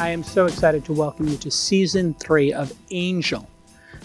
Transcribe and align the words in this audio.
I 0.00 0.10
am 0.10 0.22
so 0.22 0.46
excited 0.46 0.84
to 0.84 0.92
welcome 0.92 1.26
you 1.26 1.36
to 1.38 1.50
season 1.50 2.14
three 2.14 2.52
of 2.52 2.72
Angel. 2.92 3.50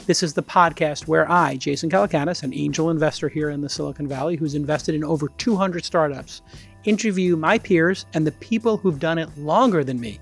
This 0.08 0.24
is 0.24 0.34
the 0.34 0.42
podcast 0.42 1.08
where 1.08 1.30
I, 1.32 1.56
Jason 1.56 1.88
Calacanis, 1.88 2.42
an 2.42 2.52
angel 2.52 2.90
investor 2.90 3.30
here 3.30 3.52
in 3.52 3.62
the 3.62 3.70
Silicon 3.70 4.08
Valley 4.08 4.36
who's 4.36 4.56
invested 4.56 4.96
in 4.96 5.04
over 5.04 5.28
200 5.38 5.86
startups, 5.86 6.42
interview 6.86 7.36
my 7.36 7.60
peers 7.60 8.08
and 8.16 8.26
the 8.26 8.32
people 8.32 8.78
who've 8.78 9.00
done 9.00 9.20
it 9.20 9.38
longer 9.38 9.84
than 9.84 10.00
me 10.00 10.20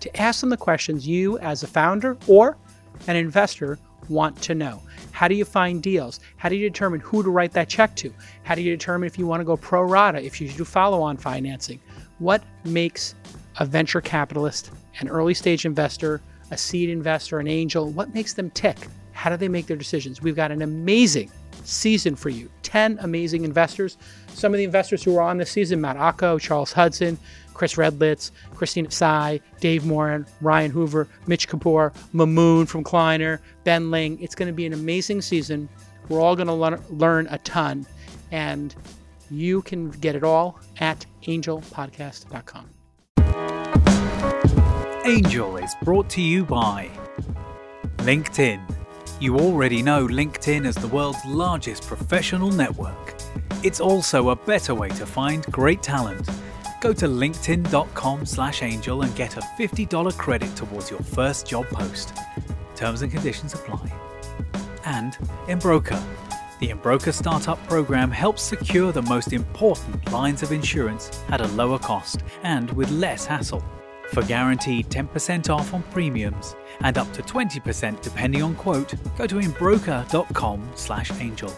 to 0.00 0.20
ask 0.20 0.42
them 0.42 0.50
the 0.50 0.56
questions 0.56 1.08
you, 1.08 1.38
as 1.38 1.62
a 1.62 1.66
founder 1.66 2.18
or 2.26 2.58
an 3.06 3.16
investor, 3.16 3.78
want 4.10 4.40
to 4.42 4.54
know. 4.54 4.82
How 5.12 5.28
do 5.28 5.34
you 5.34 5.46
find 5.46 5.82
deals? 5.82 6.20
How 6.36 6.50
do 6.50 6.56
you 6.56 6.68
determine 6.68 7.00
who 7.00 7.22
to 7.22 7.30
write 7.30 7.52
that 7.52 7.70
check 7.70 7.96
to? 7.96 8.12
How 8.42 8.54
do 8.54 8.60
you 8.60 8.70
determine 8.70 9.06
if 9.06 9.18
you 9.18 9.26
want 9.26 9.40
to 9.40 9.46
go 9.46 9.56
pro 9.56 9.82
rata, 9.82 10.22
if 10.22 10.42
you 10.42 10.48
should 10.48 10.58
do 10.58 10.64
follow 10.66 11.00
on 11.00 11.16
financing? 11.16 11.80
What 12.18 12.44
makes 12.64 13.14
a 13.58 13.64
venture 13.64 14.02
capitalist, 14.02 14.70
an 15.00 15.08
early 15.08 15.34
stage 15.34 15.64
investor, 15.64 16.20
a 16.50 16.56
seed 16.56 16.90
investor, 16.90 17.38
an 17.38 17.48
angel, 17.48 17.90
what 17.90 18.14
makes 18.14 18.34
them 18.34 18.50
tick? 18.50 18.88
How 19.12 19.30
do 19.30 19.36
they 19.36 19.48
make 19.48 19.66
their 19.66 19.76
decisions? 19.76 20.20
We've 20.20 20.36
got 20.36 20.50
an 20.50 20.62
amazing 20.62 21.30
season 21.64 22.14
for 22.14 22.28
you 22.28 22.48
10 22.62 22.98
amazing 23.00 23.44
investors. 23.44 23.96
Some 24.34 24.52
of 24.52 24.58
the 24.58 24.64
investors 24.64 25.02
who 25.02 25.16
are 25.16 25.22
on 25.22 25.38
this 25.38 25.50
season 25.50 25.80
Matt 25.80 25.96
Ocko, 25.96 26.40
Charles 26.40 26.72
Hudson, 26.72 27.18
Chris 27.54 27.74
Redlitz, 27.74 28.30
Christina 28.54 28.88
Tsai, 28.88 29.40
Dave 29.60 29.84
Morin, 29.86 30.26
Ryan 30.42 30.70
Hoover, 30.70 31.08
Mitch 31.26 31.48
Kapor, 31.48 31.94
Mamoon 32.12 32.68
from 32.68 32.84
Kleiner, 32.84 33.40
Ben 33.64 33.90
Ling. 33.90 34.20
It's 34.20 34.34
going 34.34 34.48
to 34.48 34.52
be 34.52 34.66
an 34.66 34.74
amazing 34.74 35.22
season. 35.22 35.68
We're 36.08 36.20
all 36.20 36.36
going 36.36 36.48
to 36.48 36.52
le- 36.52 36.80
learn 36.90 37.26
a 37.30 37.38
ton, 37.38 37.86
and 38.30 38.74
you 39.30 39.62
can 39.62 39.90
get 39.90 40.14
it 40.14 40.22
all 40.22 40.60
at 40.78 41.06
angelpodcast.com. 41.22 42.75
Angel 45.06 45.56
is 45.58 45.72
brought 45.84 46.10
to 46.10 46.20
you 46.20 46.44
by 46.44 46.90
LinkedIn. 47.98 48.60
You 49.20 49.38
already 49.38 49.80
know 49.80 50.08
LinkedIn 50.08 50.66
as 50.66 50.74
the 50.74 50.88
world's 50.88 51.24
largest 51.24 51.86
professional 51.86 52.50
network. 52.50 53.14
It's 53.62 53.78
also 53.78 54.30
a 54.30 54.36
better 54.36 54.74
way 54.74 54.88
to 54.88 55.06
find 55.06 55.46
great 55.46 55.80
talent. 55.80 56.28
Go 56.80 56.92
to 56.92 57.06
linkedin.com 57.06 58.26
slash 58.26 58.64
angel 58.64 59.02
and 59.02 59.14
get 59.14 59.36
a 59.36 59.40
$50 59.40 60.18
credit 60.18 60.56
towards 60.56 60.90
your 60.90 60.98
first 60.98 61.46
job 61.46 61.66
post. 61.68 62.12
Terms 62.74 63.02
and 63.02 63.12
conditions 63.12 63.54
apply. 63.54 63.92
And 64.84 65.16
Embroker. 65.46 66.02
The 66.58 66.70
Embroker 66.70 67.12
Startup 67.12 67.64
Program 67.68 68.10
helps 68.10 68.42
secure 68.42 68.90
the 68.90 69.02
most 69.02 69.32
important 69.32 70.10
lines 70.10 70.42
of 70.42 70.50
insurance 70.50 71.22
at 71.28 71.40
a 71.40 71.46
lower 71.48 71.78
cost 71.78 72.24
and 72.42 72.72
with 72.72 72.90
less 72.90 73.24
hassle. 73.24 73.62
For 74.08 74.22
guaranteed 74.24 74.88
10% 74.88 75.50
off 75.50 75.74
on 75.74 75.82
premiums 75.84 76.54
and 76.80 76.96
up 76.96 77.12
to 77.12 77.22
20% 77.22 78.00
depending 78.02 78.42
on 78.42 78.54
quote, 78.54 78.94
go 79.16 79.26
to 79.26 79.40
embroker.com 79.40 80.72
slash 80.74 81.10
angel. 81.20 81.52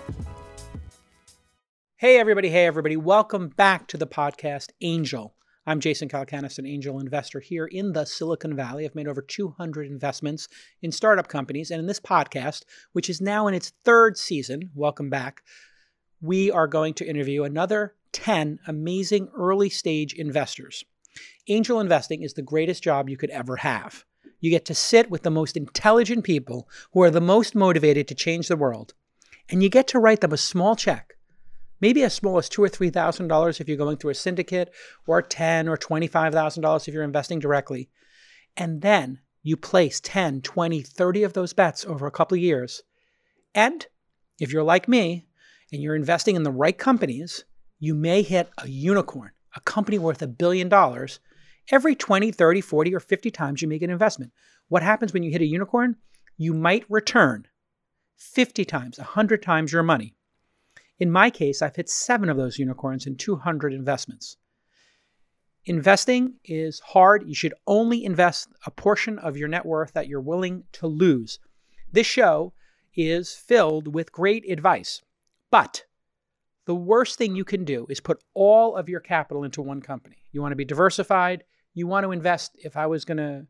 Hey, 1.97 2.19
everybody. 2.19 2.49
Hey, 2.49 2.67
everybody. 2.67 2.97
Welcome 2.97 3.49
back 3.49 3.87
to 3.89 3.97
the 3.97 4.07
podcast 4.07 4.69
Angel. 4.81 5.35
I'm 5.67 5.81
Jason 5.81 6.09
Calacanis, 6.09 6.59
an 6.59 6.65
angel 6.65 6.99
investor 6.99 7.41
here 7.41 7.67
in 7.67 7.93
the 7.93 8.07
Silicon 8.07 8.57
Valley. 8.57 8.87
I've 8.87 8.95
made 8.95 9.09
over 9.09 9.21
200 9.21 9.87
investments 9.87 10.49
in 10.81 10.93
startup 10.93 11.29
companies. 11.29 11.71
And 11.71 11.81
in 11.81 11.87
this 11.87 12.01
podcast, 12.01 12.63
which 12.93 13.11
is 13.11 13.21
now 13.21 13.49
in 13.49 13.55
its 13.55 13.73
third 13.85 14.17
season, 14.17 14.71
welcome 14.75 15.11
back, 15.11 15.43
we 16.23 16.51
are 16.51 16.67
going 16.67 16.95
to 16.95 17.07
interview 17.07 17.43
another 17.43 17.95
10 18.13 18.61
amazing 18.67 19.29
early 19.37 19.69
stage 19.69 20.15
investors. 20.15 20.85
Angel 21.49 21.81
investing 21.81 22.23
is 22.23 22.35
the 22.35 22.43
greatest 22.43 22.83
job 22.83 23.09
you 23.09 23.17
could 23.17 23.31
ever 23.31 23.57
have. 23.57 24.05
You 24.41 24.51
get 24.51 24.65
to 24.67 24.75
sit 24.75 25.11
with 25.11 25.23
the 25.23 25.31
most 25.31 25.57
intelligent 25.57 26.25
people 26.25 26.69
who 26.93 27.03
are 27.03 27.11
the 27.11 27.21
most 27.21 27.55
motivated 27.55 28.07
to 28.09 28.15
change 28.15 28.49
the 28.49 28.57
world, 28.57 28.95
and 29.49 29.63
you 29.63 29.69
get 29.69 29.89
to 29.89 29.99
write 29.99 30.21
them 30.21 30.33
a 30.33 30.37
small 30.37 30.77
check, 30.77 31.15
maybe 31.81 32.03
as 32.03 32.15
small 32.15 32.39
as 32.39 32.49
two 32.49 32.63
or 32.63 32.69
three 32.69 32.91
thousand 32.91 33.29
dollars 33.29 33.61
if 33.61 33.69
you're 33.69 33.77
going 33.77 33.97
through 33.97 34.11
a 34.11 34.15
syndicate, 34.15 34.71
or 35.07 35.23
ten 35.23 35.69
or 35.69 35.77
twenty-five 35.77 36.33
thousand 36.33 36.63
dollars 36.63 36.87
if 36.87 36.95
you're 36.95 37.03
investing 37.03 37.39
directly, 37.39 37.89
and 38.57 38.83
then 38.83 39.21
you 39.43 39.57
place 39.57 40.01
10, 40.01 40.43
20, 40.43 40.83
30 40.83 41.23
of 41.23 41.33
those 41.33 41.53
bets 41.53 41.85
over 41.85 42.07
a 42.07 42.11
couple 42.11 42.37
of 42.37 42.43
years. 42.43 42.83
And 43.55 43.87
if 44.39 44.53
you're 44.53 44.63
like 44.63 44.89
me 44.89 45.27
and 45.73 45.83
you're 45.83 45.97
investing 45.97 46.37
in 46.37 46.43
the 46.43 46.51
right 46.51 46.77
companies, 46.77 47.45
you 47.79 47.95
may 47.95 48.23
hit 48.23 48.51
a 48.59 48.69
unicorn, 48.69 49.31
a 49.59 49.61
company 49.63 49.99
worth 49.99 50.23
a 50.23 50.29
billion 50.29 50.69
dollars 50.69 51.19
every 51.73 51.97
20, 51.97 52.31
30, 52.31 52.61
40, 52.61 52.95
or 52.95 53.01
50 53.01 53.31
times 53.33 53.61
you 53.61 53.67
make 53.67 53.83
an 53.83 53.91
investment. 53.91 54.33
What 54.69 54.85
happens 54.85 55.13
when 55.13 55.25
you 55.25 55.33
hit 55.33 55.43
a 55.43 55.47
unicorn? 55.47 55.97
You 56.37 56.55
might 56.55 56.85
return 56.89 57.49
50 58.17 58.65
times, 58.65 58.99
100 58.99 59.43
times 59.43 59.73
your 59.73 59.83
money. 59.83 60.15
In 61.01 61.11
my 61.11 61.29
case, 61.29 61.61
I've 61.61 61.75
hit 61.75 61.89
seven 61.89 62.29
of 62.29 62.37
those 62.37 62.59
unicorns 62.59 63.07
in 63.07 63.17
200 63.17 63.73
investments. 63.73 64.37
Investing 65.65 66.35
is 66.45 66.79
hard. 66.81 67.25
You 67.27 67.35
should 67.35 67.55
only 67.67 68.05
invest 68.05 68.49
a 68.65 68.71
portion 68.71 69.19
of 69.19 69.37
your 69.37 69.49
net 69.49 69.67
worth 69.67 69.93
that 69.93 70.07
you're 70.07 70.21
willing 70.21 70.65
to 70.73 70.87
lose. 70.87 71.41
This 71.91 72.07
show 72.07 72.53
is 72.95 73.35
filled 73.35 73.93
with 73.93 74.13
great 74.13 74.49
advice, 74.49 75.03
but 75.51 75.85
the 76.69 76.75
worst 76.75 77.17
thing 77.17 77.35
you 77.35 77.47
can 77.47 77.65
do 77.65 77.87
is 77.89 77.99
put 77.99 78.23
all 78.35 78.77
of 78.77 78.91
your 78.91 79.01
capital 79.01 79.43
into 79.43 79.63
one 79.63 79.81
company. 79.81 80.19
You 80.33 80.43
want 80.43 80.53
to 80.53 80.57
be 80.57 80.67
diversified. 80.67 81.45
You 81.73 81.87
want 81.87 82.05
to 82.05 82.13
invest. 82.13 82.57
If 82.59 82.77
I 82.77 82.85
was 82.85 83.07
going 83.07 83.17
to, 83.17 83.47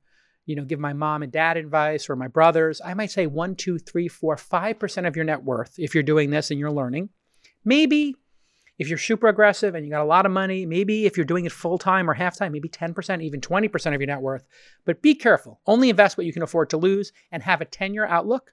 you 0.46 0.54
know, 0.54 0.62
give 0.62 0.78
my 0.78 0.92
mom 0.92 1.24
and 1.24 1.32
dad 1.32 1.56
advice 1.56 2.08
or 2.08 2.14
my 2.14 2.28
brothers, 2.28 2.80
I 2.82 2.94
might 2.94 3.10
say 3.10 3.26
one, 3.26 3.56
two, 3.56 3.76
three, 3.76 4.06
four, 4.06 4.36
five 4.36 4.78
percent 4.78 5.08
of 5.08 5.16
your 5.16 5.24
net 5.24 5.42
worth 5.42 5.74
if 5.78 5.94
you're 5.94 6.04
doing 6.04 6.30
this 6.30 6.52
and 6.52 6.60
you're 6.60 6.70
learning. 6.70 7.08
Maybe 7.64 8.14
if 8.78 8.88
you're 8.88 8.98
super 8.98 9.26
aggressive 9.26 9.74
and 9.74 9.84
you 9.84 9.90
got 9.90 10.04
a 10.04 10.04
lot 10.04 10.24
of 10.24 10.30
money, 10.30 10.64
maybe 10.64 11.04
if 11.04 11.16
you're 11.16 11.26
doing 11.26 11.44
it 11.44 11.50
full 11.50 11.76
time 11.76 12.08
or 12.08 12.14
half 12.14 12.38
time, 12.38 12.52
maybe 12.52 12.68
10%, 12.68 13.20
even 13.20 13.40
20% 13.40 13.94
of 13.94 14.00
your 14.00 14.06
net 14.06 14.20
worth. 14.20 14.44
But 14.84 15.02
be 15.02 15.16
careful. 15.16 15.60
Only 15.66 15.90
invest 15.90 16.16
what 16.16 16.26
you 16.26 16.32
can 16.32 16.44
afford 16.44 16.70
to 16.70 16.76
lose 16.76 17.10
and 17.32 17.42
have 17.42 17.60
a 17.60 17.64
10 17.64 17.94
year 17.94 18.06
outlook. 18.06 18.52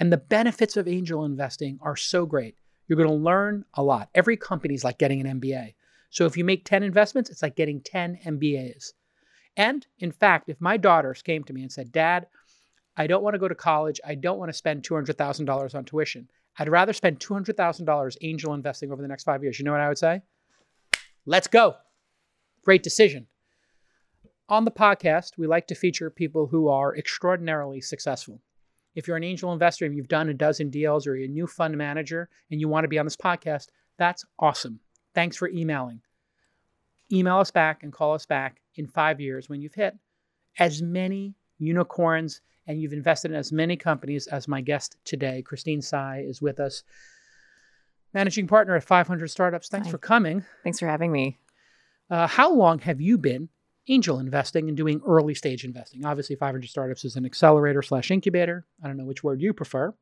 And 0.00 0.12
the 0.12 0.18
benefits 0.18 0.76
of 0.76 0.86
angel 0.86 1.24
investing 1.24 1.80
are 1.82 1.96
so 1.96 2.26
great. 2.26 2.54
You're 2.88 2.96
going 2.96 3.08
to 3.08 3.14
learn 3.14 3.64
a 3.74 3.82
lot. 3.82 4.08
Every 4.14 4.36
company 4.36 4.74
is 4.74 4.82
like 4.82 4.98
getting 4.98 5.20
an 5.20 5.40
MBA. 5.40 5.74
So 6.10 6.24
if 6.24 6.36
you 6.36 6.44
make 6.44 6.64
10 6.64 6.82
investments, 6.82 7.30
it's 7.30 7.42
like 7.42 7.54
getting 7.54 7.80
10 7.82 8.18
MBAs. 8.26 8.92
And 9.56 9.86
in 9.98 10.10
fact, 10.10 10.48
if 10.48 10.60
my 10.60 10.76
daughters 10.76 11.20
came 11.20 11.44
to 11.44 11.52
me 11.52 11.62
and 11.62 11.70
said, 11.70 11.92
Dad, 11.92 12.26
I 12.96 13.06
don't 13.06 13.22
want 13.22 13.34
to 13.34 13.38
go 13.38 13.48
to 13.48 13.54
college. 13.54 14.00
I 14.04 14.14
don't 14.14 14.38
want 14.38 14.48
to 14.48 14.56
spend 14.56 14.82
$200,000 14.82 15.74
on 15.74 15.84
tuition. 15.84 16.28
I'd 16.58 16.68
rather 16.68 16.92
spend 16.92 17.20
$200,000 17.20 18.16
angel 18.22 18.54
investing 18.54 18.90
over 18.90 19.02
the 19.02 19.08
next 19.08 19.24
five 19.24 19.42
years. 19.42 19.58
You 19.58 19.64
know 19.64 19.72
what 19.72 19.80
I 19.80 19.88
would 19.88 19.98
say? 19.98 20.22
Let's 21.26 21.46
go. 21.46 21.76
Great 22.64 22.82
decision. 22.82 23.26
On 24.48 24.64
the 24.64 24.70
podcast, 24.70 25.36
we 25.36 25.46
like 25.46 25.66
to 25.66 25.74
feature 25.74 26.10
people 26.10 26.46
who 26.46 26.68
are 26.68 26.96
extraordinarily 26.96 27.80
successful. 27.80 28.40
If 28.98 29.06
you're 29.06 29.16
an 29.16 29.22
angel 29.22 29.52
investor 29.52 29.84
and 29.84 29.94
you've 29.94 30.08
done 30.08 30.28
a 30.28 30.34
dozen 30.34 30.70
deals 30.70 31.06
or 31.06 31.14
you're 31.14 31.26
a 31.26 31.30
new 31.30 31.46
fund 31.46 31.76
manager 31.78 32.28
and 32.50 32.60
you 32.60 32.68
want 32.68 32.82
to 32.82 32.88
be 32.88 32.98
on 32.98 33.06
this 33.06 33.16
podcast, 33.16 33.68
that's 33.96 34.24
awesome. 34.40 34.80
Thanks 35.14 35.36
for 35.36 35.48
emailing. 35.48 36.00
Email 37.12 37.38
us 37.38 37.52
back 37.52 37.84
and 37.84 37.92
call 37.92 38.14
us 38.14 38.26
back 38.26 38.60
in 38.74 38.88
five 38.88 39.20
years 39.20 39.48
when 39.48 39.60
you've 39.60 39.76
hit 39.76 39.96
as 40.58 40.82
many 40.82 41.36
unicorns 41.58 42.40
and 42.66 42.82
you've 42.82 42.92
invested 42.92 43.30
in 43.30 43.36
as 43.36 43.52
many 43.52 43.76
companies 43.76 44.26
as 44.26 44.48
my 44.48 44.60
guest 44.60 44.96
today. 45.04 45.42
Christine 45.42 45.80
Tsai 45.80 46.24
is 46.26 46.42
with 46.42 46.58
us, 46.58 46.82
managing 48.12 48.48
partner 48.48 48.74
at 48.74 48.82
500 48.82 49.28
Startups. 49.28 49.68
Thanks 49.68 49.86
Hi. 49.86 49.92
for 49.92 49.98
coming. 49.98 50.44
Thanks 50.64 50.80
for 50.80 50.88
having 50.88 51.12
me. 51.12 51.38
Uh, 52.10 52.26
how 52.26 52.52
long 52.52 52.80
have 52.80 53.00
you 53.00 53.16
been 53.16 53.48
angel 53.88 54.18
investing 54.18 54.68
and 54.68 54.76
doing 54.76 55.00
early 55.06 55.34
stage 55.34 55.64
investing? 55.64 56.04
Obviously, 56.04 56.36
500 56.36 56.68
Startups 56.68 57.04
is 57.04 57.16
an 57.16 57.24
accelerator 57.24 57.82
slash 57.82 58.10
incubator. 58.10 58.66
I 58.82 58.86
don't 58.86 58.96
know 58.96 59.04
which 59.04 59.24
word 59.24 59.40
you 59.40 59.52
prefer. 59.52 59.94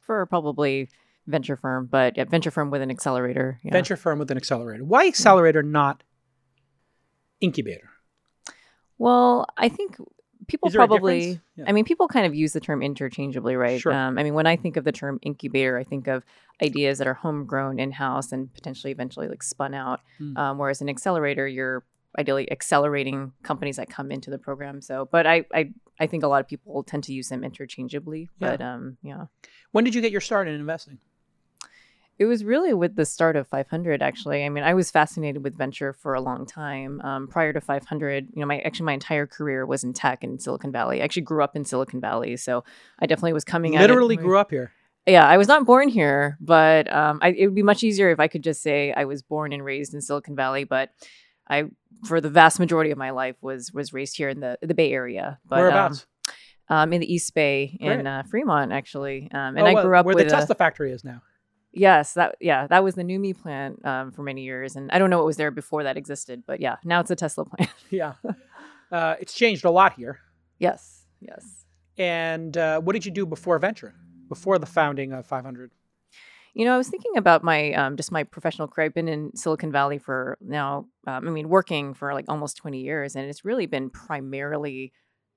For 0.00 0.26
probably 0.26 0.88
venture 1.26 1.56
firm, 1.56 1.86
but 1.86 2.16
yeah, 2.16 2.24
venture 2.24 2.50
firm 2.50 2.70
with 2.70 2.82
an 2.82 2.90
accelerator. 2.90 3.60
yeah. 3.62 3.72
Venture 3.72 3.96
firm 3.96 4.18
with 4.18 4.30
an 4.30 4.36
accelerator. 4.36 4.84
Why 4.84 5.06
accelerator, 5.06 5.62
not 5.62 6.02
incubator? 7.40 7.90
Well, 8.96 9.46
I 9.56 9.68
think 9.68 9.96
people 10.48 10.68
Is 10.68 10.72
there 10.72 10.82
a 10.82 10.88
probably. 10.88 11.40
Yeah. 11.54 11.64
I 11.68 11.72
mean, 11.72 11.84
people 11.84 12.08
kind 12.08 12.26
of 12.26 12.34
use 12.34 12.52
the 12.52 12.60
term 12.60 12.82
interchangeably, 12.82 13.54
right? 13.54 13.80
Sure. 13.80 13.92
Um, 13.92 14.18
I 14.18 14.24
mean, 14.24 14.34
when 14.34 14.46
I 14.46 14.56
think 14.56 14.76
of 14.76 14.84
the 14.84 14.92
term 14.92 15.18
incubator, 15.22 15.78
I 15.78 15.84
think 15.84 16.08
of 16.08 16.24
ideas 16.62 16.98
that 16.98 17.06
are 17.06 17.14
homegrown 17.14 17.78
in 17.78 17.92
house 17.92 18.32
and 18.32 18.52
potentially 18.52 18.90
eventually 18.90 19.28
like 19.28 19.42
spun 19.42 19.74
out. 19.74 20.00
Hmm. 20.18 20.36
Um, 20.36 20.58
whereas 20.58 20.80
an 20.80 20.88
accelerator, 20.88 21.46
you're 21.46 21.84
ideally 22.18 22.50
accelerating 22.50 23.32
companies 23.42 23.76
that 23.76 23.88
come 23.88 24.10
into 24.10 24.28
the 24.28 24.38
program. 24.38 24.82
So, 24.82 25.08
but 25.10 25.26
I, 25.26 25.44
I, 25.54 25.70
I 26.00 26.06
think 26.06 26.24
a 26.24 26.28
lot 26.28 26.40
of 26.40 26.48
people 26.48 26.82
tend 26.82 27.04
to 27.04 27.12
use 27.12 27.28
them 27.28 27.44
interchangeably. 27.44 28.28
Yeah. 28.40 28.50
But 28.50 28.60
um, 28.60 28.98
yeah. 29.02 29.26
When 29.70 29.84
did 29.84 29.94
you 29.94 30.00
get 30.00 30.12
your 30.12 30.20
start 30.20 30.48
in 30.48 30.54
investing? 30.54 30.98
It 32.18 32.24
was 32.24 32.42
really 32.42 32.74
with 32.74 32.96
the 32.96 33.04
start 33.04 33.36
of 33.36 33.46
500, 33.46 34.02
actually. 34.02 34.44
I 34.44 34.48
mean, 34.48 34.64
I 34.64 34.74
was 34.74 34.90
fascinated 34.90 35.44
with 35.44 35.56
venture 35.56 35.92
for 35.92 36.14
a 36.14 36.20
long 36.20 36.46
time. 36.46 37.00
Um, 37.02 37.28
prior 37.28 37.52
to 37.52 37.60
500, 37.60 38.28
you 38.34 38.40
know, 38.40 38.46
my 38.46 38.58
actually 38.60 38.86
my 38.86 38.94
entire 38.94 39.26
career 39.26 39.64
was 39.64 39.84
in 39.84 39.92
tech 39.92 40.24
in 40.24 40.40
Silicon 40.40 40.72
Valley. 40.72 41.00
I 41.00 41.04
actually 41.04 41.22
grew 41.22 41.44
up 41.44 41.54
in 41.54 41.64
Silicon 41.64 42.00
Valley, 42.00 42.36
so 42.36 42.64
I 42.98 43.06
definitely 43.06 43.34
was 43.34 43.44
coming 43.44 43.74
Literally 43.74 44.16
grew 44.16 44.36
up 44.36 44.50
here. 44.50 44.72
yeah, 45.06 45.28
I 45.28 45.36
was 45.36 45.46
not 45.46 45.64
born 45.64 45.88
here, 45.88 46.36
but 46.40 46.92
um, 46.92 47.20
I, 47.22 47.28
it 47.28 47.46
would 47.46 47.54
be 47.54 47.62
much 47.62 47.84
easier 47.84 48.10
if 48.10 48.18
I 48.18 48.26
could 48.26 48.42
just 48.42 48.62
say 48.62 48.92
I 48.92 49.04
was 49.04 49.22
born 49.22 49.52
and 49.52 49.64
raised 49.64 49.94
in 49.94 50.00
Silicon 50.00 50.34
Valley. 50.34 50.64
But 50.64 50.90
I, 51.48 51.64
for 52.06 52.20
the 52.20 52.30
vast 52.30 52.58
majority 52.60 52.90
of 52.90 52.98
my 52.98 53.10
life, 53.10 53.36
was 53.40 53.72
was 53.72 53.92
raised 53.92 54.16
here 54.16 54.28
in 54.28 54.40
the 54.40 54.58
the 54.62 54.74
Bay 54.74 54.92
Area. 54.92 55.38
But, 55.46 55.58
Whereabouts? 55.60 56.06
Um, 56.68 56.76
um, 56.78 56.92
in 56.92 57.00
the 57.00 57.12
East 57.12 57.34
Bay 57.34 57.78
Great. 57.80 58.00
in 58.00 58.06
uh, 58.06 58.22
Fremont, 58.30 58.72
actually. 58.72 59.28
Um, 59.32 59.56
and 59.56 59.60
Oh, 59.60 59.66
I 59.66 59.82
grew 59.82 59.96
up 59.96 60.04
where 60.04 60.14
with 60.14 60.28
the 60.28 60.34
a- 60.34 60.38
Tesla 60.38 60.54
factory 60.54 60.92
is 60.92 61.02
now. 61.04 61.22
Yes, 61.72 62.14
that 62.14 62.36
yeah, 62.40 62.66
that 62.66 62.82
was 62.84 62.94
the 62.94 63.02
NUMMI 63.04 63.40
plant 63.40 63.84
um, 63.86 64.10
for 64.12 64.22
many 64.22 64.42
years, 64.42 64.74
and 64.76 64.90
I 64.90 64.98
don't 64.98 65.10
know 65.10 65.18
what 65.18 65.26
was 65.26 65.36
there 65.36 65.50
before 65.50 65.84
that 65.84 65.96
existed, 65.96 66.42
but 66.46 66.60
yeah, 66.60 66.76
now 66.84 67.00
it's 67.00 67.10
a 67.10 67.16
Tesla 67.16 67.44
plant. 67.44 67.70
Yeah. 67.90 68.14
uh, 68.92 69.14
it's 69.20 69.34
changed 69.34 69.64
a 69.64 69.70
lot 69.70 69.92
here. 69.94 70.18
yes, 70.58 71.04
yes. 71.20 71.64
And 71.98 72.56
uh, 72.56 72.80
what 72.80 72.92
did 72.92 73.04
you 73.04 73.10
do 73.12 73.26
before 73.26 73.58
venture? 73.58 73.94
Before 74.28 74.58
the 74.58 74.66
founding 74.66 75.12
of 75.12 75.26
500? 75.26 75.70
You 76.54 76.64
know, 76.64 76.74
I 76.74 76.78
was 76.78 76.88
thinking 76.88 77.16
about 77.16 77.44
my 77.44 77.72
um, 77.72 77.96
just 77.96 78.12
my 78.12 78.24
professional 78.24 78.68
career. 78.68 78.86
I've 78.86 78.94
been 78.94 79.08
in 79.08 79.34
Silicon 79.36 79.70
Valley 79.70 79.98
for 79.98 80.38
now. 80.40 80.86
Um, 81.06 81.28
I 81.28 81.30
mean, 81.30 81.48
working 81.48 81.94
for 81.94 82.14
like 82.14 82.24
almost 82.28 82.56
twenty 82.56 82.80
years, 82.80 83.16
and 83.16 83.28
it's 83.28 83.44
really 83.44 83.66
been 83.66 83.90
primarily 83.90 84.92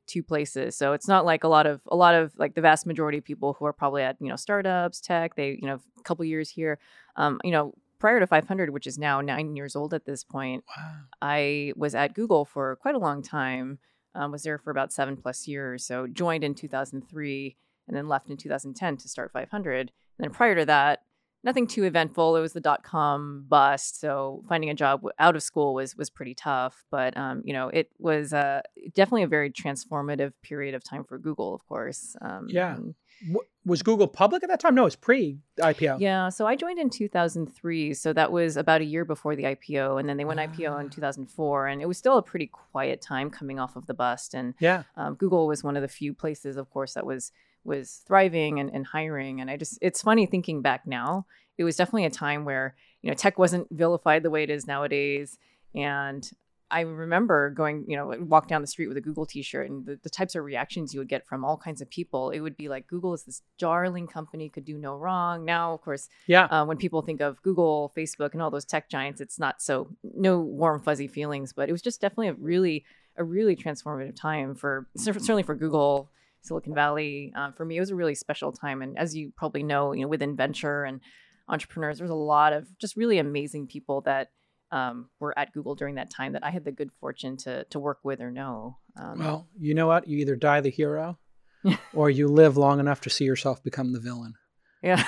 two 0.08 0.24
places. 0.24 0.76
So 0.76 0.94
it's 0.94 1.08
not 1.08 1.26
like 1.26 1.44
a 1.44 1.48
lot 1.48 1.66
of 1.66 1.82
a 1.88 1.96
lot 1.96 2.16
of 2.16 2.34
like 2.38 2.56
the 2.56 2.62
vast 2.62 2.86
majority 2.86 3.18
of 3.18 3.24
people 3.24 3.54
who 3.54 3.66
are 3.66 3.74
probably 3.74 4.04
at 4.04 4.18
you 4.20 4.30
know 4.30 4.36
startups, 4.36 5.00
tech. 5.00 5.36
They 5.36 5.58
you 5.62 5.68
know 5.68 5.80
a 6.00 6.04
couple 6.04 6.26
years 6.26 6.50
here. 6.50 6.80
Um, 7.16 7.40
you 7.44 7.52
know, 7.52 7.74
prior 8.00 8.20
to 8.20 8.28
500, 8.28 8.72
which 8.72 8.88
is 8.88 8.98
now 8.98 9.22
nine 9.22 9.56
years 9.56 9.76
old 9.76 9.94
at 9.94 10.06
this 10.06 10.24
point, 10.24 10.64
Wow. 10.76 10.94
I 11.22 11.74
was 11.76 11.96
at 11.96 12.14
Google 12.14 12.46
for 12.46 12.76
quite 12.78 12.96
a 12.96 13.00
long 13.00 13.22
time. 13.22 13.80
Um, 14.14 14.32
was 14.32 14.44
there 14.44 14.58
for 14.58 14.72
about 14.72 14.92
seven 14.92 15.16
plus 15.16 15.48
years. 15.48 15.86
So 15.86 16.06
joined 16.06 16.44
in 16.44 16.54
2003 16.54 17.56
and 17.88 17.96
then 17.96 18.10
left 18.10 18.30
in 18.30 18.36
2010 18.36 18.98
to 18.98 19.08
start 19.08 19.32
500. 19.32 19.92
And 20.18 20.26
then 20.26 20.32
prior 20.32 20.56
to 20.56 20.66
that, 20.66 21.04
nothing 21.44 21.66
too 21.68 21.84
eventful. 21.84 22.36
It 22.36 22.42
was 22.42 22.54
the 22.54 22.60
dot 22.62 22.84
com 22.84 23.46
bust. 23.50 24.00
So 24.00 24.44
finding 24.48 24.70
a 24.70 24.74
job 24.76 25.02
out 25.20 25.36
of 25.36 25.44
school 25.44 25.74
was 25.74 25.96
was 25.96 26.10
pretty 26.10 26.36
tough. 26.36 26.84
But 26.92 27.18
um, 27.18 27.42
you 27.46 27.54
know, 27.54 27.70
it 27.70 27.90
was 28.00 28.34
uh, 28.34 28.62
definitely 28.94 29.24
a 29.24 29.28
very 29.28 29.50
transformative 29.52 30.34
period 30.44 30.76
of 30.76 30.84
time 30.84 31.04
for 31.04 31.18
Google, 31.18 31.54
of 31.56 31.66
course. 31.68 32.16
Um, 32.22 32.48
Yeah. 32.50 32.76
and- 32.76 32.96
W- 33.24 33.48
was 33.68 33.84
Google 33.84 34.08
public 34.08 34.42
at 34.42 34.50
that 34.50 34.60
time? 34.60 34.74
No, 34.74 34.82
it 34.82 34.86
was 34.86 34.96
pre 34.96 35.38
IPO. 35.60 36.00
yeah, 36.00 36.30
so 36.30 36.48
I 36.48 36.56
joined 36.56 36.80
in 36.80 36.90
2003, 36.90 37.94
so 37.94 38.12
that 38.14 38.32
was 38.32 38.58
about 38.58 38.82
a 38.82 38.84
year 38.84 39.06
before 39.06 39.36
the 39.36 39.44
IPO, 39.44 40.00
and 40.00 40.10
then 40.10 40.18
they 40.18 40.26
went 40.26 40.40
IPO 40.40 40.80
in 40.80 40.88
Ah. 40.88 40.90
2004, 40.90 41.68
and 41.68 41.84
it 41.84 41.86
was 41.88 42.00
still 42.00 42.18
a 42.18 42.24
pretty 42.24 42.48
quiet 42.48 43.00
time 43.00 43.30
coming 43.30 43.60
off 43.60 43.76
of 43.76 43.86
the 43.86 43.94
bust. 43.94 44.34
And 44.34 44.56
Yeah. 44.60 44.84
um, 44.96 45.14
Google 45.14 45.46
was 45.46 45.64
one 45.64 45.76
of 45.76 45.84
the 45.84 45.88
few 45.88 46.16
places, 46.16 46.58
of 46.58 46.72
course, 46.72 46.96
that 46.96 47.06
was 47.06 47.32
was 47.64 48.02
thriving 48.08 48.60
and, 48.60 48.70
and 48.74 48.86
hiring. 48.88 49.42
And 49.42 49.50
I 49.50 49.58
just, 49.58 49.78
it's 49.82 50.02
funny 50.02 50.26
thinking 50.26 50.62
back 50.62 50.86
now. 50.88 51.26
It 51.58 51.64
was 51.64 51.76
definitely 51.76 52.06
a 52.06 52.10
time 52.10 52.46
where 52.46 52.76
you 53.02 53.10
know 53.10 53.16
tech 53.16 53.38
wasn't 53.38 53.68
vilified 53.72 54.24
the 54.24 54.30
way 54.30 54.44
it 54.44 54.50
is 54.50 54.66
nowadays, 54.68 55.38
and 55.76 56.30
I 56.74 56.82
remember 56.82 57.50
going, 57.50 57.84
you 57.86 57.98
know, 57.98 58.16
walk 58.22 58.48
down 58.48 58.62
the 58.62 58.68
street 58.68 58.88
with 58.88 58.96
a 58.96 59.02
Google 59.02 59.26
T-shirt, 59.26 59.70
and 59.70 59.86
the, 59.86 60.00
the 60.02 60.10
types 60.10 60.36
of 60.36 60.44
reactions 60.46 60.94
you 60.94 61.02
would 61.02 61.10
get 61.10 61.28
from 61.28 61.44
all 61.44 61.58
kinds 61.58 61.82
of 61.82 61.90
people. 61.90 62.30
It 62.30 62.40
would 62.40 62.56
be 62.56 62.70
like, 62.70 62.88
Google 62.88 63.14
is 63.14 63.24
this 63.24 63.42
darling 63.58 64.08
company, 64.08 64.48
could 64.48 64.64
do 64.64 64.78
no 64.78 64.96
wrong. 64.96 65.44
Now, 65.44 65.74
of 65.74 65.82
course, 65.82 66.08
Yeah. 66.28 66.46
uh, 66.46 66.64
when 66.66 66.78
people 66.78 67.02
think 67.02 67.20
of 67.20 67.42
Google, 67.42 67.92
Facebook, 67.96 68.32
and 68.32 68.42
all 68.42 68.50
those 68.50 68.64
tech 68.64 68.90
giants, 68.90 69.20
it's 69.20 69.38
not 69.38 69.62
so 69.62 69.90
no 70.16 70.40
warm 70.40 70.82
fuzzy 70.82 71.08
feelings, 71.08 71.52
but 71.52 71.68
it 71.68 71.74
was 71.74 71.82
just 71.82 72.00
definitely 72.00 72.30
a 72.30 72.34
really 72.36 72.86
a 73.18 73.24
really 73.26 73.58
transformative 73.58 74.16
time 74.16 74.56
for 74.56 74.88
certainly 74.96 75.44
for 75.44 75.54
Google, 75.56 76.10
Silicon 76.42 76.74
Valley. 76.74 77.32
Um, 77.36 77.54
for 77.54 77.66
me, 77.66 77.78
it 77.78 77.80
was 77.80 77.92
a 77.92 77.96
really 77.96 78.16
special 78.16 78.52
time, 78.52 78.82
and 78.82 78.98
as 78.98 79.16
you 79.16 79.32
probably 79.36 79.64
know, 79.64 79.94
you 79.94 80.02
know 80.02 80.08
within 80.08 80.36
venture 80.36 80.84
and 80.84 81.02
entrepreneurs, 81.48 81.98
there's 81.98 82.10
a 82.10 82.16
lot 82.16 82.54
of 82.54 82.68
just 82.78 82.96
really 82.96 83.18
amazing 83.20 83.68
people 83.68 84.02
that 84.02 84.30
um, 84.72 85.10
were 85.20 85.38
at 85.38 85.52
Google 85.54 85.76
during 85.76 85.96
that 85.96 86.10
time 86.10 86.34
that 86.34 86.44
I 86.46 86.50
had 86.50 86.64
the 86.64 86.72
good 86.72 86.92
fortune 87.00 87.38
to 87.38 87.66
to 87.66 87.80
work 87.80 88.00
with 88.04 88.22
or 88.22 88.32
know. 88.32 88.78
Um, 88.98 89.20
Well, 89.20 89.48
you 89.60 89.74
know 89.74 89.88
what? 89.88 90.08
You 90.08 90.18
either 90.20 90.36
die 90.36 90.62
the 90.62 90.70
hero 90.70 91.20
or 91.94 92.10
you 92.10 92.28
live 92.28 92.58
long 92.58 92.80
enough 92.80 93.02
to 93.02 93.10
see 93.10 93.26
yourself 93.26 93.64
become 93.64 93.92
the 93.94 94.00
villain. 94.00 94.34
yeah, 94.82 95.04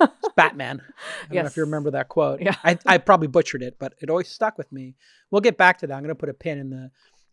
It's 0.00 0.28
Batman. 0.36 0.80
I 1.30 1.34
don't 1.34 1.44
know 1.44 1.48
if 1.48 1.56
you 1.56 1.64
remember 1.64 1.90
that 1.92 2.08
quote. 2.08 2.40
Yeah. 2.40 2.54
I, 2.64 2.78
I 2.86 2.98
probably 2.98 3.26
butchered 3.26 3.62
it, 3.62 3.76
but 3.78 3.94
it 4.00 4.08
always 4.08 4.28
stuck 4.28 4.56
with 4.56 4.70
me. 4.72 4.94
We'll 5.30 5.40
get 5.40 5.56
back 5.58 5.78
to 5.78 5.86
that. 5.86 5.94
I'm 5.94 6.02
going 6.02 6.08
to 6.08 6.14
put 6.14 6.28
a 6.28 6.34
pin 6.34 6.58
in 6.58 6.70
the, 6.70 6.90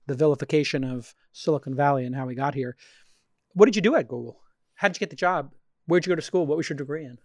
the 0.08 0.16
vilification 0.16 0.84
of 0.84 1.14
Silicon 1.32 1.76
Valley 1.76 2.06
and 2.06 2.16
how 2.16 2.26
we 2.26 2.36
got 2.36 2.56
here. 2.56 2.76
What 3.56 3.68
did 3.68 3.76
you 3.78 3.82
do 3.82 3.96
at 3.96 4.10
Google? 4.10 4.42
How 4.76 4.90
did 4.90 4.98
you 4.98 5.00
get 5.00 5.10
the 5.10 5.16
job? 5.16 5.52
Where'd 5.88 6.06
you 6.06 6.12
go 6.12 6.16
to 6.16 6.22
school? 6.22 6.46
What 6.46 6.58
was 6.58 6.70
your 6.70 6.76
degree 6.76 7.06
in? 7.06 7.18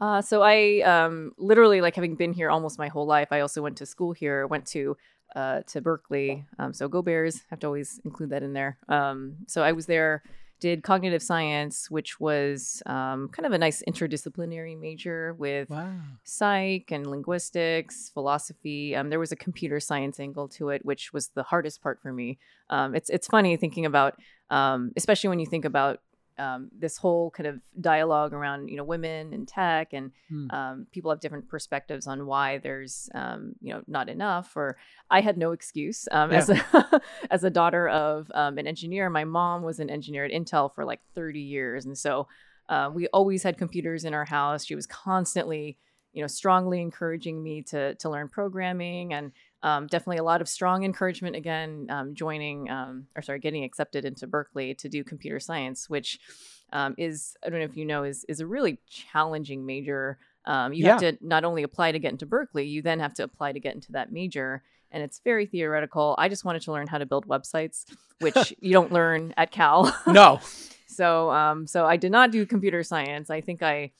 Uh, 0.00 0.22
so 0.22 0.42
I 0.42 0.80
um, 0.80 1.32
literally, 1.36 1.82
like 1.82 1.94
having 1.94 2.14
been 2.16 2.32
here 2.32 2.48
almost 2.48 2.78
my 2.78 2.88
whole 2.88 3.06
life, 3.06 3.28
I 3.30 3.40
also 3.40 3.60
went 3.60 3.76
to 3.76 3.86
school 3.86 4.12
here. 4.12 4.46
Went 4.46 4.64
to 4.68 4.96
uh, 5.36 5.60
to 5.66 5.82
Berkeley. 5.82 6.46
Um, 6.58 6.72
so 6.72 6.88
go 6.88 7.02
Bears! 7.02 7.42
Have 7.50 7.60
to 7.60 7.66
always 7.66 8.00
include 8.06 8.30
that 8.30 8.42
in 8.42 8.54
there. 8.54 8.78
Um, 8.88 9.36
so 9.46 9.62
I 9.62 9.72
was 9.72 9.84
there, 9.84 10.22
did 10.60 10.82
cognitive 10.82 11.22
science, 11.22 11.90
which 11.90 12.20
was 12.20 12.82
um, 12.86 13.28
kind 13.28 13.46
of 13.46 13.52
a 13.52 13.58
nice 13.58 13.82
interdisciplinary 13.88 14.78
major 14.78 15.34
with 15.34 15.68
Wow. 15.70 15.98
psych 16.24 16.90
and 16.90 17.06
linguistics, 17.06 18.10
philosophy. 18.10 18.94
Um, 18.94 19.10
there 19.10 19.18
was 19.18 19.32
a 19.32 19.36
computer 19.36 19.80
science 19.80 20.20
angle 20.20 20.48
to 20.48 20.68
it, 20.68 20.84
which 20.84 21.12
was 21.12 21.28
the 21.28 21.42
hardest 21.42 21.82
part 21.82 22.00
for 22.02 22.12
me. 22.12 22.38
Um, 22.68 22.94
it's 22.94 23.10
it's 23.10 23.26
funny 23.26 23.56
thinking 23.56 23.86
about, 23.86 24.14
um, 24.50 24.92
especially 24.96 25.28
when 25.28 25.40
you 25.40 25.46
think 25.46 25.64
about 25.64 26.00
um, 26.44 26.70
this 26.84 26.96
whole 26.96 27.30
kind 27.30 27.46
of 27.46 27.60
dialogue 27.80 28.32
around 28.32 28.68
you 28.68 28.76
know 28.78 28.84
women 28.94 29.32
and 29.34 29.46
tech 29.46 29.92
and 29.92 30.10
Hmm. 30.30 30.50
um, 30.50 30.86
people 30.94 31.10
have 31.10 31.20
different 31.20 31.48
perspectives 31.48 32.06
on 32.06 32.18
why 32.30 32.58
there's 32.58 32.94
um, 33.14 33.54
you 33.60 33.72
know 33.72 33.82
not 33.86 34.08
enough 34.08 34.56
or 34.56 34.68
i 35.10 35.20
had 35.20 35.36
no 35.44 35.50
excuse. 35.52 36.00
Um, 36.16 36.30
as 36.32 36.48
a 36.50 37.00
as 37.30 37.42
a 37.44 37.50
daughter 37.50 37.84
of 37.88 38.30
um, 38.34 38.58
an 38.58 38.66
engineer 38.66 39.10
my 39.10 39.24
mom 39.24 39.62
was 39.62 39.78
an 39.80 39.90
engineer 39.90 40.24
at 40.24 40.30
intel 40.38 40.72
for 40.74 40.84
like 40.84 41.00
30 41.14 41.40
years. 41.40 41.84
And 41.86 41.96
so 41.98 42.26
uh, 42.68 42.88
we 42.96 43.08
always 43.08 43.42
had 43.42 43.58
computers 43.58 44.04
in 44.04 44.14
our 44.14 44.24
house. 44.38 44.64
She 44.64 44.76
was 44.76 44.86
constantly 44.86 45.76
you 46.12 46.22
know 46.22 46.26
strongly 46.28 46.80
encouraging 46.80 47.42
me 47.42 47.62
to 47.62 47.94
to 47.96 48.10
learn 48.10 48.28
programming 48.28 49.12
and 49.16 49.32
um, 49.62 49.86
definitely 49.86 50.16
a 50.18 50.22
lot 50.24 50.40
of 50.40 50.48
strong 50.48 50.84
encouragement 50.84 51.36
again 51.36 51.86
um, 51.90 52.14
joining 52.14 52.70
um, 52.70 53.06
or 53.16 53.22
sorry 53.22 53.38
getting 53.38 53.64
accepted 53.64 54.04
into 54.04 54.26
berkeley 54.26 54.74
to 54.74 54.88
do 54.88 55.04
computer 55.04 55.40
science 55.40 55.88
which 55.90 56.18
um, 56.72 56.94
is 56.98 57.36
i 57.44 57.48
don't 57.50 57.58
know 57.58 57.64
if 57.64 57.76
you 57.76 57.84
know 57.84 58.04
is 58.04 58.24
is 58.28 58.40
a 58.40 58.46
really 58.46 58.78
challenging 58.88 59.64
major 59.66 60.18
um, 60.46 60.72
you 60.72 60.86
have 60.86 61.00
to 61.00 61.18
not 61.20 61.44
only 61.44 61.62
apply 61.62 61.92
to 61.92 61.98
get 61.98 62.12
into 62.12 62.26
berkeley 62.26 62.66
you 62.66 62.82
then 62.82 63.00
have 63.00 63.14
to 63.14 63.22
apply 63.22 63.52
to 63.52 63.60
get 63.60 63.74
into 63.74 63.92
that 63.92 64.10
major 64.12 64.62
and 64.90 65.02
it's 65.02 65.20
very 65.22 65.46
theoretical 65.46 66.14
i 66.18 66.28
just 66.28 66.44
wanted 66.44 66.62
to 66.62 66.72
learn 66.72 66.86
how 66.86 66.98
to 66.98 67.06
build 67.06 67.26
websites 67.28 67.84
which 68.20 68.54
you 68.60 68.72
don't 68.72 68.92
learn 68.92 69.34
at 69.36 69.50
cal 69.50 69.94
No. 70.06 70.40
so 70.86 71.30
um 71.30 71.66
so 71.66 71.86
I 71.86 71.96
did 71.96 72.10
not 72.10 72.32
do 72.32 72.44
computer 72.44 72.82
science. 72.82 73.30
I 73.30 73.40
think 73.40 73.62
I 73.62 73.92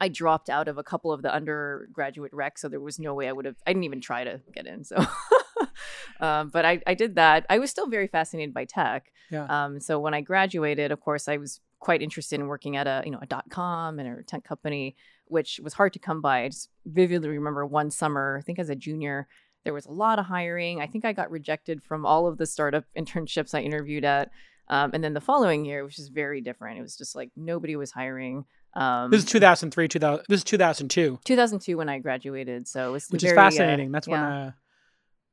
I 0.00 0.08
dropped 0.08 0.48
out 0.48 0.68
of 0.68 0.78
a 0.78 0.82
couple 0.82 1.12
of 1.12 1.22
the 1.22 1.32
undergraduate 1.32 2.32
recs, 2.32 2.58
so 2.58 2.68
there 2.68 2.80
was 2.80 2.98
no 2.98 3.14
way 3.14 3.28
I 3.28 3.32
would 3.32 3.44
have 3.44 3.56
I 3.66 3.70
didn't 3.72 3.84
even 3.84 4.00
try 4.00 4.24
to 4.24 4.40
get 4.52 4.66
in. 4.66 4.84
So 4.84 4.96
um 6.20 6.50
but 6.50 6.64
I 6.64 6.80
I 6.86 6.94
did 6.94 7.16
that. 7.16 7.46
I 7.48 7.58
was 7.58 7.70
still 7.70 7.88
very 7.88 8.06
fascinated 8.06 8.54
by 8.54 8.64
tech. 8.64 9.12
Yeah. 9.30 9.46
Um 9.48 9.80
so 9.80 9.98
when 9.98 10.14
I 10.14 10.20
graduated, 10.20 10.92
of 10.92 11.00
course, 11.00 11.28
I 11.28 11.36
was 11.36 11.60
quite 11.80 12.02
interested 12.02 12.40
in 12.40 12.46
working 12.46 12.76
at 12.76 12.86
a, 12.86 13.02
you 13.04 13.10
know, 13.10 13.18
a 13.20 13.26
dot 13.26 13.44
com 13.50 13.98
and 13.98 14.18
a 14.18 14.22
tech 14.22 14.42
company, 14.42 14.96
which 15.26 15.60
was 15.62 15.74
hard 15.74 15.92
to 15.92 15.98
come 15.98 16.20
by. 16.20 16.44
I 16.44 16.48
just 16.48 16.70
vividly 16.86 17.28
remember 17.28 17.66
one 17.66 17.90
summer, 17.90 18.38
I 18.38 18.42
think 18.42 18.58
as 18.58 18.70
a 18.70 18.74
junior, 18.74 19.28
there 19.64 19.74
was 19.74 19.86
a 19.86 19.92
lot 19.92 20.18
of 20.18 20.26
hiring. 20.26 20.80
I 20.80 20.86
think 20.86 21.04
I 21.04 21.12
got 21.12 21.30
rejected 21.30 21.82
from 21.82 22.06
all 22.06 22.26
of 22.26 22.38
the 22.38 22.46
startup 22.46 22.84
internships 22.96 23.54
I 23.54 23.60
interviewed 23.60 24.04
at. 24.04 24.30
Um, 24.68 24.92
and 24.94 25.04
then 25.04 25.12
the 25.12 25.20
following 25.20 25.64
year, 25.66 25.84
which 25.84 25.98
is 25.98 26.08
very 26.08 26.40
different. 26.40 26.78
It 26.78 26.82
was 26.82 26.96
just 26.96 27.14
like 27.14 27.30
nobody 27.36 27.76
was 27.76 27.92
hiring. 27.92 28.46
Um, 28.76 29.10
This 29.10 29.24
is 29.24 29.30
2003, 29.30 29.88
2000. 29.88 30.24
This 30.28 30.40
is 30.40 30.44
2002, 30.44 31.20
2002 31.24 31.76
when 31.76 31.88
I 31.88 31.98
graduated, 31.98 32.66
so 32.66 32.88
it 32.88 32.92
was 32.92 33.08
which 33.08 33.22
very, 33.22 33.32
is 33.32 33.38
uh, 33.38 33.42
fascinating. 33.42 33.92
That's 33.92 34.08
when 34.08 34.20
yeah. 34.20 34.46
uh, 34.46 34.50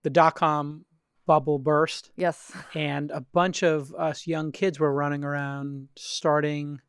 the 0.04 0.10
dot 0.10 0.36
com 0.36 0.86
bubble 1.26 1.60
burst. 1.60 2.12
yes, 2.16 2.52
and 2.76 3.10
a 3.12 3.22
bunch 3.22 3.64
of 3.64 3.94
us 3.96 4.28
young 4.28 4.52
kids 4.52 4.80
were 4.80 4.94
running 4.94 5.24
around 5.24 5.88
starting 5.96 6.80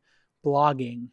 blogging. 0.45 1.09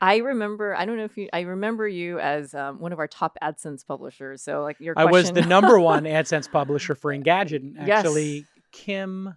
I 0.00 0.16
remember. 0.18 0.74
I 0.74 0.84
don't 0.84 0.98
know 0.98 1.04
if 1.04 1.16
you. 1.16 1.28
I 1.32 1.40
remember 1.40 1.88
you 1.88 2.18
as 2.18 2.54
um, 2.54 2.80
one 2.80 2.92
of 2.92 2.98
our 2.98 3.08
top 3.08 3.38
AdSense 3.42 3.86
publishers. 3.86 4.42
So 4.42 4.62
like 4.62 4.78
your 4.78 4.94
I 4.96 5.06
was 5.06 5.32
the 5.32 5.42
number 5.46 5.80
one 5.80 6.04
AdSense 6.04 6.50
publisher 6.50 6.94
for 6.94 7.16
Engadget. 7.16 7.60
and 7.60 7.86
Yes. 7.86 8.00
Actually, 8.00 8.44
Kim, 8.72 9.34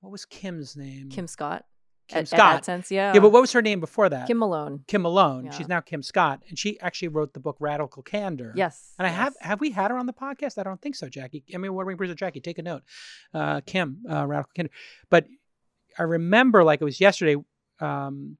what 0.00 0.10
was 0.10 0.24
Kim's 0.24 0.76
name? 0.76 1.08
Kim 1.08 1.26
Scott. 1.26 1.64
Kim 2.08 2.18
At, 2.18 2.22
at 2.22 2.28
Scott. 2.28 2.62
AdSense, 2.62 2.90
yeah. 2.90 3.14
yeah, 3.14 3.20
but 3.20 3.30
what 3.30 3.40
was 3.40 3.52
her 3.52 3.62
name 3.62 3.80
before 3.80 4.08
that? 4.10 4.26
Kim 4.26 4.38
Malone. 4.38 4.84
Kim 4.86 5.02
Malone. 5.02 5.46
Yeah. 5.46 5.50
She's 5.52 5.68
now 5.68 5.80
Kim 5.80 6.02
Scott, 6.02 6.42
and 6.48 6.58
she 6.58 6.78
actually 6.80 7.08
wrote 7.08 7.32
the 7.32 7.40
book 7.40 7.56
Radical 7.60 8.02
Candor. 8.02 8.52
Yes. 8.54 8.92
And 8.98 9.06
I 9.06 9.10
have 9.10 9.34
yes. 9.40 9.46
have 9.48 9.60
we 9.60 9.70
had 9.70 9.90
her 9.90 9.96
on 9.96 10.06
the 10.06 10.12
podcast? 10.12 10.58
I 10.58 10.62
don't 10.64 10.80
think 10.82 10.96
so, 10.96 11.08
Jackie. 11.08 11.44
I 11.54 11.58
mean, 11.58 11.72
what 11.72 11.86
producer 11.96 12.14
Jackie, 12.14 12.40
take 12.40 12.58
a 12.58 12.62
note. 12.62 12.82
Uh, 13.32 13.60
Kim, 13.64 14.02
uh, 14.10 14.26
Radical 14.26 14.50
Candor. 14.54 14.72
But 15.08 15.26
I 15.98 16.02
remember 16.02 16.62
like 16.64 16.80
it 16.80 16.84
was 16.84 17.00
yesterday. 17.00 17.36
Um, 17.80 18.36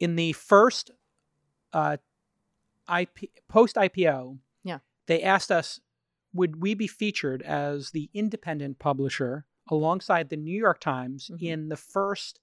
in 0.00 0.16
the 0.16 0.32
first 0.32 0.90
uh, 1.72 1.96
IP 2.88 3.30
post 3.48 3.76
IPO, 3.76 4.38
Yeah. 4.62 4.78
they 5.06 5.22
asked 5.22 5.50
us, 5.50 5.80
would 6.32 6.60
we 6.60 6.74
be 6.74 6.86
featured 6.86 7.42
as 7.42 7.90
the 7.90 8.10
independent 8.12 8.78
publisher 8.78 9.46
alongside 9.68 10.28
the 10.28 10.36
New 10.36 10.56
York 10.56 10.80
Times 10.80 11.30
Mhm. 11.32 11.42
in 11.42 11.68
the 11.68 11.76
first 11.76 12.40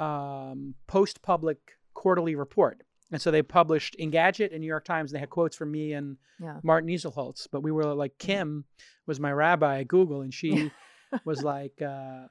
um, 0.00 0.74
post 0.86 1.22
public 1.22 1.58
quarterly 1.94 2.34
report? 2.34 2.82
And 3.12 3.20
so 3.20 3.30
they 3.32 3.42
published 3.42 3.96
Engadget 3.98 4.50
and 4.52 4.60
New 4.60 4.68
York 4.68 4.84
Times, 4.84 5.10
and 5.10 5.16
they 5.16 5.20
had 5.20 5.30
quotes 5.30 5.56
from 5.56 5.70
me 5.72 5.92
and 5.94 6.16
Yeah. 6.40 6.58
Martin 6.62 6.88
Nisenholtz. 6.88 7.48
But 7.50 7.62
we 7.62 7.72
were 7.72 7.92
like, 7.92 8.18
Kim 8.18 8.64
was 9.06 9.18
my 9.18 9.32
rabbi 9.32 9.80
at 9.80 9.88
Google, 9.88 10.20
and 10.22 10.32
she 10.32 10.70
was 11.24 11.42
like, 11.42 11.82
uh, 11.82 12.26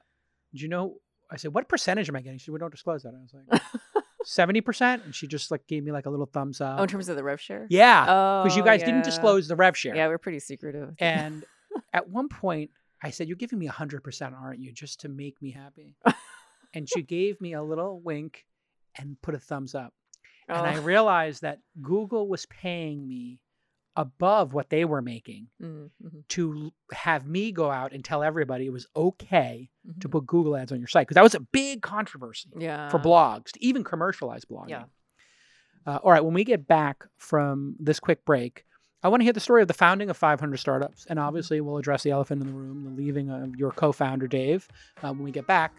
"Do 0.54 0.62
you 0.62 0.68
know?" 0.68 0.96
I 1.30 1.36
said, 1.36 1.52
"What 1.54 1.68
percentage 1.68 2.08
am 2.08 2.16
I 2.16 2.22
getting?" 2.22 2.38
She 2.38 2.46
said, 2.46 2.52
"We 2.54 2.58
don't 2.60 2.70
disclose 2.72 3.02
that." 3.02 3.12
I 3.14 3.20
was 3.20 3.34
like, 3.34 3.62
70 4.24 4.60
percent," 4.62 5.04
and 5.04 5.14
she 5.14 5.26
just 5.26 5.50
like 5.50 5.66
gave 5.66 5.84
me 5.84 5.92
like 5.92 6.06
a 6.06 6.10
little 6.10 6.26
thumbs 6.26 6.60
up. 6.62 6.80
Oh, 6.80 6.82
in 6.84 6.88
terms 6.88 7.08
of 7.10 7.16
the 7.16 7.22
rev 7.24 7.40
share? 7.40 7.66
yeah, 7.68 8.06
Oh, 8.08 8.42
because 8.44 8.56
you 8.56 8.64
guys 8.64 8.82
didn't 8.82 9.04
disclose 9.04 9.48
the 9.48 9.56
rev 9.56 9.76
share. 9.76 9.94
Yeah, 9.94 10.08
we're 10.08 10.18
pretty 10.18 10.40
secretive. 10.40 10.94
And 10.98 11.44
at 11.92 12.08
one 12.08 12.28
point, 12.30 12.70
I 13.02 13.10
said, 13.10 13.28
"You're 13.28 13.36
giving 13.36 13.58
me 13.58 13.66
100 13.66 14.02
percent, 14.02 14.34
aren't 14.34 14.60
you? 14.60 14.72
Just 14.72 15.00
to 15.00 15.08
make 15.10 15.40
me 15.42 15.50
happy." 15.50 15.94
And 16.74 16.88
she 16.88 17.02
gave 17.02 17.40
me 17.40 17.52
a 17.54 17.62
little 17.62 18.00
wink 18.00 18.46
and 18.96 19.20
put 19.22 19.34
a 19.34 19.38
thumbs 19.38 19.74
up. 19.74 19.92
And 20.48 20.66
I 20.66 20.76
Oh. 20.78 20.82
realized 20.82 21.42
that 21.42 21.60
Google 21.80 22.26
was 22.28 22.46
paying 22.46 23.06
me 23.06 23.40
above 23.96 24.52
what 24.54 24.70
they 24.70 24.84
were 24.84 25.02
making 25.02 25.48
Mm, 25.60 25.90
mhm, 26.02 26.28
to 26.28 26.72
have 26.92 27.26
me 27.26 27.52
go 27.52 27.70
out 27.70 27.92
and 27.92 28.04
tell 28.04 28.22
everybody 28.22 28.66
it 28.66 28.72
was 28.72 28.86
okay 28.96 29.68
to 30.00 30.08
mhm. 30.08 30.12
put 30.12 30.26
Google 30.26 30.56
ads 30.56 30.72
on 30.72 30.78
your 30.78 30.86
site 30.88 31.06
because 31.06 31.16
that 31.16 31.24
was 31.24 31.34
a 31.34 31.40
big 31.40 31.82
controversy 31.82 32.50
yeah. 32.56 32.88
for 32.88 32.98
blogs 32.98 33.50
to 33.52 33.64
even 33.64 33.82
commercialize 33.84 34.44
blogging. 34.44 34.70
Yeah. 34.70 34.84
Uh, 35.86 35.96
all 36.02 36.12
right, 36.12 36.24
when 36.24 36.34
we 36.34 36.44
get 36.44 36.66
back 36.66 37.04
from 37.16 37.74
this 37.78 37.98
quick 37.98 38.24
break, 38.24 38.64
I 39.02 39.08
want 39.08 39.20
to 39.20 39.24
hear 39.24 39.32
the 39.32 39.40
story 39.40 39.62
of 39.62 39.68
the 39.68 39.74
founding 39.74 40.10
of 40.10 40.16
500 40.16 40.58
startups, 40.58 41.06
and 41.06 41.18
obviously 41.18 41.60
we'll 41.60 41.78
address 41.78 42.02
the 42.02 42.10
elephant 42.10 42.42
in 42.42 42.48
the 42.48 42.52
room, 42.54 42.84
the 42.84 42.90
leaving 42.90 43.30
of 43.30 43.56
your 43.56 43.70
co-founder 43.72 44.26
Dave, 44.28 44.68
uh, 45.02 45.08
when 45.08 45.22
we 45.24 45.30
get 45.30 45.46
back 45.46 45.74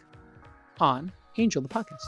on 0.81 1.11
Angel 1.37 1.61
the 1.61 1.69
podcast. 1.69 2.07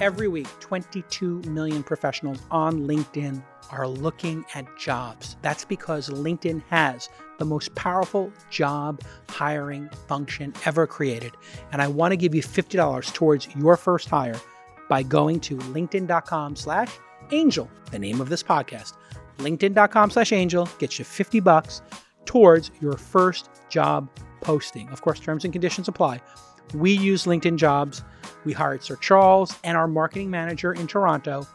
Every 0.00 0.28
week, 0.28 0.46
22 0.60 1.40
million 1.42 1.82
professionals 1.82 2.40
on 2.50 2.86
LinkedIn 2.86 3.42
are 3.70 3.88
looking 3.88 4.44
at 4.54 4.66
jobs. 4.76 5.36
That's 5.40 5.64
because 5.64 6.08
LinkedIn 6.10 6.62
has 6.68 7.08
the 7.38 7.44
most 7.44 7.74
powerful 7.74 8.30
job 8.50 9.00
hiring 9.28 9.88
function 10.06 10.52
ever 10.64 10.86
created. 10.86 11.32
And 11.72 11.80
I 11.80 11.88
want 11.88 12.12
to 12.12 12.16
give 12.16 12.34
you 12.34 12.42
$50 12.42 13.12
towards 13.14 13.48
your 13.56 13.76
first 13.76 14.08
hire 14.08 14.38
by 14.88 15.02
going 15.02 15.40
to 15.40 15.56
linkedin.com 15.56 16.56
slash 16.56 16.90
angel, 17.30 17.70
the 17.90 17.98
name 17.98 18.20
of 18.20 18.28
this 18.28 18.42
podcast. 18.42 18.94
LinkedIn.com 19.38 20.10
slash 20.10 20.32
angel 20.32 20.68
gets 20.78 20.98
you 20.98 21.04
50 21.04 21.40
bucks 21.40 21.82
towards 22.26 22.70
your 22.80 22.96
first 22.96 23.48
job 23.68 24.08
posting. 24.40 24.88
Of 24.90 25.02
course, 25.02 25.20
terms 25.20 25.44
and 25.44 25.52
conditions 25.52 25.88
apply. 25.88 26.20
We 26.74 26.92
use 26.92 27.24
LinkedIn 27.24 27.56
jobs. 27.56 28.02
We 28.44 28.52
hired 28.52 28.82
Sir 28.82 28.96
Charles 28.96 29.56
and 29.64 29.76
our 29.76 29.86
marketing 29.86 30.30
manager 30.30 30.72
in 30.72 30.86
Toronto, 30.86 31.46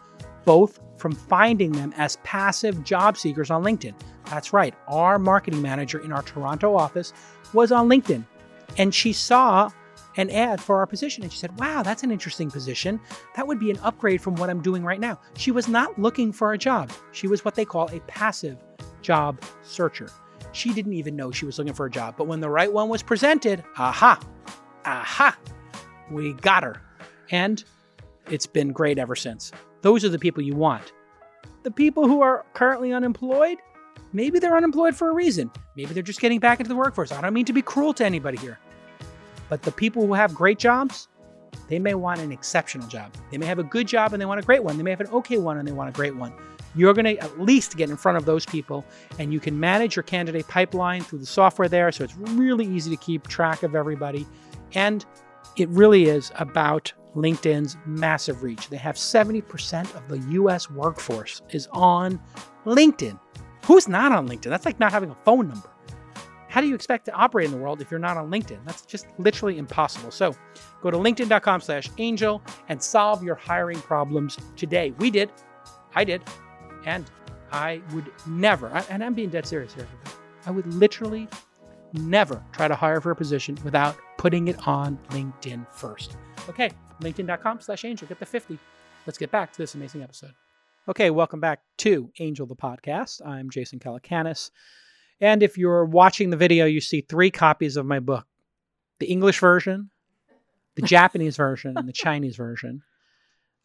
both 0.46 0.80
from 0.98 1.14
finding 1.14 1.72
them 1.72 1.94
as 1.98 2.18
passive 2.18 2.84
job 2.84 3.18
seekers 3.18 3.50
on 3.50 3.64
LinkedIn. 3.64 3.94
That's 4.26 4.54
right. 4.54 4.74
Our 4.88 5.20
marketing 5.20 5.62
manager 5.62 6.00
in 6.00 6.12
our 6.12 6.22
Toronto 6.22 6.76
office 6.76 7.12
was 7.54 7.72
on 7.72 7.90
LinkedIn 7.90 8.24
and 8.78 8.94
she 8.94 9.14
saw 9.14 9.70
an 10.18 10.30
ad 10.30 10.62
for 10.62 10.78
our 10.78 10.86
position 10.86 11.24
and 11.24 11.32
she 11.32 11.40
said, 11.40 11.58
Wow, 11.60 11.84
that's 11.84 12.04
an 12.04 12.12
interesting 12.12 12.52
position. 12.52 13.00
That 13.36 13.48
would 13.48 13.60
be 13.60 13.72
an 13.72 13.80
upgrade 13.82 14.22
from 14.22 14.36
what 14.36 14.50
I'm 14.50 14.62
doing 14.62 14.84
right 14.84 15.00
now. 15.00 15.20
She 15.36 15.52
was 15.52 15.68
not 15.68 15.98
looking 16.00 16.32
for 16.32 16.54
a 16.54 16.58
job, 16.58 16.92
she 17.12 17.28
was 17.28 17.46
what 17.46 17.56
they 17.56 17.66
call 17.66 17.90
a 17.90 18.00
passive 18.02 18.58
job 19.02 19.42
searcher. 19.64 20.10
She 20.54 20.74
didn't 20.74 20.94
even 20.94 21.16
know 21.16 21.32
she 21.32 21.46
was 21.46 21.58
looking 21.58 21.74
for 21.74 21.86
a 21.86 21.92
job, 21.92 22.16
but 22.18 22.28
when 22.28 22.42
the 22.42 22.50
right 22.50 22.72
one 22.72 22.90
was 22.90 23.02
presented, 23.02 23.64
aha, 23.78 24.20
aha, 24.86 25.38
we 26.10 26.34
got 26.34 26.64
her. 26.64 26.82
And 27.32 27.64
it's 28.30 28.46
been 28.46 28.72
great 28.72 28.98
ever 28.98 29.16
since. 29.16 29.52
Those 29.82 30.04
are 30.04 30.10
the 30.10 30.20
people 30.20 30.44
you 30.44 30.56
want. 30.56 30.92
The 31.64 31.72
people 31.72 32.08
who 32.08 32.22
are 32.22 32.46
currently 32.54 32.92
unemployed, 32.92 33.58
maybe 34.14 34.40
they're 34.40 34.58
unemployed 34.58 34.96
for 34.96 35.10
a 35.10 35.14
reason. 35.14 35.50
Maybe 35.76 35.94
they're 35.94 36.04
just 36.04 36.20
getting 36.20 36.40
back 36.40 36.60
into 36.60 36.70
the 36.70 36.76
workforce. 36.76 37.12
I 37.12 37.22
don't 37.22 37.34
mean 37.34 37.46
to 37.46 37.54
be 37.54 37.62
cruel 37.62 37.94
to 37.96 38.06
anybody 38.06 38.38
here. 38.38 38.60
But 39.50 39.62
the 39.64 39.72
people 39.72 40.06
who 40.06 40.14
have 40.14 40.34
great 40.34 40.60
jobs, 40.60 41.08
they 41.68 41.80
may 41.80 41.94
want 41.94 42.20
an 42.20 42.32
exceptional 42.32 42.88
job. 42.88 43.14
They 43.32 43.38
may 43.38 43.46
have 43.46 43.60
a 43.60 43.64
good 43.64 43.88
job 43.88 44.14
and 44.14 44.22
they 44.22 44.26
want 44.26 44.40
a 44.40 44.44
great 44.44 44.64
one. 44.64 44.78
They 44.78 44.84
may 44.84 44.92
have 44.92 45.02
an 45.02 45.08
okay 45.08 45.38
one 45.38 45.58
and 45.58 45.68
they 45.68 45.72
want 45.72 45.90
a 45.90 45.94
great 45.94 46.16
one. 46.16 46.34
You're 46.76 46.94
going 46.94 47.06
to 47.06 47.18
at 47.18 47.40
least 47.40 47.78
get 47.78 47.90
in 47.90 47.98
front 47.98 48.18
of 48.18 48.26
those 48.26 48.46
people 48.46 48.86
and 49.20 49.34
you 49.34 49.40
can 49.40 49.60
manage 49.60 49.96
your 49.96 50.04
candidate 50.04 50.48
pipeline 50.48 51.02
through 51.04 51.20
the 51.20 51.26
software 51.26 51.68
there. 51.68 51.92
So 51.92 52.04
it's 52.04 52.16
really 52.18 52.66
easy 52.66 52.90
to 52.90 52.98
keep 52.98 53.28
track 53.28 53.64
of 53.64 53.76
everybody. 53.76 54.26
And 54.74 55.06
it 55.58 55.70
really 55.70 56.06
is 56.06 56.32
about 56.36 56.94
LinkedIn's 57.16 57.76
massive 57.86 58.42
reach. 58.44 58.70
They 58.70 58.78
have 58.78 58.96
70% 58.96 59.96
of 59.96 60.08
the 60.08 60.20
US 60.42 60.70
workforce 60.70 61.42
is 61.50 61.68
on 61.72 62.20
LinkedIn. 62.66 63.20
Who's 63.66 63.88
not 63.88 64.12
on 64.12 64.28
LinkedIn? 64.28 64.50
That's 64.50 64.66
like 64.66 64.80
not 64.80 64.92
having 64.92 65.10
a 65.10 65.16
phone 65.16 65.50
number. 65.50 65.70
How 66.48 66.60
do 66.60 66.68
you 66.68 66.76
expect 66.76 67.06
to 67.06 67.14
operate 67.14 67.46
in 67.46 67.52
the 67.52 67.58
world 67.58 67.82
if 67.82 67.90
you're 67.90 68.00
not 68.00 68.18
on 68.18 68.30
LinkedIn? 68.30 68.60
That's 68.66 68.86
just 68.86 69.08
literally 69.18 69.58
impossible. 69.58 70.12
So 70.12 70.36
go 70.82 70.92
to 70.92 70.98
linkedin.com 70.98 71.62
slash 71.62 71.90
angel 71.98 72.42
and 72.68 72.84
solve 72.84 73.24
your 73.24 73.36
hiring 73.36 73.80
problems 73.80 74.38
today. 74.58 74.92
We 75.00 75.12
did. 75.12 75.32
I 75.96 76.04
did. 76.04 76.22
And 76.86 77.10
I 77.52 77.82
would 77.94 78.12
never, 78.28 78.68
and 78.90 79.04
I'm 79.04 79.14
being 79.14 79.30
dead 79.30 79.46
serious 79.46 79.74
here. 79.74 79.88
I 80.46 80.52
would 80.52 80.66
literally 80.74 81.28
never 81.94 82.44
try 82.54 82.68
to 82.68 82.76
hire 82.76 83.02
for 83.02 83.12
a 83.12 83.16
position 83.16 83.58
without 83.64 83.98
putting 84.18 84.48
it 84.48 84.68
on 84.68 84.98
LinkedIn 85.10 85.70
first. 85.72 86.18
Okay, 86.50 86.72
linkedin.com 87.02 87.62
slash 87.62 87.86
angel. 87.86 88.08
Get 88.08 88.20
the 88.20 88.26
50. 88.26 88.58
Let's 89.06 89.18
get 89.18 89.32
back 89.32 89.52
to 89.54 89.58
this 89.58 89.76
amazing 89.76 90.02
episode. 90.02 90.34
Okay, 90.88 91.10
welcome 91.10 91.40
back 91.40 91.62
to 91.80 92.12
Angel 92.20 92.46
the 92.48 92.56
Podcast. 92.56 93.26
I'm 93.26 93.50
Jason 93.50 93.80
Calacanis. 93.80 94.50
And 95.20 95.44
if 95.44 95.58
you're 95.58 95.86
watching 95.86 96.32
the 96.32 96.38
video, 96.38 96.66
you 96.66 96.82
see 96.82 97.02
three 97.02 97.30
copies 97.30 97.78
of 97.78 97.86
my 97.86 98.00
book 98.00 98.26
the 99.00 99.08
English 99.08 99.40
version, 99.40 99.90
the 100.76 100.82
Japanese 100.84 101.38
version, 101.38 101.78
and 101.78 101.88
the 101.88 101.94
Chinese 101.94 102.36
version. 102.36 102.82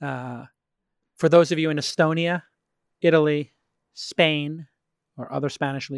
Uh, 0.00 0.44
for 1.16 1.28
those 1.28 1.52
of 1.52 1.58
you 1.58 1.70
in 1.70 1.78
Estonia, 1.78 2.42
Italy, 3.00 3.52
Spain, 3.94 4.66
or 5.16 5.32
other 5.32 5.48
Spanish 5.48 5.90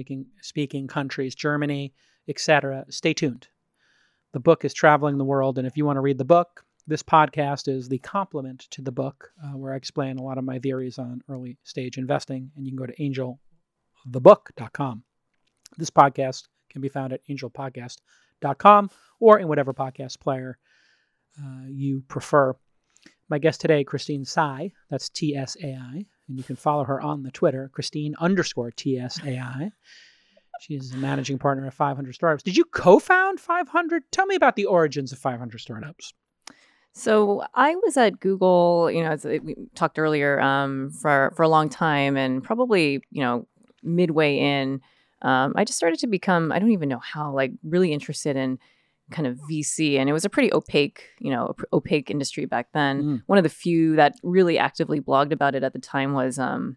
speaking 0.42 0.86
countries, 0.86 1.34
Germany, 1.34 1.92
etc., 2.28 2.84
stay 2.90 3.14
tuned. 3.14 3.48
The 4.32 4.40
book 4.40 4.64
is 4.64 4.74
traveling 4.74 5.18
the 5.18 5.24
world, 5.24 5.58
and 5.58 5.66
if 5.66 5.76
you 5.76 5.84
want 5.84 5.96
to 5.96 6.02
read 6.02 6.18
the 6.18 6.24
book, 6.24 6.64
this 6.86 7.02
podcast 7.02 7.68
is 7.68 7.88
the 7.88 7.98
complement 7.98 8.60
to 8.70 8.82
the 8.82 8.92
book, 8.92 9.30
uh, 9.44 9.56
where 9.56 9.74
I 9.74 9.76
explain 9.76 10.18
a 10.18 10.22
lot 10.22 10.38
of 10.38 10.44
my 10.44 10.58
theories 10.58 10.98
on 10.98 11.22
early 11.28 11.58
stage 11.62 11.98
investing, 11.98 12.50
and 12.56 12.64
you 12.64 12.72
can 12.72 12.78
go 12.78 12.86
to 12.86 13.38
angelthebook.com. 14.06 15.02
This 15.76 15.90
podcast 15.90 16.48
can 16.70 16.80
be 16.80 16.88
found 16.88 17.12
at 17.12 17.20
angelpodcast.com 17.28 18.90
or 19.20 19.38
in 19.38 19.48
whatever 19.48 19.74
podcast 19.74 20.20
player 20.20 20.58
uh, 21.38 21.66
you 21.68 22.02
prefer. 22.08 22.54
My 23.28 23.38
guest 23.38 23.60
today, 23.60 23.84
Christine 23.84 24.24
Tsai, 24.24 24.72
that's 24.90 25.10
T 25.10 25.36
S 25.36 25.56
A 25.62 25.74
I, 25.74 26.06
and 26.28 26.36
you 26.36 26.44
can 26.44 26.56
follow 26.56 26.84
her 26.84 27.00
on 27.00 27.22
the 27.22 27.30
Twitter, 27.30 27.70
Christine 27.72 28.14
underscore 28.18 28.70
T 28.70 28.98
S 28.98 29.18
A 29.24 29.38
I. 29.38 29.70
She's 30.60 30.92
a 30.92 30.96
managing 30.96 31.38
partner 31.38 31.66
of 31.66 31.74
500 31.74 32.14
Startups. 32.14 32.42
Did 32.42 32.56
you 32.56 32.64
co 32.64 32.98
found 32.98 33.40
500? 33.40 34.02
Tell 34.10 34.26
me 34.26 34.34
about 34.34 34.56
the 34.56 34.66
origins 34.66 35.12
of 35.12 35.18
500 35.18 35.58
Startups. 35.58 36.12
So 36.92 37.44
I 37.54 37.76
was 37.76 37.96
at 37.96 38.18
Google, 38.18 38.90
you 38.90 39.04
know, 39.04 39.10
as 39.10 39.24
we 39.24 39.54
talked 39.76 39.98
earlier, 39.98 40.40
um, 40.40 40.90
for 40.90 41.32
for 41.36 41.44
a 41.44 41.48
long 41.48 41.68
time, 41.68 42.16
and 42.16 42.42
probably, 42.42 43.00
you 43.12 43.22
know, 43.22 43.46
midway 43.84 44.36
in, 44.36 44.80
um, 45.22 45.52
I 45.54 45.64
just 45.64 45.78
started 45.78 46.00
to 46.00 46.08
become, 46.08 46.50
I 46.50 46.58
don't 46.58 46.72
even 46.72 46.88
know 46.88 46.98
how, 46.98 47.32
like 47.32 47.52
really 47.62 47.92
interested 47.92 48.36
in 48.36 48.58
kind 49.10 49.26
of 49.26 49.38
VC, 49.50 49.98
and 49.98 50.08
it 50.08 50.12
was 50.12 50.24
a 50.24 50.30
pretty 50.30 50.52
opaque, 50.52 51.04
you 51.18 51.30
know, 51.30 51.54
opaque 51.72 52.10
industry 52.10 52.44
back 52.44 52.68
then. 52.72 53.02
Mm. 53.02 53.22
One 53.26 53.38
of 53.38 53.44
the 53.44 53.50
few 53.50 53.96
that 53.96 54.14
really 54.22 54.58
actively 54.58 55.00
blogged 55.00 55.32
about 55.32 55.54
it 55.54 55.62
at 55.62 55.72
the 55.72 55.78
time 55.78 56.12
was. 56.12 56.38
Um, 56.38 56.76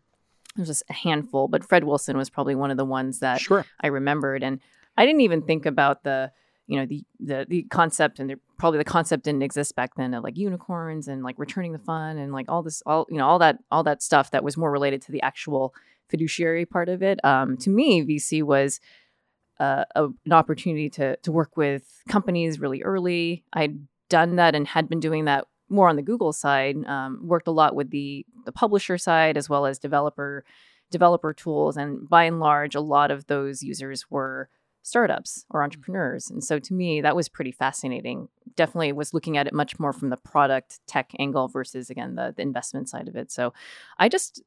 there 0.55 0.63
was 0.63 0.67
just 0.67 0.83
a 0.89 0.93
handful, 0.93 1.47
but 1.47 1.63
Fred 1.63 1.85
Wilson 1.85 2.17
was 2.17 2.29
probably 2.29 2.55
one 2.55 2.71
of 2.71 2.75
the 2.75 2.83
ones 2.83 3.19
that 3.19 3.39
Sure. 3.39 3.65
I 3.79 3.87
remembered. 3.87 4.43
And 4.43 4.59
I 4.97 5.05
didn't 5.05 5.21
even 5.21 5.43
think 5.43 5.65
about 5.65 6.03
the, 6.03 6.33
you 6.67 6.79
know 6.79 6.85
the 6.85 7.03
the 7.19 7.45
the 7.49 7.63
concept 7.63 8.19
and 8.19 8.33
probably 8.57 8.77
the 8.77 8.85
concept 8.85 9.25
didn't 9.25 9.43
exist 9.43 9.75
back 9.75 9.95
then 9.95 10.13
of 10.13 10.23
like 10.23 10.37
unicorns 10.37 11.09
and 11.09 11.21
like 11.21 11.37
returning 11.37 11.73
the 11.73 11.79
fun 11.79 12.17
and 12.17 12.31
like 12.31 12.45
all 12.47 12.63
this 12.63 12.81
all 12.85 13.05
you 13.09 13.17
know 13.17 13.27
all 13.27 13.39
that 13.39 13.57
all 13.71 13.83
that 13.83 14.01
stuff 14.01 14.31
that 14.31 14.41
was 14.41 14.55
more 14.55 14.71
related 14.71 15.01
to 15.01 15.11
the 15.11 15.21
actual 15.21 15.73
fiduciary 16.07 16.65
part 16.65 16.87
of 16.87 17.03
it. 17.03 17.23
Um, 17.25 17.57
to 17.57 17.69
me, 17.69 18.03
VC 18.03 18.41
was 18.43 18.79
uh, 19.61 19.85
a, 19.95 20.05
an 20.25 20.33
opportunity 20.33 20.89
to 20.89 21.15
to 21.17 21.31
work 21.31 21.55
with 21.55 21.83
companies 22.09 22.59
really 22.59 22.81
early. 22.81 23.43
I'd 23.53 23.77
done 24.09 24.37
that 24.37 24.55
and 24.55 24.67
had 24.67 24.89
been 24.89 24.99
doing 24.99 25.25
that 25.25 25.45
more 25.69 25.87
on 25.87 25.95
the 25.95 26.01
Google 26.01 26.33
side. 26.33 26.75
Um, 26.85 27.27
worked 27.27 27.47
a 27.47 27.51
lot 27.51 27.75
with 27.75 27.91
the 27.91 28.25
the 28.45 28.51
publisher 28.51 28.97
side 28.97 29.37
as 29.37 29.47
well 29.49 29.67
as 29.67 29.77
developer 29.77 30.43
developer 30.89 31.31
tools, 31.31 31.77
and 31.77 32.09
by 32.09 32.23
and 32.23 32.39
large, 32.39 32.73
a 32.73 32.81
lot 32.81 33.11
of 33.11 33.27
those 33.27 33.61
users 33.61 34.09
were 34.09 34.49
startups 34.83 35.45
or 35.51 35.61
entrepreneurs. 35.61 36.31
And 36.31 36.43
so 36.43 36.57
to 36.57 36.73
me, 36.73 37.01
that 37.01 37.15
was 37.15 37.29
pretty 37.29 37.51
fascinating. 37.51 38.29
Definitely 38.55 38.93
was 38.93 39.13
looking 39.13 39.37
at 39.37 39.45
it 39.45 39.53
much 39.53 39.79
more 39.79 39.93
from 39.93 40.09
the 40.09 40.17
product 40.17 40.79
tech 40.87 41.11
angle 41.19 41.47
versus 41.47 41.91
again 41.91 42.15
the, 42.15 42.33
the 42.35 42.41
investment 42.41 42.89
side 42.89 43.07
of 43.07 43.15
it. 43.15 43.31
So 43.31 43.53
I 43.99 44.09
just 44.09 44.41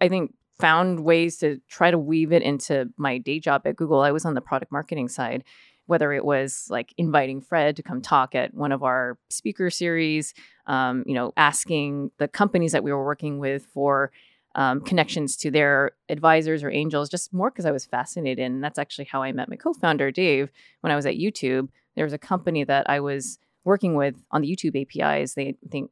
I 0.00 0.08
think 0.08 0.32
found 0.60 1.00
ways 1.00 1.38
to 1.38 1.60
try 1.68 1.90
to 1.90 1.98
weave 1.98 2.32
it 2.32 2.42
into 2.42 2.90
my 2.96 3.18
day 3.18 3.40
job 3.40 3.62
at 3.64 3.76
Google. 3.76 4.00
I 4.00 4.12
was 4.12 4.24
on 4.24 4.34
the 4.34 4.40
product 4.40 4.72
marketing 4.72 5.08
side, 5.08 5.44
whether 5.86 6.12
it 6.12 6.24
was 6.24 6.66
like 6.70 6.94
inviting 6.96 7.40
Fred 7.40 7.76
to 7.76 7.82
come 7.82 8.00
talk 8.00 8.34
at 8.34 8.54
one 8.54 8.72
of 8.72 8.82
our 8.82 9.18
speaker 9.28 9.70
series, 9.70 10.34
um, 10.66 11.04
you 11.06 11.14
know, 11.14 11.32
asking 11.36 12.10
the 12.18 12.28
companies 12.28 12.72
that 12.72 12.84
we 12.84 12.92
were 12.92 13.04
working 13.04 13.38
with 13.38 13.66
for 13.66 14.12
um, 14.54 14.80
connections 14.80 15.36
to 15.38 15.50
their 15.50 15.92
advisors 16.08 16.62
or 16.62 16.70
angels, 16.70 17.08
just 17.08 17.32
more 17.32 17.50
because 17.50 17.66
I 17.66 17.70
was 17.70 17.86
fascinated. 17.86 18.44
And 18.44 18.62
that's 18.62 18.78
actually 18.78 19.06
how 19.06 19.22
I 19.22 19.32
met 19.32 19.48
my 19.48 19.56
co 19.56 19.72
founder, 19.72 20.10
Dave, 20.10 20.50
when 20.80 20.92
I 20.92 20.96
was 20.96 21.06
at 21.06 21.14
YouTube. 21.14 21.68
There 21.96 22.04
was 22.04 22.12
a 22.12 22.18
company 22.18 22.64
that 22.64 22.88
I 22.88 23.00
was 23.00 23.38
working 23.64 23.94
with 23.94 24.16
on 24.30 24.42
the 24.42 24.48
YouTube 24.48 24.80
APIs. 24.80 25.34
They 25.34 25.56
think 25.70 25.90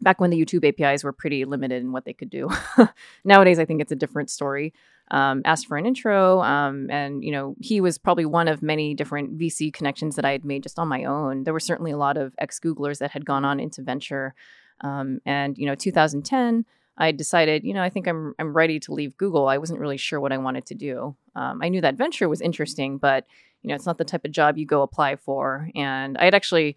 back 0.00 0.20
when 0.20 0.30
the 0.30 0.42
YouTube 0.42 0.64
APIs 0.64 1.04
were 1.04 1.12
pretty 1.12 1.44
limited 1.44 1.82
in 1.82 1.92
what 1.92 2.04
they 2.04 2.12
could 2.12 2.30
do. 2.30 2.48
Nowadays, 3.24 3.58
I 3.58 3.64
think 3.64 3.80
it's 3.80 3.92
a 3.92 3.96
different 3.96 4.30
story. 4.30 4.72
Um, 5.10 5.42
asked 5.44 5.68
for 5.68 5.76
an 5.76 5.86
intro, 5.86 6.42
um, 6.42 6.90
and 6.90 7.22
you 7.22 7.30
know 7.30 7.54
he 7.60 7.80
was 7.80 7.96
probably 7.96 8.26
one 8.26 8.48
of 8.48 8.60
many 8.60 8.92
different 8.92 9.38
VC 9.38 9.72
connections 9.72 10.16
that 10.16 10.24
I 10.24 10.32
had 10.32 10.44
made 10.44 10.64
just 10.64 10.80
on 10.80 10.88
my 10.88 11.04
own. 11.04 11.44
There 11.44 11.54
were 11.54 11.60
certainly 11.60 11.92
a 11.92 11.96
lot 11.96 12.16
of 12.16 12.34
ex 12.38 12.58
Googlers 12.58 12.98
that 12.98 13.12
had 13.12 13.24
gone 13.24 13.44
on 13.44 13.60
into 13.60 13.82
venture, 13.82 14.34
um, 14.80 15.20
and 15.24 15.56
you 15.56 15.66
know 15.66 15.76
2010. 15.76 16.64
I 16.98 17.12
decided, 17.12 17.62
you 17.62 17.74
know, 17.74 17.82
I 17.82 17.90
think 17.90 18.08
I'm 18.08 18.34
I'm 18.38 18.52
ready 18.52 18.80
to 18.80 18.92
leave 18.92 19.16
Google. 19.16 19.48
I 19.48 19.58
wasn't 19.58 19.78
really 19.78 19.98
sure 19.98 20.18
what 20.18 20.32
I 20.32 20.38
wanted 20.38 20.66
to 20.66 20.74
do. 20.74 21.14
Um, 21.36 21.60
I 21.62 21.68
knew 21.68 21.82
that 21.82 21.94
venture 21.94 22.28
was 22.28 22.40
interesting, 22.40 22.98
but 22.98 23.26
you 23.62 23.68
know, 23.68 23.74
it's 23.74 23.86
not 23.86 23.98
the 23.98 24.04
type 24.04 24.24
of 24.24 24.30
job 24.30 24.56
you 24.56 24.66
go 24.66 24.82
apply 24.82 25.16
for. 25.16 25.70
And 25.74 26.16
I 26.18 26.24
had 26.24 26.34
actually 26.34 26.76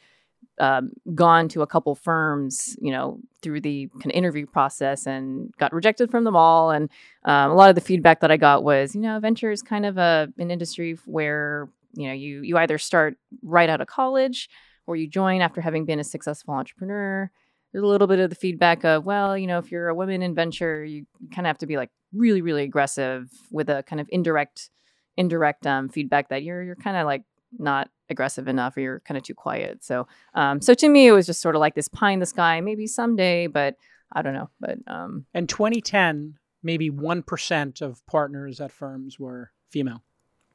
um, 0.59 0.91
gone 1.15 1.47
to 1.49 1.61
a 1.61 1.67
couple 1.67 1.95
firms, 1.95 2.77
you 2.81 2.91
know, 2.91 3.19
through 3.41 3.61
the 3.61 3.87
kind 3.93 4.07
of 4.07 4.11
interview 4.11 4.45
process 4.45 5.07
and 5.07 5.53
got 5.57 5.73
rejected 5.73 6.11
from 6.11 6.23
them 6.23 6.35
all. 6.35 6.71
And 6.71 6.89
um, 7.25 7.51
a 7.51 7.55
lot 7.55 7.69
of 7.69 7.75
the 7.75 7.81
feedback 7.81 8.19
that 8.21 8.31
I 8.31 8.37
got 8.37 8.63
was, 8.63 8.93
you 8.93 9.01
know, 9.01 9.19
venture 9.19 9.51
is 9.51 9.61
kind 9.61 9.85
of 9.85 9.97
a 9.97 10.27
an 10.37 10.51
industry 10.51 10.97
where 11.05 11.69
you 11.93 12.07
know 12.07 12.13
you 12.13 12.41
you 12.41 12.57
either 12.57 12.77
start 12.77 13.17
right 13.41 13.69
out 13.69 13.81
of 13.81 13.87
college 13.87 14.49
or 14.85 14.95
you 14.95 15.07
join 15.07 15.41
after 15.41 15.61
having 15.61 15.85
been 15.85 15.99
a 15.99 16.03
successful 16.03 16.53
entrepreneur. 16.53 17.29
There's 17.71 17.83
a 17.83 17.87
little 17.87 18.07
bit 18.07 18.17
of 18.19 18.31
the 18.31 18.35
feedback 18.35 18.83
of, 18.83 19.05
well, 19.05 19.37
you 19.37 19.45
know, 19.45 19.59
if 19.59 19.71
you're 19.71 19.89
a 19.89 19.95
woman 19.95 20.23
in 20.23 20.33
venture, 20.33 20.83
you 20.83 21.05
kind 21.31 21.45
of 21.45 21.49
have 21.49 21.59
to 21.59 21.67
be 21.67 21.77
like 21.77 21.91
really, 22.11 22.41
really 22.41 22.63
aggressive 22.63 23.29
with 23.51 23.69
a 23.69 23.83
kind 23.83 23.99
of 23.99 24.07
indirect, 24.09 24.71
indirect 25.17 25.67
um, 25.67 25.89
feedback 25.89 26.29
that 26.29 26.41
you're 26.41 26.63
you're 26.63 26.75
kind 26.75 26.97
of 26.97 27.05
like 27.05 27.23
not 27.57 27.89
aggressive 28.09 28.47
enough 28.47 28.75
or 28.77 28.81
you're 28.81 28.99
kind 29.01 29.17
of 29.17 29.23
too 29.23 29.33
quiet. 29.33 29.83
So, 29.83 30.07
um, 30.33 30.61
so 30.61 30.73
to 30.73 30.89
me, 30.89 31.07
it 31.07 31.11
was 31.11 31.25
just 31.25 31.41
sort 31.41 31.55
of 31.55 31.59
like 31.59 31.75
this 31.75 31.87
pie 31.87 32.11
in 32.11 32.19
the 32.19 32.25
sky, 32.25 32.61
maybe 32.61 32.87
someday, 32.87 33.47
but 33.47 33.75
I 34.11 34.21
don't 34.21 34.33
know. 34.33 34.49
But 34.59 34.79
um, 34.87 35.25
and 35.33 35.47
2010, 35.47 36.37
maybe 36.63 36.89
one 36.89 37.23
percent 37.23 37.81
of 37.81 38.05
partners 38.07 38.59
at 38.59 38.71
firms 38.71 39.19
were 39.19 39.51
female. 39.69 40.03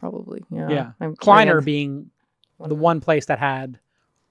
Probably, 0.00 0.42
yeah. 0.50 0.68
Yeah, 0.68 0.92
I'm, 1.00 1.16
Kleiner 1.16 1.60
being 1.60 2.10
one 2.56 2.68
the 2.68 2.74
one 2.74 3.00
place 3.00 3.26
that 3.26 3.38
had 3.38 3.78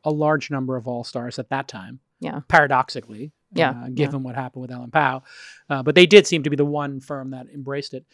a 0.03 0.12
large 0.12 0.51
number 0.51 0.75
of 0.75 0.88
all 0.88 1.03
stars 1.03 1.40
at 1.40 1.50
that 1.50 1.68
time. 1.68 2.00
Yeah, 2.20 2.42
paradoxically. 2.48 3.31
Yeah, 3.55 3.72
uh, 3.72 3.90
given 3.90 4.22
yeah. 4.22 4.25
what 4.25 4.35
happened 4.35 4.64
with 4.64 4.72
Ellen 4.72 4.92
Pao, 4.92 5.24
uh, 5.70 5.83
but 5.83 5.96
they 5.96 6.05
did 6.05 6.25
seem 6.25 6.44
to 6.44 6.50
be 6.50 6.55
the 6.55 6.66
one 6.66 7.00
firm 7.00 7.31
that 7.31 7.48
embraced 7.53 7.94
it. 7.94 8.05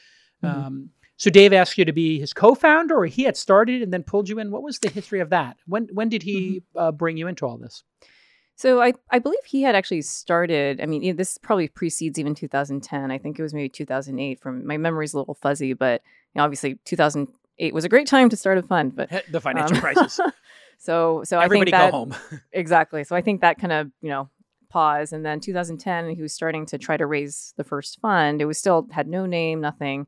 Mm-hmm. 0.43 0.60
Um, 0.60 0.89
so 1.19 1.29
Dave 1.29 1.51
asked 1.51 1.77
you 1.77 1.84
to 1.84 1.91
be 1.91 2.17
his 2.17 2.32
co-founder, 2.32 2.95
or 2.95 3.05
he 3.05 3.23
had 3.23 3.36
started 3.36 3.82
and 3.82 3.91
then 3.91 4.03
pulled 4.03 4.29
you 4.29 4.39
in. 4.39 4.51
What 4.51 4.63
was 4.63 4.79
the 4.79 4.89
history 4.89 5.19
of 5.19 5.29
that? 5.32 5.58
When 5.67 5.89
when 5.91 6.08
did 6.08 6.23
he 6.23 6.62
mm-hmm. 6.62 6.79
uh, 6.79 6.91
bring 6.93 7.17
you 7.17 7.27
into 7.27 7.45
all 7.45 7.58
this? 7.58 7.84
So 8.55 8.82
I, 8.82 8.93
I 9.12 9.19
believe 9.19 9.43
he 9.45 9.62
had 9.62 9.75
actually 9.75 10.01
started. 10.01 10.79
I 10.82 10.86
mean, 10.86 11.17
this 11.17 11.38
probably 11.38 11.67
precedes 11.67 12.19
even 12.19 12.36
2010. 12.36 13.12
I 13.12 13.17
think 13.17 13.38
it 13.38 13.43
was 13.43 13.53
maybe 13.53 13.67
2008. 13.67 14.39
From 14.39 14.65
my 14.65 14.77
memory's 14.77 15.13
a 15.13 15.19
little 15.19 15.34
fuzzy, 15.34 15.73
but 15.73 16.01
you 16.34 16.39
know, 16.39 16.45
obviously 16.45 16.79
2008 16.86 17.73
was 17.73 17.84
a 17.84 17.89
great 17.89 18.08
time 18.08 18.29
to 18.29 18.38
start 18.38 18.58
a 18.58 18.63
fund. 18.63 18.95
But 18.95 19.10
the 19.29 19.41
financial 19.41 19.75
um, 19.75 19.82
crisis. 19.82 20.21
so 20.77 21.23
so 21.25 21.38
everybody 21.38 21.73
I 21.73 21.91
think 21.91 21.91
that, 21.91 21.91
go 21.91 21.97
home. 21.97 22.15
exactly. 22.53 23.03
So 23.03 23.13
I 23.13 23.21
think 23.21 23.41
that 23.41 23.60
kind 23.60 23.73
of 23.73 23.91
you 24.01 24.10
know 24.10 24.29
pause, 24.69 25.12
and 25.12 25.25
then 25.25 25.41
2010 25.41 26.15
he 26.15 26.21
was 26.21 26.32
starting 26.32 26.65
to 26.67 26.77
try 26.77 26.95
to 26.95 27.05
raise 27.05 27.53
the 27.58 27.65
first 27.65 27.99
fund. 27.99 28.41
It 28.41 28.45
was 28.45 28.58
still 28.58 28.88
had 28.91 29.10
no 29.10 29.25
name, 29.25 29.60
nothing. 29.60 30.08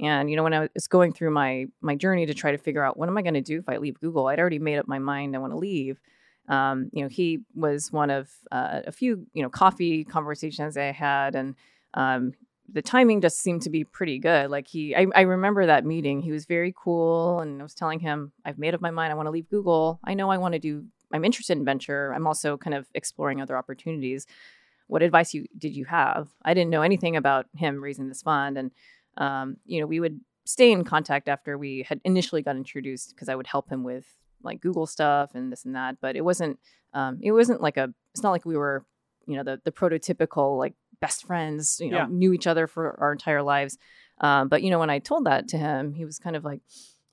And 0.00 0.30
you 0.30 0.36
know, 0.36 0.44
when 0.44 0.54
I 0.54 0.68
was 0.74 0.86
going 0.86 1.12
through 1.12 1.30
my 1.30 1.66
my 1.80 1.96
journey 1.96 2.26
to 2.26 2.34
try 2.34 2.52
to 2.52 2.58
figure 2.58 2.84
out 2.84 2.96
what 2.96 3.08
am 3.08 3.18
I 3.18 3.22
going 3.22 3.34
to 3.34 3.40
do 3.40 3.58
if 3.58 3.68
I 3.68 3.78
leave 3.78 4.00
Google, 4.00 4.26
I'd 4.26 4.38
already 4.38 4.58
made 4.58 4.78
up 4.78 4.86
my 4.88 4.98
mind 4.98 5.34
I 5.34 5.38
want 5.38 5.52
to 5.52 5.58
leave. 5.58 6.00
Um, 6.48 6.88
you 6.92 7.02
know, 7.02 7.08
he 7.08 7.40
was 7.54 7.92
one 7.92 8.10
of 8.10 8.30
uh, 8.50 8.80
a 8.86 8.92
few 8.92 9.26
you 9.32 9.42
know 9.42 9.50
coffee 9.50 10.04
conversations 10.04 10.76
I 10.76 10.92
had, 10.92 11.34
and 11.34 11.54
um, 11.94 12.32
the 12.70 12.82
timing 12.82 13.20
just 13.20 13.40
seemed 13.40 13.62
to 13.62 13.70
be 13.70 13.84
pretty 13.84 14.18
good. 14.18 14.50
Like 14.50 14.68
he, 14.68 14.94
I, 14.94 15.06
I 15.14 15.22
remember 15.22 15.66
that 15.66 15.84
meeting. 15.84 16.20
He 16.20 16.30
was 16.30 16.44
very 16.44 16.74
cool, 16.76 17.40
and 17.40 17.60
I 17.60 17.62
was 17.62 17.74
telling 17.74 18.00
him 18.00 18.32
I've 18.44 18.58
made 18.58 18.74
up 18.74 18.80
my 18.80 18.90
mind. 18.90 19.12
I 19.12 19.16
want 19.16 19.26
to 19.26 19.30
leave 19.30 19.48
Google. 19.48 20.00
I 20.04 20.14
know 20.14 20.30
I 20.30 20.38
want 20.38 20.52
to 20.52 20.58
do. 20.58 20.84
I'm 21.12 21.24
interested 21.24 21.56
in 21.56 21.64
venture. 21.64 22.12
I'm 22.14 22.26
also 22.26 22.56
kind 22.56 22.74
of 22.74 22.86
exploring 22.94 23.40
other 23.40 23.56
opportunities. 23.56 24.26
What 24.86 25.02
advice 25.02 25.34
you 25.34 25.46
did 25.56 25.76
you 25.76 25.86
have? 25.86 26.28
I 26.44 26.54
didn't 26.54 26.70
know 26.70 26.82
anything 26.82 27.16
about 27.16 27.46
him 27.54 27.82
raising 27.82 28.08
this 28.08 28.22
fund, 28.22 28.58
and 28.58 28.70
um, 29.18 29.56
you 29.66 29.80
know, 29.80 29.86
we 29.86 30.00
would 30.00 30.20
stay 30.44 30.72
in 30.72 30.84
contact 30.84 31.28
after 31.28 31.58
we 31.58 31.84
had 31.86 32.00
initially 32.04 32.40
got 32.40 32.56
introduced 32.56 33.10
because 33.10 33.28
I 33.28 33.34
would 33.34 33.46
help 33.46 33.70
him 33.70 33.84
with 33.84 34.06
like 34.42 34.60
Google 34.60 34.86
stuff 34.86 35.34
and 35.34 35.52
this 35.52 35.64
and 35.64 35.74
that. 35.74 35.96
But 36.00 36.16
it 36.16 36.22
wasn't, 36.22 36.58
um, 36.94 37.18
it 37.20 37.32
wasn't 37.32 37.60
like 37.60 37.76
a, 37.76 37.92
it's 38.14 38.22
not 38.22 38.30
like 38.30 38.46
we 38.46 38.56
were, 38.56 38.84
you 39.26 39.36
know, 39.36 39.42
the 39.42 39.60
the 39.62 39.72
prototypical 39.72 40.56
like 40.56 40.74
best 41.00 41.26
friends, 41.26 41.78
you 41.80 41.90
know, 41.90 41.98
yeah. 41.98 42.06
knew 42.08 42.32
each 42.32 42.46
other 42.46 42.66
for 42.66 42.98
our 43.00 43.12
entire 43.12 43.42
lives. 43.42 43.76
Um, 44.20 44.48
but 44.48 44.62
you 44.62 44.70
know, 44.70 44.78
when 44.78 44.90
I 44.90 44.98
told 44.98 45.26
that 45.26 45.48
to 45.48 45.58
him, 45.58 45.92
he 45.92 46.04
was 46.04 46.18
kind 46.18 46.34
of 46.34 46.44
like, 46.44 46.60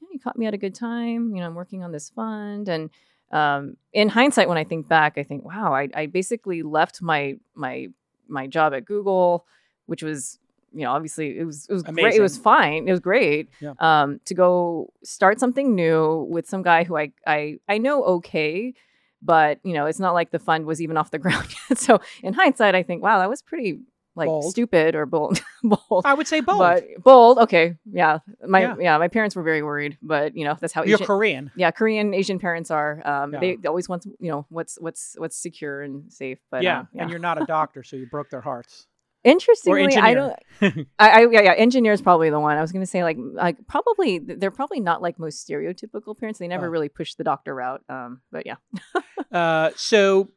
yeah, 0.02 0.08
"You 0.12 0.20
caught 0.20 0.38
me 0.38 0.48
at 0.48 0.54
a 0.54 0.58
good 0.58 0.74
time. 0.74 1.36
You 1.36 1.42
know, 1.42 1.48
I'm 1.48 1.56
working 1.56 1.84
on 1.84 1.92
this 1.92 2.10
fund." 2.10 2.70
And 2.70 2.90
um, 3.32 3.78
in 3.94 4.10
hindsight, 4.10 4.48
when 4.48 4.58
I 4.58 4.64
think 4.64 4.88
back, 4.88 5.18
I 5.18 5.24
think, 5.24 5.46
"Wow, 5.46 5.74
I, 5.74 5.90
I 5.94 6.06
basically 6.06 6.64
left 6.64 7.02
my 7.02 7.36
my 7.54 7.88
my 8.28 8.48
job 8.48 8.74
at 8.74 8.86
Google, 8.86 9.46
which 9.86 10.02
was 10.02 10.40
you 10.76 10.84
know, 10.84 10.92
obviously 10.92 11.38
it 11.38 11.46
was 11.46 11.68
it 11.70 11.74
was 11.74 11.84
Amazing. 11.84 12.04
great. 12.04 12.16
It 12.16 12.22
was 12.22 12.38
fine. 12.38 12.88
It 12.88 12.92
was 12.92 13.00
great. 13.00 13.50
Yeah. 13.62 13.74
Um, 13.80 14.20
to 14.26 14.34
go 14.34 14.92
start 15.04 15.40
something 15.40 15.74
new 15.74 16.28
with 16.30 16.48
some 16.48 16.62
guy 16.62 16.84
who 16.84 16.98
I 16.98 17.14
I 17.26 17.58
I 17.68 17.78
know 17.78 18.04
okay, 18.04 18.74
but 19.22 19.60
you 19.64 19.74
know, 19.74 19.86
it's 19.86 20.00
not 20.00 20.14
like 20.14 20.32
the 20.32 20.40
fund 20.40 20.66
was 20.66 20.82
even 20.82 20.98
off 20.98 21.12
the 21.12 21.20
ground 21.26 21.48
yet. 21.70 21.80
so 21.80 22.00
in 22.22 22.34
hindsight, 22.34 22.76
I 22.76 22.84
think, 22.84 23.02
wow, 23.02 23.20
that 23.20 23.30
was 23.30 23.42
pretty 23.42 23.80
like 24.16 24.28
bold. 24.28 24.50
stupid 24.52 24.96
or 24.96 25.06
bold. 25.06 25.42
bold. 25.64 26.06
I 26.06 26.14
would 26.14 26.28
say 26.28 26.40
bold. 26.40 26.60
But 26.60 26.86
bold. 27.04 27.38
Okay. 27.40 27.76
Yeah. 27.92 28.20
My 28.48 28.62
yeah. 28.62 28.76
yeah. 28.80 28.98
my 28.98 29.08
parents 29.08 29.36
were 29.36 29.44
very 29.44 29.62
worried, 29.62 29.98
but 30.02 30.36
you 30.38 30.46
know 30.46 30.58
that's 30.60 30.74
how 30.74 30.84
you're 30.84 30.98
Korean. 30.98 31.52
Yeah, 31.56 31.72
Korean 31.72 32.14
Asian 32.14 32.40
parents 32.40 32.72
are. 32.72 33.02
Um, 33.06 33.34
Yeah. 33.34 33.40
they, 33.40 33.56
they 33.58 33.68
always 33.68 33.90
want 33.90 34.06
you 34.06 34.32
know 34.32 34.46
what's 34.50 34.78
what's 34.80 35.16
what's 35.18 35.38
secure 35.38 35.82
and 35.82 36.12
safe. 36.12 36.40
But 36.50 36.64
yeah. 36.64 36.80
um, 36.80 36.88
yeah. 36.94 37.02
and 37.02 37.12
you're 37.12 37.20
not 37.20 37.42
a 37.42 37.46
doctor, 37.46 37.84
so 37.84 37.96
you 37.98 38.08
broke 38.08 38.30
their 38.30 38.42
hearts. 38.42 38.88
Interestingly, 39.26 39.96
I 39.98 40.14
don't. 40.14 40.36
I, 41.00 41.10
I 41.10 41.28
yeah, 41.32 41.42
yeah, 41.42 41.54
engineer 41.54 41.92
is 41.92 42.02
probably 42.02 42.30
the 42.30 42.40
one. 42.40 42.58
I 42.58 42.62
was 42.62 42.72
going 42.72 42.84
to 42.86 42.90
say 42.90 43.04
like 43.04 43.18
like 43.20 43.58
probably 43.68 44.20
they're 44.20 44.52
probably 44.52 44.80
not 44.80 45.02
like 45.02 45.20
most 45.20 45.46
stereotypical 45.48 46.18
parents. 46.18 46.40
They 46.40 46.48
never 46.48 46.68
Oh. 46.68 46.70
really 46.70 46.90
push 46.90 47.16
the 47.16 47.24
doctor 47.24 47.54
route. 47.56 47.82
Um, 47.90 48.22
but 48.32 48.46
yeah, 48.46 48.56
Uh, 49.32 49.72
so 49.76 50.30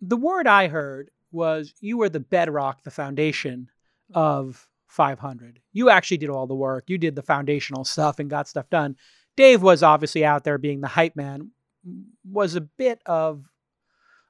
the 0.00 0.16
word 0.16 0.46
I 0.46 0.68
heard 0.68 1.10
was 1.32 1.74
you 1.80 1.98
were 1.98 2.08
the 2.08 2.20
bedrock, 2.20 2.82
the 2.84 2.90
foundation 2.90 3.68
of 4.14 4.68
500. 4.86 5.58
You 5.72 5.90
actually 5.90 6.18
did 6.18 6.30
all 6.30 6.46
the 6.46 6.54
work. 6.54 6.84
You 6.86 6.96
did 6.98 7.16
the 7.16 7.22
foundational 7.22 7.84
stuff 7.84 8.18
and 8.18 8.30
got 8.30 8.48
stuff 8.48 8.70
done. 8.70 8.96
Dave 9.36 9.60
was 9.62 9.82
obviously 9.82 10.24
out 10.24 10.44
there 10.44 10.56
being 10.58 10.80
the 10.80 10.88
hype 10.88 11.16
man, 11.16 11.50
was 12.24 12.54
a 12.54 12.60
bit 12.62 13.02
of 13.04 13.44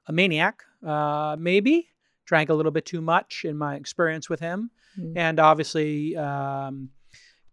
a 0.07 0.11
maniac, 0.11 0.63
uh, 0.85 1.37
maybe. 1.39 1.87
Drank 2.27 2.49
a 2.49 2.53
little 2.53 2.71
bit 2.71 2.85
too 2.85 3.01
much 3.01 3.43
in 3.45 3.57
my 3.57 3.75
experience 3.75 4.29
with 4.29 4.39
him. 4.39 4.69
Mm. 4.99 5.13
And 5.15 5.39
obviously, 5.39 6.15
um, 6.15 6.89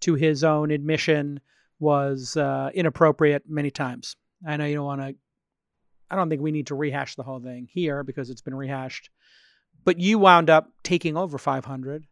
to 0.00 0.14
his 0.14 0.44
own 0.44 0.70
admission, 0.70 1.40
was 1.78 2.36
uh, 2.36 2.70
inappropriate 2.74 3.44
many 3.48 3.70
times. 3.70 4.16
I 4.46 4.56
know 4.56 4.66
you 4.66 4.76
don't 4.76 4.84
want 4.84 5.00
to. 5.00 5.14
I 6.10 6.16
don't 6.16 6.28
think 6.28 6.42
we 6.42 6.52
need 6.52 6.68
to 6.68 6.74
rehash 6.74 7.14
the 7.14 7.22
whole 7.22 7.40
thing 7.40 7.66
here 7.70 8.02
because 8.04 8.30
it's 8.30 8.42
been 8.42 8.54
rehashed. 8.54 9.10
But 9.84 9.98
you 9.98 10.18
wound 10.18 10.50
up 10.50 10.68
taking 10.82 11.16
over 11.16 11.38
500 11.38 12.04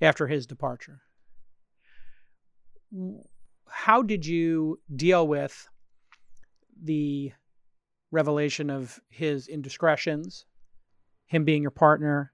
after 0.00 0.26
his 0.26 0.46
departure. 0.46 1.00
How 3.68 4.02
did 4.02 4.26
you 4.26 4.80
deal 4.94 5.26
with 5.26 5.68
the 6.82 7.32
revelation 8.10 8.70
of 8.70 9.00
his 9.08 9.48
indiscretions, 9.48 10.46
him 11.26 11.44
being 11.44 11.62
your 11.62 11.70
partner, 11.70 12.32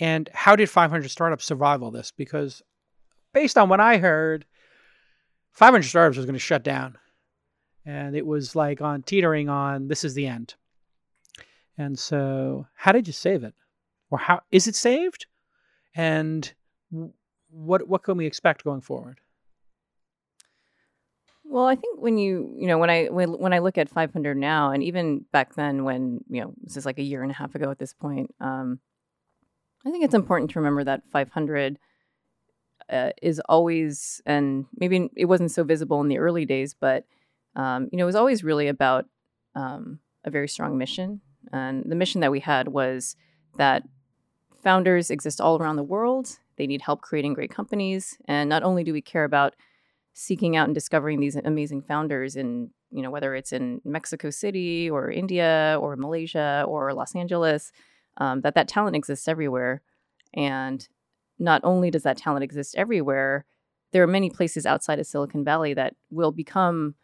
and 0.00 0.28
how 0.32 0.56
did 0.56 0.68
500 0.70 1.08
Startups 1.08 1.44
survive 1.44 1.82
all 1.82 1.90
this? 1.90 2.12
Because 2.16 2.62
based 3.32 3.56
on 3.56 3.68
what 3.68 3.80
I 3.80 3.98
heard, 3.98 4.44
500 5.52 5.82
Startups 5.84 6.16
was 6.16 6.26
going 6.26 6.34
to 6.34 6.38
shut 6.40 6.62
down. 6.62 6.98
And 7.86 8.16
it 8.16 8.26
was 8.26 8.56
like 8.56 8.80
on 8.80 9.02
teetering 9.02 9.48
on 9.48 9.88
this 9.88 10.04
is 10.04 10.14
the 10.14 10.26
end. 10.26 10.54
And 11.76 11.98
so, 11.98 12.66
how 12.74 12.92
did 12.92 13.06
you 13.06 13.12
save 13.12 13.44
it? 13.44 13.54
Or 14.10 14.18
how 14.18 14.40
is 14.50 14.66
it 14.66 14.74
saved? 14.74 15.26
And 15.94 16.50
what 17.50 17.86
what 17.86 18.02
can 18.02 18.16
we 18.16 18.26
expect 18.26 18.64
going 18.64 18.80
forward? 18.80 19.20
Well, 21.44 21.66
I 21.66 21.76
think 21.76 22.00
when 22.00 22.18
you 22.18 22.54
you 22.56 22.66
know 22.66 22.78
when 22.78 22.90
I 22.90 23.06
when, 23.06 23.32
when 23.38 23.52
I 23.52 23.58
look 23.58 23.78
at 23.78 23.88
500 23.88 24.36
now, 24.36 24.70
and 24.70 24.82
even 24.82 25.24
back 25.32 25.54
then 25.54 25.84
when 25.84 26.20
you 26.28 26.40
know 26.40 26.54
this 26.62 26.76
is 26.76 26.86
like 26.86 26.98
a 26.98 27.02
year 27.02 27.22
and 27.22 27.30
a 27.30 27.34
half 27.34 27.54
ago 27.54 27.70
at 27.70 27.78
this 27.78 27.92
point, 27.92 28.34
um, 28.40 28.80
I 29.86 29.90
think 29.90 30.04
it's 30.04 30.14
important 30.14 30.50
to 30.52 30.58
remember 30.58 30.84
that 30.84 31.02
500 31.12 31.78
uh, 32.90 33.10
is 33.22 33.40
always, 33.48 34.20
and 34.26 34.66
maybe 34.76 35.10
it 35.16 35.26
wasn't 35.26 35.50
so 35.50 35.64
visible 35.64 36.00
in 36.00 36.08
the 36.08 36.18
early 36.18 36.44
days, 36.44 36.74
but 36.74 37.04
um, 37.56 37.88
you 37.92 37.98
know, 37.98 38.04
it 38.04 38.06
was 38.06 38.16
always 38.16 38.42
really 38.42 38.68
about 38.68 39.06
um, 39.54 40.00
a 40.24 40.30
very 40.30 40.48
strong 40.48 40.76
mission. 40.76 41.20
And 41.52 41.84
the 41.86 41.94
mission 41.94 42.20
that 42.22 42.32
we 42.32 42.40
had 42.40 42.68
was 42.68 43.16
that 43.58 43.84
founders 44.62 45.10
exist 45.10 45.40
all 45.40 45.58
around 45.58 45.76
the 45.76 45.82
world. 45.82 46.38
They 46.56 46.66
need 46.66 46.82
help 46.82 47.02
creating 47.02 47.34
great 47.34 47.50
companies, 47.50 48.16
and 48.26 48.48
not 48.48 48.62
only 48.62 48.84
do 48.84 48.92
we 48.92 49.02
care 49.02 49.24
about 49.24 49.54
seeking 50.14 50.56
out 50.56 50.66
and 50.66 50.74
discovering 50.74 51.20
these 51.20 51.36
amazing 51.36 51.82
founders 51.82 52.36
in 52.36 52.70
you 52.90 53.02
know 53.02 53.10
whether 53.10 53.34
it's 53.34 53.52
in 53.52 53.80
Mexico 53.84 54.30
City 54.30 54.88
or 54.88 55.10
India 55.10 55.76
or 55.80 55.96
Malaysia 55.96 56.64
or 56.66 56.94
Los 56.94 57.14
Angeles 57.14 57.72
um, 58.16 58.40
that 58.42 58.54
that 58.54 58.68
talent 58.68 58.96
exists 58.96 59.28
everywhere. 59.28 59.82
And 60.32 60.86
not 61.38 61.60
only 61.64 61.90
does 61.90 62.04
that 62.04 62.16
talent 62.16 62.44
exist 62.44 62.74
everywhere, 62.76 63.44
there 63.92 64.02
are 64.02 64.08
many 64.08 64.30
places 64.30 64.66
outside 64.66 64.98
of 64.98 65.06
Silicon 65.06 65.44
Valley 65.44 65.74
that 65.74 65.94
will 66.10 66.32
become 66.32 66.94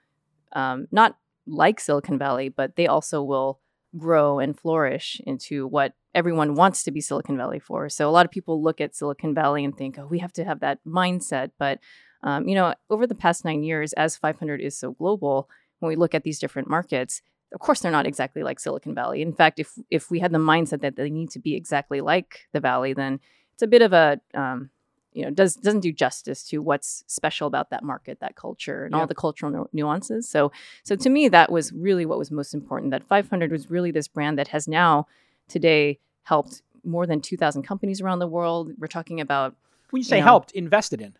um, 0.52 0.86
not 0.90 1.16
like 1.46 1.80
Silicon 1.80 2.18
Valley, 2.18 2.48
but 2.48 2.76
they 2.76 2.86
also 2.86 3.22
will 3.22 3.60
grow 3.96 4.38
and 4.38 4.58
flourish 4.58 5.20
into 5.26 5.66
what 5.66 5.94
everyone 6.14 6.54
wants 6.54 6.82
to 6.84 6.90
be 6.90 7.00
Silicon 7.00 7.36
Valley 7.36 7.58
for. 7.58 7.88
So 7.88 8.08
a 8.08 8.12
lot 8.12 8.24
of 8.24 8.32
people 8.32 8.62
look 8.62 8.80
at 8.80 8.94
Silicon 8.94 9.34
Valley 9.34 9.64
and 9.64 9.76
think, 9.76 9.98
oh, 9.98 10.06
we 10.06 10.18
have 10.18 10.32
to 10.34 10.44
have 10.44 10.60
that 10.60 10.78
mindset. 10.86 11.50
But, 11.58 11.80
um, 12.22 12.48
you 12.48 12.54
know, 12.54 12.74
over 12.90 13.06
the 13.06 13.14
past 13.14 13.44
nine 13.44 13.62
years, 13.62 13.92
as 13.94 14.16
500 14.16 14.60
is 14.60 14.76
so 14.76 14.92
global, 14.92 15.48
when 15.78 15.88
we 15.88 15.96
look 15.96 16.14
at 16.14 16.22
these 16.22 16.38
different 16.38 16.68
markets, 16.68 17.22
of 17.52 17.60
course 17.60 17.80
they're 17.80 17.90
not 17.90 18.06
exactly 18.06 18.42
like 18.42 18.60
Silicon 18.60 18.94
Valley. 18.94 19.22
In 19.22 19.32
fact, 19.32 19.58
if 19.58 19.72
if 19.90 20.10
we 20.10 20.20
had 20.20 20.32
the 20.32 20.38
mindset 20.38 20.80
that 20.82 20.96
they 20.96 21.10
need 21.10 21.30
to 21.30 21.38
be 21.38 21.54
exactly 21.54 22.00
like 22.00 22.46
the 22.52 22.60
Valley, 22.60 22.92
then 22.92 23.20
it's 23.54 23.62
a 23.62 23.66
bit 23.66 23.82
of 23.82 23.92
a 23.92 24.20
um, 24.34 24.70
you 25.12 25.24
know 25.24 25.30
does 25.30 25.54
doesn't 25.54 25.80
do 25.80 25.92
justice 25.92 26.44
to 26.44 26.58
what's 26.58 27.02
special 27.06 27.46
about 27.46 27.70
that 27.70 27.82
market, 27.82 28.20
that 28.20 28.36
culture, 28.36 28.84
and 28.84 28.94
all 28.94 29.06
the 29.06 29.14
cultural 29.14 29.50
nu- 29.50 29.68
nuances. 29.72 30.28
So 30.28 30.52
so 30.84 30.94
to 30.96 31.10
me, 31.10 31.28
that 31.28 31.50
was 31.50 31.72
really 31.72 32.06
what 32.06 32.18
was 32.18 32.30
most 32.30 32.54
important. 32.54 32.92
That 32.92 33.02
500 33.02 33.50
was 33.50 33.70
really 33.70 33.90
this 33.90 34.06
brand 34.06 34.38
that 34.38 34.48
has 34.48 34.68
now 34.68 35.06
today 35.48 35.98
helped 36.24 36.62
more 36.84 37.06
than 37.06 37.20
2,000 37.20 37.62
companies 37.62 38.00
around 38.00 38.20
the 38.20 38.26
world. 38.26 38.72
We're 38.78 38.86
talking 38.86 39.20
about 39.20 39.54
when 39.90 40.00
you 40.00 40.04
say 40.04 40.16
you 40.16 40.22
know, 40.22 40.28
helped, 40.28 40.52
invested 40.52 41.00
in. 41.00 41.14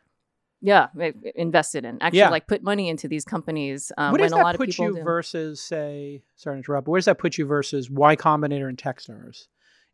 Yeah, 0.63 0.89
invested 1.35 1.85
in 1.87 1.99
actually 2.03 2.19
Yeah. 2.19 2.29
like 2.31 2.47
put 2.47 2.63
money 2.63 2.89
into 2.91 3.09
these 3.09 3.25
companies. 3.25 3.91
Um, 3.97 4.13
Where 4.13 4.21
when 4.21 4.21
does 4.21 4.33
a 4.33 4.35
that 4.37 4.43
lot 4.43 4.55
of 4.55 4.59
put 4.59 4.79
you 4.79 4.97
do. 4.97 5.03
versus, 5.03 5.61
say, 5.61 6.23
sorry 6.37 6.57
to 6.57 6.59
interrupt, 6.59 6.85
but 6.85 6.91
where 6.91 6.99
does 6.99 7.07
that 7.07 7.19
put 7.19 7.39
you 7.39 7.47
versus 7.47 7.91
Y 7.91 8.15
Combinator 8.17 8.69
and 8.69 8.77
Techstars 8.77 9.47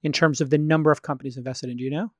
in 0.02 0.12
terms 0.12 0.40
of 0.40 0.50
the 0.50 0.58
number 0.58 0.90
of 0.90 1.02
companies 1.02 1.36
invested 1.36 1.70
in? 1.70 1.76
Do 1.76 1.84
you 1.84 1.90
know? 1.90 2.10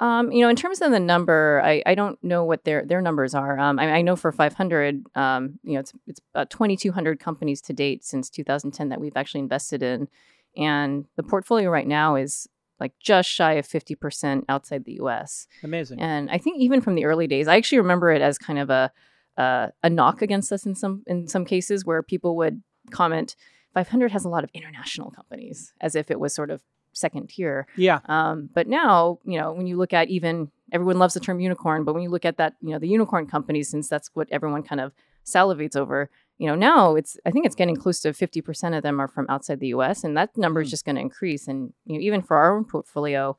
Um, 0.00 0.32
you 0.32 0.40
know, 0.42 0.48
in 0.48 0.56
terms 0.56 0.82
of 0.82 0.90
the 0.90 0.98
number, 0.98 1.62
I, 1.64 1.80
I 1.86 1.94
don't 1.94 2.22
know 2.22 2.44
what 2.44 2.64
their 2.64 2.84
their 2.84 3.00
numbers 3.00 3.32
are. 3.32 3.58
Um, 3.60 3.78
I, 3.78 3.92
I 3.92 4.02
know 4.02 4.16
for 4.16 4.32
500, 4.32 5.06
um, 5.14 5.60
you 5.62 5.74
know, 5.74 5.80
it's 5.80 5.92
it's 6.08 6.20
about 6.34 6.50
2,200 6.50 7.20
companies 7.20 7.62
to 7.62 7.72
date 7.72 8.04
since 8.04 8.28
2010 8.28 8.88
that 8.88 9.00
we've 9.00 9.16
actually 9.16 9.40
invested 9.42 9.82
in, 9.84 10.08
and 10.56 11.06
the 11.16 11.22
portfolio 11.22 11.70
right 11.70 11.86
now 11.86 12.16
is 12.16 12.48
like 12.80 12.92
just 13.00 13.28
shy 13.28 13.54
of 13.54 13.66
50% 13.66 14.44
outside 14.48 14.84
the 14.84 14.94
U.S. 14.94 15.46
Amazing. 15.62 16.00
And 16.00 16.30
I 16.30 16.38
think 16.38 16.60
even 16.60 16.80
from 16.80 16.94
the 16.94 17.04
early 17.04 17.26
days, 17.26 17.48
I 17.48 17.56
actually 17.56 17.78
remember 17.78 18.10
it 18.10 18.22
as 18.22 18.38
kind 18.38 18.58
of 18.58 18.70
a 18.70 18.92
uh, 19.36 19.68
a 19.82 19.90
knock 19.90 20.22
against 20.22 20.52
us 20.52 20.64
in 20.64 20.74
some 20.74 21.02
in 21.06 21.26
some 21.26 21.44
cases 21.44 21.84
where 21.84 22.02
people 22.02 22.36
would 22.36 22.62
comment, 22.90 23.34
500 23.74 24.12
has 24.12 24.24
a 24.24 24.28
lot 24.28 24.44
of 24.44 24.50
international 24.54 25.10
companies, 25.10 25.72
as 25.80 25.96
if 25.96 26.10
it 26.10 26.20
was 26.20 26.32
sort 26.34 26.50
of 26.50 26.62
second 26.92 27.28
tier. 27.30 27.66
yeah. 27.76 27.98
Um, 28.06 28.48
but 28.54 28.68
now, 28.68 29.18
you 29.24 29.40
know, 29.40 29.52
when 29.52 29.66
you 29.66 29.76
look 29.76 29.92
at 29.92 30.08
even 30.08 30.50
everyone 30.72 30.98
loves 30.98 31.14
the 31.14 31.20
term 31.20 31.40
unicorn, 31.40 31.84
but 31.84 31.94
when 31.94 32.02
you 32.02 32.10
look 32.10 32.24
at 32.24 32.36
that, 32.36 32.54
you 32.60 32.70
know, 32.70 32.78
the 32.78 32.88
unicorn 32.88 33.26
companies, 33.26 33.68
since 33.68 33.88
that's 33.88 34.10
what 34.14 34.28
everyone 34.30 34.62
kind 34.62 34.80
of 34.80 34.92
salivates 35.24 35.76
over, 35.76 36.10
you 36.38 36.46
know, 36.48 36.54
now 36.54 36.96
it's 36.96 37.16
I 37.24 37.30
think 37.30 37.46
it's 37.46 37.54
getting 37.54 37.76
close 37.76 38.00
to 38.00 38.12
fifty 38.12 38.40
percent 38.40 38.74
of 38.74 38.82
them 38.82 39.00
are 39.00 39.08
from 39.08 39.26
outside 39.28 39.60
the 39.60 39.68
U.S. 39.68 40.04
and 40.04 40.16
that 40.16 40.36
number 40.36 40.60
is 40.60 40.68
Mm. 40.68 40.70
just 40.70 40.84
going 40.84 40.96
to 40.96 41.02
increase. 41.02 41.46
And 41.48 41.72
you 41.86 41.94
know, 41.94 42.00
even 42.02 42.22
for 42.22 42.36
our 42.36 42.56
own 42.56 42.64
portfolio, 42.64 43.36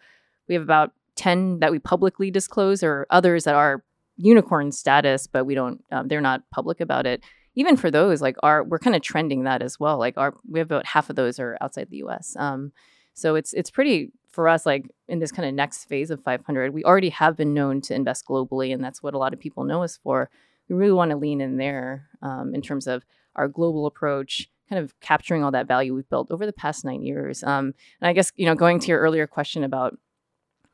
we 0.47 0.55
have 0.55 0.63
about 0.63 0.91
ten 1.15 1.59
that 1.59 1.71
we 1.71 1.79
publicly 1.79 2.31
disclose, 2.31 2.83
or 2.83 3.05
others 3.09 3.43
that 3.43 3.55
are 3.55 3.83
unicorn 4.17 4.71
status, 4.71 5.27
but 5.27 5.45
we 5.45 5.55
don't, 5.55 5.83
um, 5.91 6.07
they're 6.07 6.21
not 6.21 6.41
public 6.51 6.79
about 6.79 7.05
it. 7.05 7.21
Even 7.55 7.75
for 7.75 7.91
those, 7.91 8.21
like 8.21 8.37
our, 8.43 8.63
we're 8.63 8.79
kind 8.79 8.95
of 8.95 9.01
trending 9.01 9.43
that 9.43 9.61
as 9.61 9.77
well. 9.79 9.97
Like 9.97 10.17
our, 10.17 10.33
we 10.49 10.59
have 10.59 10.67
about 10.71 10.85
half 10.85 11.09
of 11.09 11.15
those 11.17 11.37
are 11.39 11.57
outside 11.61 11.89
the 11.89 11.97
U.S. 11.97 12.35
Um, 12.39 12.71
so 13.13 13.35
it's 13.35 13.53
it's 13.53 13.69
pretty 13.69 14.11
for 14.29 14.47
us 14.49 14.65
like 14.65 14.89
in 15.07 15.19
this 15.19 15.31
kind 15.31 15.47
of 15.47 15.53
next 15.53 15.85
phase 15.85 16.11
of 16.11 16.21
500. 16.23 16.73
We 16.73 16.83
already 16.83 17.09
have 17.09 17.37
been 17.37 17.53
known 17.53 17.79
to 17.81 17.93
invest 17.95 18.25
globally, 18.25 18.73
and 18.73 18.83
that's 18.83 19.01
what 19.03 19.13
a 19.13 19.17
lot 19.17 19.33
of 19.33 19.39
people 19.39 19.63
know 19.63 19.83
us 19.83 19.97
for. 20.01 20.29
We 20.69 20.75
really 20.75 20.93
want 20.93 21.11
to 21.11 21.17
lean 21.17 21.41
in 21.41 21.57
there 21.57 22.07
um, 22.21 22.55
in 22.55 22.61
terms 22.61 22.87
of 22.87 23.05
our 23.35 23.47
global 23.47 23.85
approach, 23.85 24.49
kind 24.69 24.83
of 24.83 24.99
capturing 24.99 25.43
all 25.43 25.51
that 25.51 25.67
value 25.67 25.93
we've 25.93 26.09
built 26.09 26.31
over 26.31 26.45
the 26.45 26.53
past 26.53 26.85
nine 26.85 27.03
years. 27.03 27.43
Um, 27.43 27.73
and 28.01 28.09
I 28.09 28.13
guess 28.13 28.31
you 28.35 28.45
know 28.45 28.55
going 28.55 28.79
to 28.79 28.87
your 28.87 28.99
earlier 28.99 29.27
question 29.27 29.63
about 29.63 29.97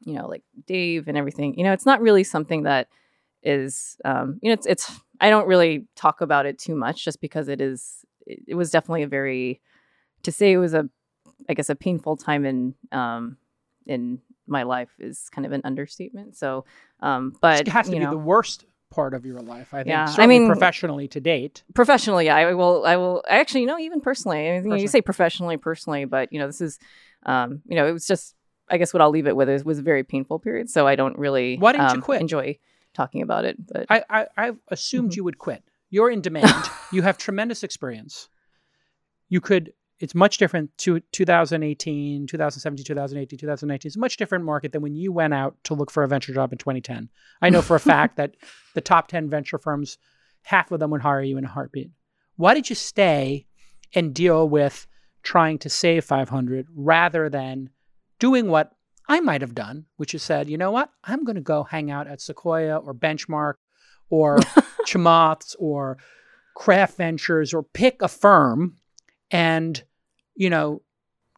you 0.05 0.13
know 0.13 0.27
like 0.27 0.43
Dave 0.65 1.07
and 1.07 1.17
everything, 1.17 1.57
you 1.57 1.63
know 1.63 1.73
it's 1.73 1.85
not 1.85 2.01
really 2.01 2.23
something 2.23 2.63
that 2.63 2.87
is 3.43 3.97
um, 4.05 4.39
you 4.41 4.49
know 4.49 4.53
it's 4.53 4.65
it's 4.65 4.91
I 5.19 5.29
don't 5.29 5.47
really 5.47 5.87
talk 5.95 6.21
about 6.21 6.45
it 6.45 6.57
too 6.57 6.75
much 6.75 7.03
just 7.03 7.21
because 7.21 7.47
it 7.47 7.61
is 7.61 8.05
it, 8.25 8.39
it 8.49 8.55
was 8.55 8.71
definitely 8.71 9.03
a 9.03 9.07
very 9.07 9.61
to 10.23 10.31
say 10.31 10.51
it 10.51 10.57
was 10.57 10.73
a 10.73 10.89
I 11.49 11.53
guess 11.53 11.69
a 11.69 11.75
painful 11.75 12.17
time 12.17 12.45
in 12.45 12.75
um 12.91 13.37
in 13.85 14.21
my 14.47 14.63
life 14.63 14.89
is 14.99 15.29
kind 15.31 15.45
of 15.45 15.51
an 15.51 15.61
understatement. 15.63 16.35
So 16.35 16.65
um 16.99 17.35
but 17.41 17.61
it 17.61 17.67
has 17.67 17.87
to 17.87 17.93
you 17.93 17.99
be 17.99 18.05
the 18.05 18.17
worst 18.17 18.65
part 18.91 19.13
of 19.15 19.25
your 19.25 19.39
life, 19.39 19.73
I 19.73 19.77
think. 19.79 19.87
Yeah, 19.87 20.13
I 20.19 20.27
mean- 20.27 20.45
professionally 20.45 21.07
to 21.07 21.19
date. 21.19 21.63
professionally 21.73 22.29
I 22.29 22.53
will 22.53 22.85
I 22.85 22.97
will 22.97 23.23
actually 23.27 23.61
you 23.61 23.67
know 23.67 23.79
even 23.79 24.01
personally 24.01 24.51
I 24.51 24.59
mean, 24.61 24.77
you 24.77 24.87
say 24.87 25.01
professionally 25.01 25.57
personally 25.57 26.05
but 26.05 26.31
you 26.31 26.37
know 26.39 26.45
this 26.47 26.61
is 26.61 26.77
um 27.25 27.61
you 27.65 27.75
know 27.75 27.87
it 27.87 27.91
was 27.93 28.05
just 28.05 28.35
I 28.69 28.77
guess 28.77 28.93
what 28.93 29.01
I'll 29.01 29.09
leave 29.09 29.27
it 29.27 29.35
with 29.35 29.49
is 29.49 29.65
was 29.65 29.79
a 29.79 29.81
very 29.81 30.03
painful 30.03 30.37
period 30.39 30.69
so 30.69 30.85
I 30.85 30.95
don't 30.95 31.17
really 31.17 31.57
Why 31.57 31.71
didn't 31.71 31.89
you 31.93 31.95
um, 31.97 32.01
quit? 32.01 32.21
enjoy 32.21 32.59
talking 32.93 33.21
about 33.21 33.45
it 33.45 33.55
but 33.65 33.85
I, 33.89 34.03
I, 34.09 34.27
I 34.37 34.51
assumed 34.67 35.11
Mhm. 35.11 35.15
you 35.15 35.23
would 35.23 35.37
quit. 35.39 35.63
You're 35.89 36.11
in 36.11 36.21
demand. 36.21 36.53
you 36.91 37.01
have 37.01 37.17
tremendous 37.17 37.63
experience. 37.63 38.27
You 39.29 39.39
could, 39.41 39.73
it's 40.01 40.15
much 40.15 40.37
different 40.39 40.75
to 40.79 40.99
2018, 41.11 42.25
2017, 42.25 42.83
2018, 42.83 43.37
2019. 43.37 43.87
It's 43.87 43.95
a 43.95 43.99
much 43.99 44.17
different 44.17 44.43
market 44.43 44.71
than 44.71 44.81
when 44.81 44.95
you 44.95 45.11
went 45.11 45.33
out 45.33 45.55
to 45.65 45.75
look 45.75 45.91
for 45.91 46.03
a 46.03 46.07
venture 46.07 46.33
job 46.33 46.51
in 46.51 46.57
2010. 46.57 47.07
I 47.41 47.49
know 47.49 47.61
for 47.61 47.75
a 47.75 47.79
fact 47.91 48.17
that 48.17 48.35
the 48.73 48.81
top 48.81 49.07
10 49.07 49.29
venture 49.29 49.59
firms, 49.59 49.99
half 50.43 50.71
of 50.71 50.79
them 50.79 50.89
would 50.89 51.01
hire 51.01 51.21
you 51.21 51.37
in 51.37 51.45
a 51.45 51.49
heartbeat. 51.49 51.91
Why 52.35 52.55
did 52.55 52.69
you 52.69 52.75
stay 52.75 53.45
and 53.93 54.13
deal 54.13 54.49
with 54.49 54.87
trying 55.21 55.59
to 55.59 55.69
save 55.69 56.03
500 56.03 56.67
rather 56.73 57.29
than 57.29 57.69
doing 58.17 58.47
what 58.49 58.71
I 59.07 59.19
might 59.19 59.41
have 59.41 59.53
done, 59.53 59.85
which 59.97 60.15
is 60.15 60.23
said, 60.23 60.49
you 60.49 60.57
know 60.57 60.71
what? 60.71 60.89
I'm 61.03 61.23
going 61.23 61.35
to 61.35 61.41
go 61.41 61.63
hang 61.63 61.91
out 61.91 62.07
at 62.07 62.21
Sequoia 62.21 62.77
or 62.77 62.95
Benchmark 62.95 63.55
or 64.09 64.39
Chamath's 64.87 65.55
or 65.59 65.97
Craft 66.55 66.97
Ventures 66.97 67.53
or 67.53 67.61
pick 67.61 68.01
a 68.01 68.07
firm 68.07 68.77
and, 69.29 69.83
you 70.35 70.49
know, 70.49 70.81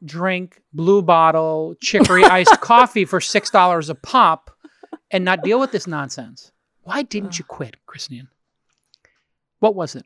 drink 0.04 0.62
blue 0.74 1.02
bottle 1.02 1.76
chicory 1.82 2.24
iced 2.24 2.60
coffee 2.62 3.06
for 3.06 3.20
$6 3.20 3.90
a 3.90 3.96
pop 3.96 4.52
and 5.12 5.24
not 5.24 5.44
deal 5.44 5.60
with 5.60 5.72
this 5.72 5.88
nonsense. 5.88 6.52
Why 6.84 7.04
didn't 7.04 7.40
you 7.40 7.46
quit, 7.48 7.78
Christine? 7.86 8.28
What 9.60 9.76
was 9.76 9.96
it? 9.96 10.06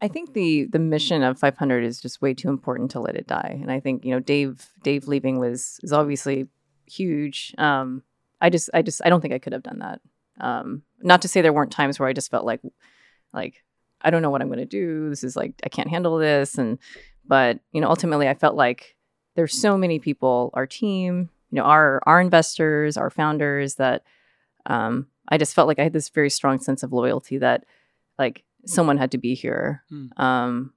I 0.00 0.08
think 0.08 0.32
the 0.32 0.64
the 0.64 0.80
mission 0.80 1.22
of 1.22 1.38
500 1.38 1.84
is 1.84 2.00
just 2.00 2.20
way 2.20 2.34
too 2.34 2.48
important 2.48 2.90
to 2.90 3.00
let 3.00 3.14
it 3.14 3.28
die. 3.28 3.56
And 3.62 3.70
I 3.70 3.78
think 3.78 4.04
you 4.04 4.10
know 4.10 4.18
Dave 4.18 4.72
Dave 4.82 5.06
leaving 5.06 5.38
was 5.38 5.78
is 5.84 5.92
obviously 5.92 6.48
huge. 6.86 7.54
Um, 7.56 8.02
I 8.40 8.50
just 8.50 8.68
I 8.74 8.82
just 8.82 9.00
I 9.04 9.10
don't 9.10 9.20
think 9.20 9.32
I 9.32 9.38
could 9.38 9.52
have 9.52 9.62
done 9.62 9.78
that. 9.78 10.00
Um, 10.40 10.82
not 11.02 11.22
to 11.22 11.28
say 11.28 11.40
there 11.40 11.52
weren't 11.52 11.70
times 11.70 12.00
where 12.00 12.08
I 12.08 12.12
just 12.12 12.32
felt 12.32 12.44
like 12.44 12.60
like 13.32 13.62
I 14.02 14.10
don't 14.10 14.22
know 14.22 14.30
what 14.30 14.42
I'm 14.42 14.48
going 14.48 14.58
to 14.58 14.64
do. 14.66 15.08
This 15.08 15.24
is 15.24 15.36
like 15.36 15.54
I 15.64 15.68
can't 15.68 15.88
handle 15.88 16.18
this. 16.18 16.58
And 16.58 16.78
but 17.26 17.60
you 17.72 17.80
know 17.80 17.88
ultimately 17.88 18.28
I 18.28 18.34
felt 18.34 18.56
like 18.56 18.96
there's 19.34 19.58
so 19.58 19.78
many 19.78 19.98
people, 19.98 20.50
our 20.54 20.66
team, 20.66 21.30
you 21.50 21.56
know, 21.56 21.64
our 21.64 22.00
our 22.04 22.20
investors, 22.20 22.96
our 22.96 23.10
founders 23.10 23.76
that 23.76 24.02
um, 24.66 25.06
I 25.28 25.38
just 25.38 25.54
felt 25.54 25.68
like 25.68 25.78
I 25.78 25.84
had 25.84 25.92
this 25.92 26.08
very 26.08 26.30
strong 26.30 26.58
sense 26.58 26.82
of 26.82 26.92
loyalty 26.92 27.38
that 27.38 27.64
like 28.18 28.44
someone 28.66 28.98
had 28.98 29.10
to 29.12 29.18
be 29.18 29.34
here. 29.34 29.82
Mm. 29.90 30.18
Um, 30.20 30.72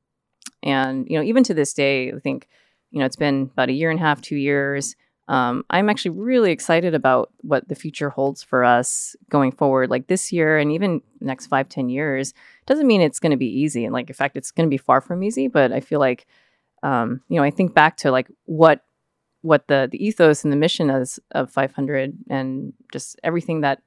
and 0.63 1.07
you 1.09 1.17
know, 1.17 1.23
even 1.23 1.43
to 1.43 1.53
this 1.53 1.73
day, 1.73 2.11
I 2.11 2.19
think 2.19 2.47
you 2.91 2.99
know 2.99 3.05
it's 3.05 3.15
been 3.15 3.49
about 3.53 3.69
a 3.69 3.73
year 3.73 3.89
and 3.89 3.99
a 3.99 4.03
half, 4.03 4.21
two 4.21 4.35
years. 4.35 4.95
Um, 5.27 5.65
I'm 5.69 5.89
actually 5.89 6.11
really 6.11 6.51
excited 6.51 6.93
about 6.93 7.31
what 7.41 7.67
the 7.67 7.75
future 7.75 8.09
holds 8.09 8.43
for 8.43 8.63
us 8.63 9.15
going 9.29 9.51
forward. 9.51 9.89
Like 9.89 10.07
this 10.07 10.31
year, 10.31 10.57
and 10.57 10.71
even 10.71 11.01
next 11.19 11.47
five, 11.47 11.67
ten 11.67 11.89
years, 11.89 12.33
doesn't 12.67 12.85
mean 12.85 13.01
it's 13.01 13.19
going 13.19 13.31
to 13.31 13.37
be 13.37 13.47
easy. 13.47 13.85
And 13.85 13.93
like, 13.93 14.09
in 14.09 14.15
fact, 14.15 14.37
it's 14.37 14.51
going 14.51 14.67
to 14.67 14.73
be 14.73 14.77
far 14.77 15.01
from 15.01 15.23
easy. 15.23 15.47
But 15.47 15.71
I 15.71 15.79
feel 15.79 15.99
like, 15.99 16.27
um, 16.83 17.21
you 17.27 17.37
know, 17.37 17.43
I 17.43 17.49
think 17.49 17.73
back 17.73 17.97
to 17.97 18.11
like 18.11 18.27
what 18.45 18.83
what 19.41 19.67
the 19.67 19.87
the 19.91 20.03
ethos 20.03 20.43
and 20.43 20.53
the 20.53 20.57
mission 20.57 20.89
is 20.89 21.19
of 21.31 21.51
500, 21.51 22.17
and 22.29 22.73
just 22.91 23.19
everything 23.23 23.61
that 23.61 23.81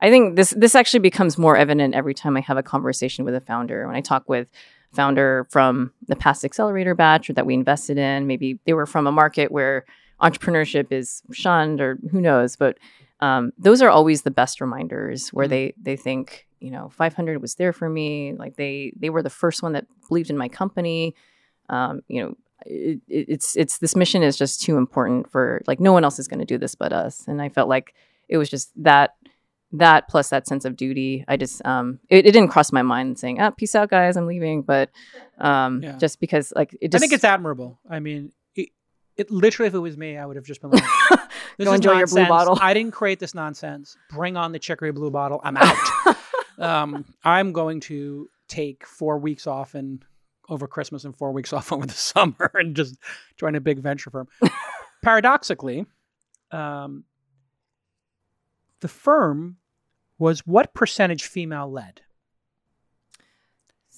I 0.00 0.10
think 0.10 0.36
this 0.36 0.50
this 0.50 0.74
actually 0.74 1.00
becomes 1.00 1.36
more 1.36 1.56
evident 1.56 1.94
every 1.94 2.14
time 2.14 2.36
I 2.36 2.40
have 2.40 2.56
a 2.56 2.62
conversation 2.62 3.24
with 3.24 3.34
a 3.34 3.40
founder. 3.40 3.86
When 3.86 3.96
I 3.96 4.00
talk 4.00 4.28
with 4.28 4.50
founder 4.92 5.46
from 5.50 5.92
the 6.06 6.16
past 6.16 6.44
accelerator 6.44 6.94
batch 6.94 7.28
or 7.28 7.34
that 7.34 7.44
we 7.44 7.52
invested 7.52 7.98
in, 7.98 8.26
maybe 8.26 8.58
they 8.64 8.72
were 8.72 8.86
from 8.86 9.06
a 9.06 9.12
market 9.12 9.52
where 9.52 9.84
entrepreneurship 10.20 10.90
is 10.90 11.22
shunned 11.32 11.80
or 11.80 11.98
who 12.10 12.20
knows, 12.20 12.56
but 12.56 12.78
um, 13.20 13.52
those 13.58 13.82
are 13.82 13.90
always 13.90 14.22
the 14.22 14.30
best 14.30 14.60
reminders 14.60 15.30
where 15.30 15.46
mm-hmm. 15.46 15.50
they 15.50 15.74
they 15.80 15.96
think 15.96 16.46
you 16.60 16.70
know 16.70 16.88
500 16.90 17.40
was 17.40 17.54
there 17.56 17.72
for 17.72 17.88
me 17.88 18.34
like 18.34 18.56
they 18.56 18.92
they 18.96 19.10
were 19.10 19.22
the 19.22 19.30
first 19.30 19.62
one 19.62 19.72
that 19.72 19.86
believed 20.08 20.30
in 20.30 20.38
my 20.38 20.48
company. 20.48 21.14
Um, 21.68 22.02
you 22.08 22.22
know 22.22 22.34
it, 22.66 23.00
it's 23.08 23.56
it's 23.56 23.78
this 23.78 23.96
mission 23.96 24.22
is 24.22 24.36
just 24.36 24.60
too 24.60 24.76
important 24.76 25.30
for 25.30 25.62
like 25.66 25.80
no 25.80 25.92
one 25.92 26.04
else 26.04 26.18
is 26.18 26.28
going 26.28 26.40
to 26.40 26.46
do 26.46 26.58
this 26.58 26.74
but 26.74 26.92
us. 26.92 27.26
And 27.26 27.40
i 27.40 27.48
felt 27.48 27.68
like 27.68 27.94
it 28.28 28.36
was 28.36 28.50
just 28.50 28.70
that 28.82 29.14
that 29.72 30.08
plus 30.08 30.30
that 30.30 30.46
sense 30.46 30.64
of 30.64 30.76
duty. 30.76 31.24
I 31.28 31.36
just 31.36 31.64
um 31.64 32.00
it, 32.08 32.26
it 32.26 32.32
didn't 32.32 32.48
cross 32.48 32.72
my 32.72 32.82
mind 32.82 33.18
saying 33.18 33.40
ah 33.40 33.50
peace 33.50 33.74
out 33.74 33.90
guys 33.90 34.16
i'm 34.16 34.26
leaving. 34.26 34.62
But 34.62 34.90
um 35.38 35.82
yeah. 35.82 35.96
just 35.98 36.20
because 36.20 36.52
like 36.56 36.76
it 36.80 36.90
just 36.90 37.00
i 37.00 37.02
think 37.02 37.12
it's 37.12 37.24
admirable. 37.24 37.78
I 37.88 38.00
mean 38.00 38.32
it, 39.18 39.26
it 39.26 39.30
literally 39.30 39.68
if 39.68 39.74
it 39.74 39.78
was 39.78 39.96
me 39.96 40.16
i 40.16 40.24
would 40.24 40.36
have 40.36 40.44
just 40.46 40.60
been 40.62 40.70
like 40.70 40.82
this 41.58 41.66
Go 41.66 41.72
enjoy 41.74 41.94
nonsense. 41.94 42.14
your 42.16 42.24
blue 42.26 42.28
bottle. 42.28 42.58
I 42.60 42.72
didn't 42.72 42.92
create 42.92 43.18
this 43.18 43.34
nonsense. 43.34 43.96
Bring 44.10 44.36
on 44.36 44.52
the 44.52 44.58
chicory 44.60 44.92
blue 44.92 45.10
bottle. 45.10 45.40
I'm 45.42 45.56
out. 45.56 45.76
Um 46.58 47.04
i'm 47.24 47.52
going 47.52 47.78
to 47.82 48.28
take 48.48 48.84
four 48.84 49.18
weeks 49.18 49.46
off 49.46 49.74
and 49.76 50.04
over 50.48 50.66
christmas 50.66 51.04
and 51.04 51.16
four 51.16 51.30
weeks 51.30 51.52
off 51.56 51.72
over 51.72 51.86
the 51.86 51.92
summer 51.94 52.50
and 52.54 52.74
just 52.74 52.96
join 53.36 53.54
a 53.54 53.60
big 53.60 53.78
venture 53.78 54.10
firm. 54.10 54.26
Paradoxically 55.02 55.86
um 56.50 57.04
the 58.80 58.88
firm 58.88 59.58
was 60.18 60.40
what 60.46 60.74
percentage 60.74 61.24
female 61.24 61.70
led? 61.70 62.00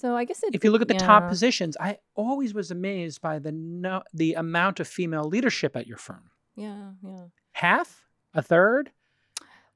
So 0.00 0.16
I 0.16 0.24
guess 0.24 0.42
it, 0.42 0.54
if 0.54 0.64
you 0.64 0.70
look 0.70 0.80
at 0.80 0.88
the 0.88 0.94
yeah. 0.94 1.06
top 1.06 1.28
positions, 1.28 1.76
I 1.78 1.98
always 2.14 2.54
was 2.54 2.70
amazed 2.70 3.20
by 3.20 3.38
the 3.38 3.52
no, 3.52 4.02
the 4.14 4.32
amount 4.32 4.80
of 4.80 4.88
female 4.88 5.24
leadership 5.24 5.76
at 5.76 5.86
your 5.86 5.98
firm. 5.98 6.30
Yeah, 6.56 6.92
yeah. 7.04 7.24
Half, 7.52 8.06
a 8.32 8.40
third. 8.40 8.92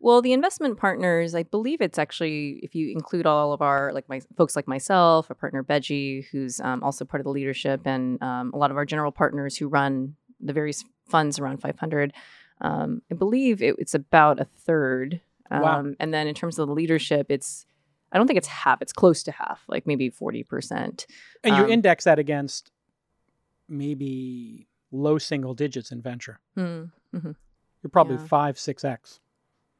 Well, 0.00 0.22
the 0.22 0.32
investment 0.32 0.78
partners, 0.78 1.34
I 1.34 1.42
believe 1.42 1.82
it's 1.82 1.98
actually 1.98 2.60
if 2.62 2.74
you 2.74 2.92
include 2.92 3.26
all 3.26 3.52
of 3.52 3.60
our 3.60 3.92
like 3.92 4.08
my 4.08 4.20
folks 4.34 4.56
like 4.56 4.66
myself, 4.66 5.28
a 5.28 5.34
partner 5.34 5.62
Bedy, 5.62 6.26
who's 6.32 6.58
um, 6.60 6.82
also 6.82 7.04
part 7.04 7.20
of 7.20 7.24
the 7.24 7.30
leadership, 7.30 7.82
and 7.84 8.22
um, 8.22 8.50
a 8.54 8.56
lot 8.56 8.70
of 8.70 8.78
our 8.78 8.87
general 8.87 9.12
partners 9.12 9.58
who 9.58 9.68
run 9.68 10.16
the 10.40 10.54
various 10.54 10.84
funds 11.06 11.38
around 11.38 11.60
500. 11.60 12.14
Um, 12.62 13.02
I 13.10 13.14
believe 13.14 13.62
it, 13.62 13.76
it's 13.78 13.94
about 13.94 14.40
a 14.40 14.44
third. 14.44 15.20
Um, 15.50 15.60
wow. 15.60 15.84
And 16.00 16.14
then 16.14 16.26
in 16.26 16.34
terms 16.34 16.58
of 16.58 16.66
the 16.66 16.74
leadership, 16.74 17.26
it's 17.28 17.66
I 18.14 18.18
don't 18.18 18.27
think 18.27 18.38
it's 18.38 18.48
half. 18.48 18.81
It's 18.81 18.92
close 18.92 19.24
to 19.24 19.33
half, 19.33 19.64
like 19.68 19.87
maybe 19.87 20.09
forty 20.09 20.44
percent. 20.44 21.07
And 21.42 21.57
you 21.57 21.64
um, 21.64 21.70
index 21.70 22.05
that 22.05 22.18
against 22.18 22.70
maybe 23.68 24.68
low 24.92 25.18
single 25.18 25.55
digits 25.55 25.90
in 25.90 26.00
venture. 26.00 26.40
Mm, 26.57 26.92
mm-hmm. 27.14 27.33
You're 27.83 27.90
probably 27.90 28.16
yeah. 28.16 28.27
five, 28.27 28.59
six 28.59 28.85
x. 28.85 29.20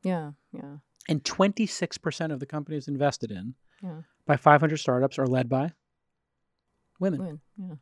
Yeah, 0.03 0.33
yeah. 0.53 0.79
And 1.09 1.25
twenty 1.25 1.67
six 1.67 1.97
percent 1.97 2.33
of 2.33 2.41
the 2.41 2.47
companies 2.47 2.89
invested 2.89 3.31
in 3.31 3.55
yeah. 3.83 4.03
by 4.27 4.37
500 4.37 4.77
startups 4.77 5.19
are 5.19 5.27
led 5.27 5.49
by 5.49 5.73
women. 6.99 7.21
women 7.21 7.41
yeah. 7.57 7.75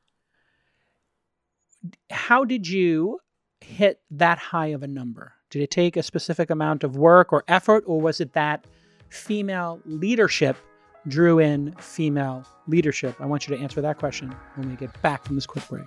How 2.11 2.45
did 2.45 2.69
you 2.69 3.21
hit 3.61 4.01
that 4.11 4.39
high 4.39 4.69
of 4.69 4.83
a 4.83 4.87
number? 4.87 5.35
Did 5.51 5.63
it 5.63 5.71
take 5.71 5.97
a 5.97 6.03
specific 6.03 6.51
amount 6.51 6.85
of 6.85 6.97
work 6.97 7.33
or 7.33 7.45
effort, 7.49 7.85
or 7.87 8.01
was 8.01 8.21
it 8.21 8.33
that 8.35 8.65
female 9.13 9.81
leadership 9.85 10.57
drew 11.07 11.39
in 11.39 11.75
female 11.79 12.47
leadership? 12.67 13.15
I 13.21 13.27
want 13.27 13.47
you 13.47 13.55
to 13.57 13.63
answer 13.63 13.81
that 13.81 13.99
question 13.99 14.35
when 14.55 14.71
we 14.71 14.77
get 14.77 15.01
back 15.03 15.25
from 15.25 15.35
this 15.35 15.47
quick 15.47 15.69
break. 15.69 15.87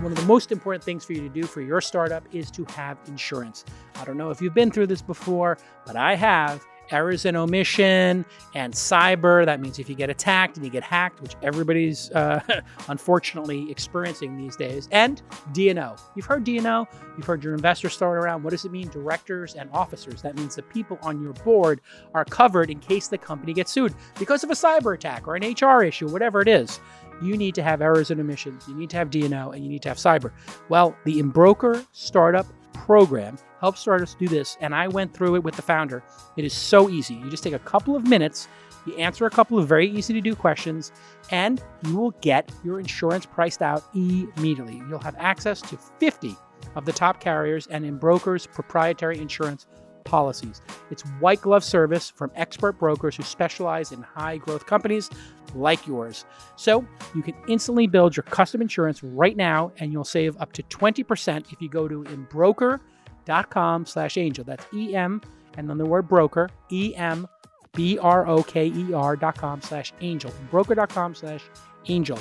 One 0.00 0.10
of 0.10 0.16
the 0.16 0.24
most 0.26 0.50
important 0.50 0.82
things 0.82 1.04
for 1.04 1.12
you 1.12 1.20
to 1.20 1.28
do 1.28 1.44
for 1.44 1.60
your 1.60 1.80
startup 1.80 2.24
is 2.32 2.50
to 2.52 2.64
have 2.70 2.98
insurance. 3.06 3.64
I 3.96 4.04
don't 4.04 4.16
know 4.16 4.30
if 4.30 4.40
you've 4.40 4.54
been 4.54 4.70
through 4.70 4.88
this 4.88 5.02
before, 5.02 5.58
but 5.86 5.94
I 5.94 6.16
have 6.16 6.64
errors 6.90 7.24
and 7.24 7.36
omission 7.36 8.24
and 8.54 8.72
cyber. 8.74 9.44
That 9.44 9.60
means 9.60 9.78
if 9.78 9.88
you 9.88 9.94
get 9.94 10.10
attacked 10.10 10.56
and 10.56 10.64
you 10.64 10.70
get 10.70 10.82
hacked, 10.82 11.20
which 11.20 11.36
everybody's 11.42 12.10
uh, 12.12 12.40
unfortunately 12.88 13.70
experiencing 13.70 14.36
these 14.36 14.56
days, 14.56 14.88
and 14.92 15.22
D&O. 15.52 15.96
You've 16.14 16.26
heard 16.26 16.44
D&O, 16.44 16.86
you've 17.16 17.26
heard 17.26 17.42
your 17.42 17.54
investors 17.54 17.96
throw 17.96 18.12
it 18.12 18.16
around. 18.16 18.42
What 18.42 18.50
does 18.50 18.64
it 18.64 18.72
mean? 18.72 18.88
Directors 18.88 19.54
and 19.54 19.70
officers. 19.72 20.22
That 20.22 20.36
means 20.36 20.56
the 20.56 20.62
people 20.62 20.98
on 21.02 21.22
your 21.22 21.32
board 21.32 21.80
are 22.14 22.24
covered 22.24 22.70
in 22.70 22.78
case 22.78 23.08
the 23.08 23.18
company 23.18 23.52
gets 23.52 23.72
sued 23.72 23.94
because 24.18 24.44
of 24.44 24.50
a 24.50 24.54
cyber 24.54 24.94
attack 24.94 25.26
or 25.26 25.36
an 25.36 25.42
HR 25.42 25.82
issue, 25.82 26.08
whatever 26.08 26.40
it 26.40 26.48
is. 26.48 26.80
You 27.22 27.36
need 27.36 27.54
to 27.54 27.62
have 27.62 27.80
errors 27.80 28.10
and 28.10 28.20
omissions. 28.20 28.66
You 28.66 28.74
need 28.74 28.90
to 28.90 28.96
have 28.96 29.10
D&O 29.10 29.50
and 29.50 29.62
you 29.62 29.70
need 29.70 29.82
to 29.82 29.88
have 29.88 29.98
cyber. 29.98 30.32
Well, 30.68 30.96
the 31.04 31.20
Embroker 31.20 31.84
Startup 31.92 32.46
program 32.72 33.38
helps 33.60 33.80
startups 33.80 34.14
do 34.14 34.28
this. 34.28 34.56
And 34.60 34.74
I 34.74 34.88
went 34.88 35.14
through 35.14 35.36
it 35.36 35.44
with 35.44 35.56
the 35.56 35.62
founder. 35.62 36.02
It 36.36 36.44
is 36.44 36.52
so 36.52 36.88
easy. 36.88 37.14
You 37.14 37.30
just 37.30 37.42
take 37.42 37.54
a 37.54 37.58
couple 37.60 37.96
of 37.96 38.06
minutes, 38.06 38.48
you 38.86 38.96
answer 38.96 39.26
a 39.26 39.30
couple 39.30 39.58
of 39.58 39.68
very 39.68 39.88
easy 39.88 40.12
to 40.14 40.20
do 40.20 40.34
questions, 40.34 40.92
and 41.30 41.62
you 41.86 41.96
will 41.96 42.10
get 42.20 42.50
your 42.64 42.80
insurance 42.80 43.26
priced 43.26 43.62
out 43.62 43.84
immediately. 43.94 44.82
You'll 44.88 44.98
have 44.98 45.16
access 45.18 45.60
to 45.62 45.76
50 45.76 46.36
of 46.74 46.84
the 46.84 46.92
top 46.92 47.20
carriers 47.20 47.66
and 47.68 47.98
brokers' 48.00 48.46
proprietary 48.46 49.18
insurance 49.18 49.66
policies. 50.04 50.60
It's 50.90 51.02
white 51.20 51.40
glove 51.40 51.64
service 51.64 52.10
from 52.10 52.30
expert 52.34 52.78
brokers 52.78 53.16
who 53.16 53.22
specialize 53.22 53.92
in 53.92 54.02
high 54.02 54.36
growth 54.36 54.66
companies 54.66 55.10
like 55.54 55.86
yours. 55.86 56.24
So 56.56 56.86
you 57.14 57.22
can 57.22 57.34
instantly 57.48 57.86
build 57.86 58.16
your 58.16 58.24
custom 58.24 58.62
insurance 58.62 59.02
right 59.02 59.36
now, 59.36 59.72
and 59.78 59.92
you'll 59.92 60.04
save 60.04 60.40
up 60.40 60.52
to 60.54 60.62
20% 60.64 61.52
if 61.52 61.60
you 61.60 61.68
go 61.68 61.88
to 61.88 62.04
embroker.com 62.04 63.86
slash 63.86 64.16
angel. 64.16 64.44
That's 64.44 64.66
E 64.72 64.94
M 64.96 65.20
and 65.56 65.68
then 65.68 65.78
the 65.78 65.86
word 65.86 66.08
broker, 66.08 66.48
E 66.70 66.94
M 66.96 67.28
B 67.74 67.98
R 67.98 68.26
O 68.26 68.42
K 68.42 68.66
E 68.66 68.92
R 68.92 69.16
dot 69.16 69.36
com 69.36 69.60
slash 69.60 69.92
angel. 70.00 70.32
Broker.com 70.50 71.14
slash 71.14 71.42
angel. 71.86 72.18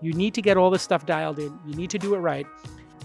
You 0.00 0.12
need 0.12 0.34
to 0.34 0.42
get 0.42 0.56
all 0.56 0.70
this 0.70 0.82
stuff 0.82 1.06
dialed 1.06 1.38
in. 1.38 1.58
You 1.66 1.74
need 1.74 1.90
to 1.90 1.98
do 1.98 2.14
it 2.14 2.18
right. 2.18 2.46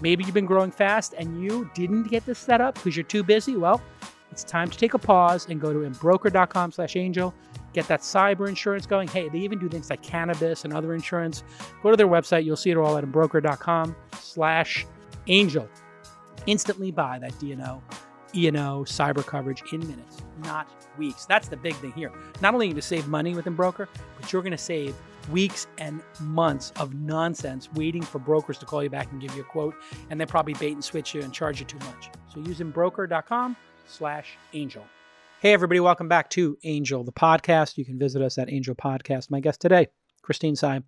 Maybe 0.02 0.24
you've 0.24 0.34
been 0.34 0.46
growing 0.46 0.70
fast 0.70 1.14
and 1.18 1.42
you 1.42 1.70
didn't 1.74 2.04
get 2.04 2.24
this 2.24 2.38
set 2.38 2.60
up 2.60 2.74
because 2.74 2.96
you're 2.96 3.04
too 3.04 3.22
busy. 3.22 3.56
Well, 3.56 3.82
it's 4.30 4.44
time 4.44 4.70
to 4.70 4.78
take 4.78 4.94
a 4.94 4.98
pause 4.98 5.46
and 5.48 5.60
go 5.60 5.72
to 5.72 5.90
broker.com 5.98 6.72
slash 6.72 6.96
angel. 6.96 7.34
Get 7.72 7.86
that 7.88 8.00
cyber 8.00 8.48
insurance 8.48 8.86
going. 8.86 9.08
Hey, 9.08 9.28
they 9.28 9.38
even 9.38 9.58
do 9.58 9.68
things 9.68 9.90
like 9.90 10.02
cannabis 10.02 10.64
and 10.64 10.72
other 10.72 10.94
insurance. 10.94 11.44
Go 11.82 11.90
to 11.90 11.96
their 11.96 12.08
website. 12.08 12.44
You'll 12.44 12.56
see 12.56 12.70
it 12.70 12.76
all 12.76 12.96
at 12.96 13.10
broker.com 13.10 13.94
slash 14.12 14.86
angel 15.26 15.68
instantly 16.46 16.90
buy 16.90 17.18
that 17.18 17.38
D&O, 17.38 17.82
E&O 18.34 18.84
cyber 18.84 19.24
coverage 19.24 19.62
in 19.72 19.80
minutes, 19.80 20.18
not 20.38 20.68
weeks. 20.98 21.26
That's 21.26 21.48
the 21.48 21.56
big 21.56 21.74
thing 21.76 21.92
here. 21.92 22.12
Not 22.40 22.54
only 22.54 22.66
are 22.66 22.68
you 22.68 22.74
going 22.74 22.80
to 22.80 22.86
save 22.86 23.08
money 23.08 23.34
with 23.34 23.46
Embroker, 23.46 23.88
but 24.18 24.32
you're 24.32 24.42
going 24.42 24.52
to 24.52 24.58
save 24.58 24.94
weeks 25.30 25.66
and 25.78 26.02
months 26.20 26.72
of 26.78 26.94
nonsense 26.94 27.68
waiting 27.74 28.02
for 28.02 28.18
brokers 28.18 28.58
to 28.58 28.66
call 28.66 28.82
you 28.82 28.90
back 28.90 29.10
and 29.12 29.20
give 29.20 29.34
you 29.34 29.42
a 29.42 29.44
quote, 29.44 29.74
and 30.10 30.20
they 30.20 30.26
probably 30.26 30.54
bait 30.54 30.72
and 30.72 30.84
switch 30.84 31.14
you 31.14 31.22
and 31.22 31.32
charge 31.32 31.60
you 31.60 31.66
too 31.66 31.78
much. 31.78 32.10
So 32.32 32.40
use 32.40 32.60
Embroker.com 32.60 33.56
slash 33.90 34.36
angel. 34.52 34.84
Hey, 35.40 35.52
everybody, 35.52 35.80
welcome 35.80 36.08
back 36.08 36.30
to 36.30 36.56
Angel, 36.64 37.02
the 37.02 37.12
podcast. 37.12 37.76
You 37.76 37.84
can 37.84 37.98
visit 37.98 38.22
us 38.22 38.38
at 38.38 38.52
Angel 38.52 38.74
Podcast. 38.74 39.30
My 39.30 39.40
guest 39.40 39.60
today, 39.60 39.88
Christine 40.22 40.54
Tsai, 40.54 40.82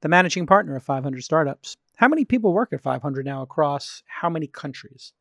the 0.00 0.08
managing 0.08 0.46
partner 0.46 0.76
of 0.76 0.82
500 0.82 1.22
Startups. 1.22 1.76
How 1.96 2.08
many 2.08 2.24
people 2.24 2.52
work 2.52 2.72
at 2.72 2.80
500 2.80 3.24
now 3.24 3.42
across 3.42 4.02
how 4.06 4.30
many 4.30 4.46
countries? 4.46 5.12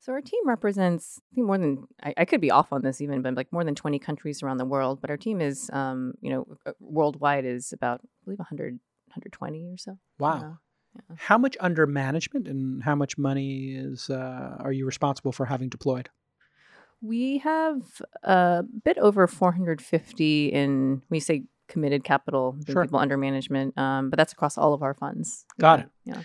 So 0.00 0.12
our 0.12 0.20
team 0.20 0.40
represents, 0.46 1.20
I 1.32 1.34
think 1.34 1.46
more 1.46 1.58
than 1.58 1.86
I, 2.02 2.14
I, 2.16 2.24
could 2.24 2.40
be 2.40 2.50
off 2.50 2.72
on 2.72 2.82
this 2.82 3.00
even, 3.00 3.22
but 3.22 3.34
like 3.34 3.52
more 3.52 3.62
than 3.62 3.76
20 3.76 4.00
countries 4.00 4.42
around 4.42 4.56
the 4.56 4.64
world. 4.64 5.00
But 5.00 5.10
our 5.10 5.16
team 5.16 5.40
is, 5.40 5.70
um, 5.72 6.14
you 6.20 6.30
know, 6.30 6.46
uh, 6.66 6.72
worldwide 6.80 7.44
is 7.44 7.72
about, 7.72 8.00
I 8.02 8.08
believe, 8.24 8.40
100, 8.40 8.72
120 8.72 9.68
or 9.68 9.76
so. 9.76 9.98
Wow. 10.18 10.58
Yeah. 10.96 11.16
How 11.16 11.38
much 11.38 11.56
under 11.60 11.86
management 11.86 12.48
and 12.48 12.82
how 12.82 12.96
much 12.96 13.16
money 13.16 13.74
is 13.76 14.10
uh, 14.10 14.56
are 14.58 14.72
you 14.72 14.86
responsible 14.86 15.32
for 15.32 15.46
having 15.46 15.68
deployed? 15.68 16.10
We 17.02 17.38
have 17.38 17.82
a 18.22 18.64
bit 18.84 18.96
over 18.98 19.26
450 19.26 20.48
in, 20.48 21.02
we 21.10 21.20
say 21.20 21.44
committed 21.68 22.04
capital, 22.04 22.56
sure. 22.68 22.84
people 22.84 22.98
under 22.98 23.16
management, 23.16 23.76
um, 23.76 24.10
but 24.10 24.16
that's 24.16 24.32
across 24.32 24.56
all 24.56 24.72
of 24.72 24.82
our 24.82 24.94
funds. 24.94 25.44
Got 25.58 25.80
yeah. 25.80 25.84
it. 25.84 25.90
Yeah. 26.04 26.22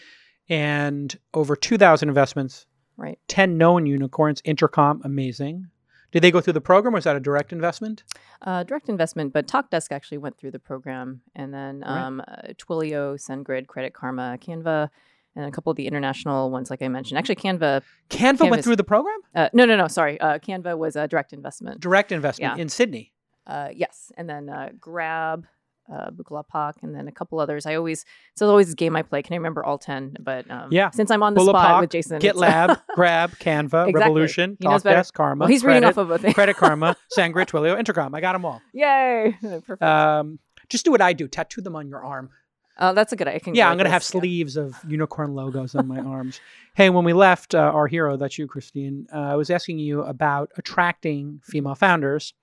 And 0.55 1.19
over 1.33 1.55
2,000 1.55 2.07
investments. 2.07 2.65
Right. 2.95 3.19
10 3.27 3.57
known 3.57 3.85
unicorns, 3.85 4.41
Intercom, 4.43 5.01
amazing. 5.03 5.67
Did 6.11 6.23
they 6.23 6.31
go 6.31 6.41
through 6.41 6.53
the 6.53 6.61
program 6.61 6.95
or 6.95 6.97
was 6.97 7.03
that 7.03 7.15
a 7.15 7.19
direct 7.19 7.51
investment? 7.51 8.03
Uh, 8.41 8.63
direct 8.63 8.89
investment, 8.89 9.33
but 9.33 9.47
TalkDesk 9.47 9.91
actually 9.91 10.17
went 10.17 10.37
through 10.37 10.51
the 10.51 10.59
program. 10.59 11.21
And 11.35 11.53
then 11.53 11.83
um, 11.85 12.23
right. 12.27 12.49
uh, 12.49 12.53
Twilio, 12.53 13.15
SendGrid, 13.15 13.67
Credit 13.67 13.93
Karma, 13.93 14.37
Canva, 14.41 14.89
and 15.37 15.45
a 15.45 15.51
couple 15.51 15.69
of 15.69 15.77
the 15.77 15.85
international 15.85 16.49
ones, 16.49 16.69
like 16.69 16.81
I 16.81 16.87
mentioned. 16.87 17.17
Actually, 17.17 17.35
Canva. 17.35 17.59
Canva 17.59 17.83
Canva's, 18.09 18.49
went 18.49 18.63
through 18.63 18.75
the 18.75 18.83
program? 18.83 19.19
Uh, 19.35 19.49
no, 19.53 19.65
no, 19.65 19.77
no. 19.77 19.87
Sorry, 19.87 20.19
uh, 20.19 20.39
Canva 20.39 20.77
was 20.77 20.95
a 20.95 21.07
direct 21.07 21.31
investment. 21.31 21.79
Direct 21.79 22.11
investment 22.11 22.57
yeah. 22.57 22.61
in 22.61 22.69
Sydney. 22.69 23.13
Uh, 23.45 23.69
yes, 23.73 24.11
and 24.17 24.27
then 24.27 24.49
uh, 24.49 24.69
Grab, 24.79 25.45
uh, 25.93 26.09
Bukalapak, 26.09 26.73
and 26.81 26.93
then 26.95 27.07
a 27.07 27.11
couple 27.11 27.39
others. 27.39 27.65
I 27.65 27.75
always 27.75 28.03
it's 28.33 28.41
always 28.41 28.73
a 28.73 28.75
game 28.75 28.95
I 28.95 29.03
play. 29.03 29.21
Can 29.21 29.33
I 29.33 29.37
remember 29.37 29.63
all 29.63 29.77
ten? 29.77 30.17
But 30.19 30.49
um, 30.49 30.69
yeah, 30.71 30.89
since 30.89 31.11
I'm 31.11 31.21
on 31.21 31.35
the 31.35 31.45
spot 31.45 31.81
with 31.81 31.91
Jason, 31.91 32.19
GitLab, 32.19 32.81
Grab, 32.95 33.31
Canva, 33.37 33.89
exactly. 33.89 33.93
Revolution, 33.93 34.57
TalkDesk, 34.61 35.13
Karma. 35.13 35.43
Well, 35.43 35.49
he's 35.49 35.61
credit, 35.61 35.75
reading 35.75 35.89
off 35.89 35.97
of 35.97 36.07
both. 36.07 36.33
Credit 36.33 36.57
Karma, 36.57 36.95
SendGrid, 37.17 37.47
Twilio, 37.47 37.77
Intercom. 37.77 38.15
I 38.15 38.21
got 38.21 38.33
them 38.33 38.43
all. 38.43 38.61
Yay! 38.73 39.37
Perfect. 39.41 39.83
Um, 39.83 40.39
just 40.67 40.83
do 40.83 40.91
what 40.91 41.01
I 41.01 41.13
do. 41.13 41.27
Tattoo 41.27 41.61
them 41.61 41.75
on 41.75 41.87
your 41.87 42.03
arm. 42.03 42.31
Oh, 42.79 42.93
that's 42.93 43.11
a 43.11 43.15
good 43.15 43.27
idea. 43.27 43.53
Yeah, 43.53 43.69
I'm 43.69 43.77
going 43.77 43.85
to 43.85 43.91
have 43.91 44.03
sleeves 44.03 44.55
yeah. 44.55 44.63
of 44.63 44.75
unicorn 44.87 45.33
logos 45.33 45.75
on 45.75 45.87
my 45.87 45.99
arms. 45.99 46.39
Hey, 46.75 46.91
when 46.91 47.05
we 47.05 47.13
left 47.13 47.55
uh, 47.55 47.57
our 47.57 47.87
hero, 47.87 48.17
that's 48.17 48.37
you, 48.37 48.45
Christine, 48.45 49.07
uh, 49.11 49.17
I 49.17 49.35
was 49.35 49.49
asking 49.49 49.79
you 49.79 50.03
about 50.03 50.51
attracting 50.57 51.41
female 51.43 51.73
founders. 51.73 52.35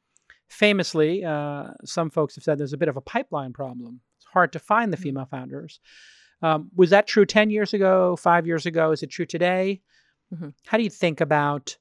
Famously, 0.49 1.25
uh, 1.25 1.69
some 1.85 2.11
folks 2.11 2.35
have 2.35 2.43
said 2.43 2.59
there's 2.59 2.73
a 2.73 2.77
bit 2.77 2.89
of 2.89 2.97
a 2.97 3.01
pipeline 3.01 3.53
problem. 3.53 4.01
It's 4.17 4.27
hard 4.27 4.53
to 4.55 4.59
find 4.59 4.93
the 4.93 4.97
mm-hmm. 4.97 5.05
female 5.05 5.27
founders. 5.27 5.79
Um, 6.43 6.69
was 6.75 6.91
that 6.91 7.07
true 7.07 7.25
10 7.25 7.51
years 7.51 7.75
ago, 7.75 8.17
five 8.17 8.45
years 8.45 8.67
ago? 8.67 8.91
Is 8.91 9.05
it 9.05 9.11
true 9.11 9.25
today? 9.25 9.83
Mm-hmm. 10.35 10.49
How 10.67 10.79
do 10.79 10.83
you 10.83 10.91
think 10.91 11.21
about 11.21 11.77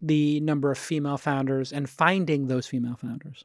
the 0.00 0.38
number 0.40 0.70
of 0.70 0.78
female 0.78 1.18
founders 1.18 1.72
and 1.72 1.90
finding 1.90 2.46
those 2.46 2.68
female 2.68 2.94
founders? 2.96 3.44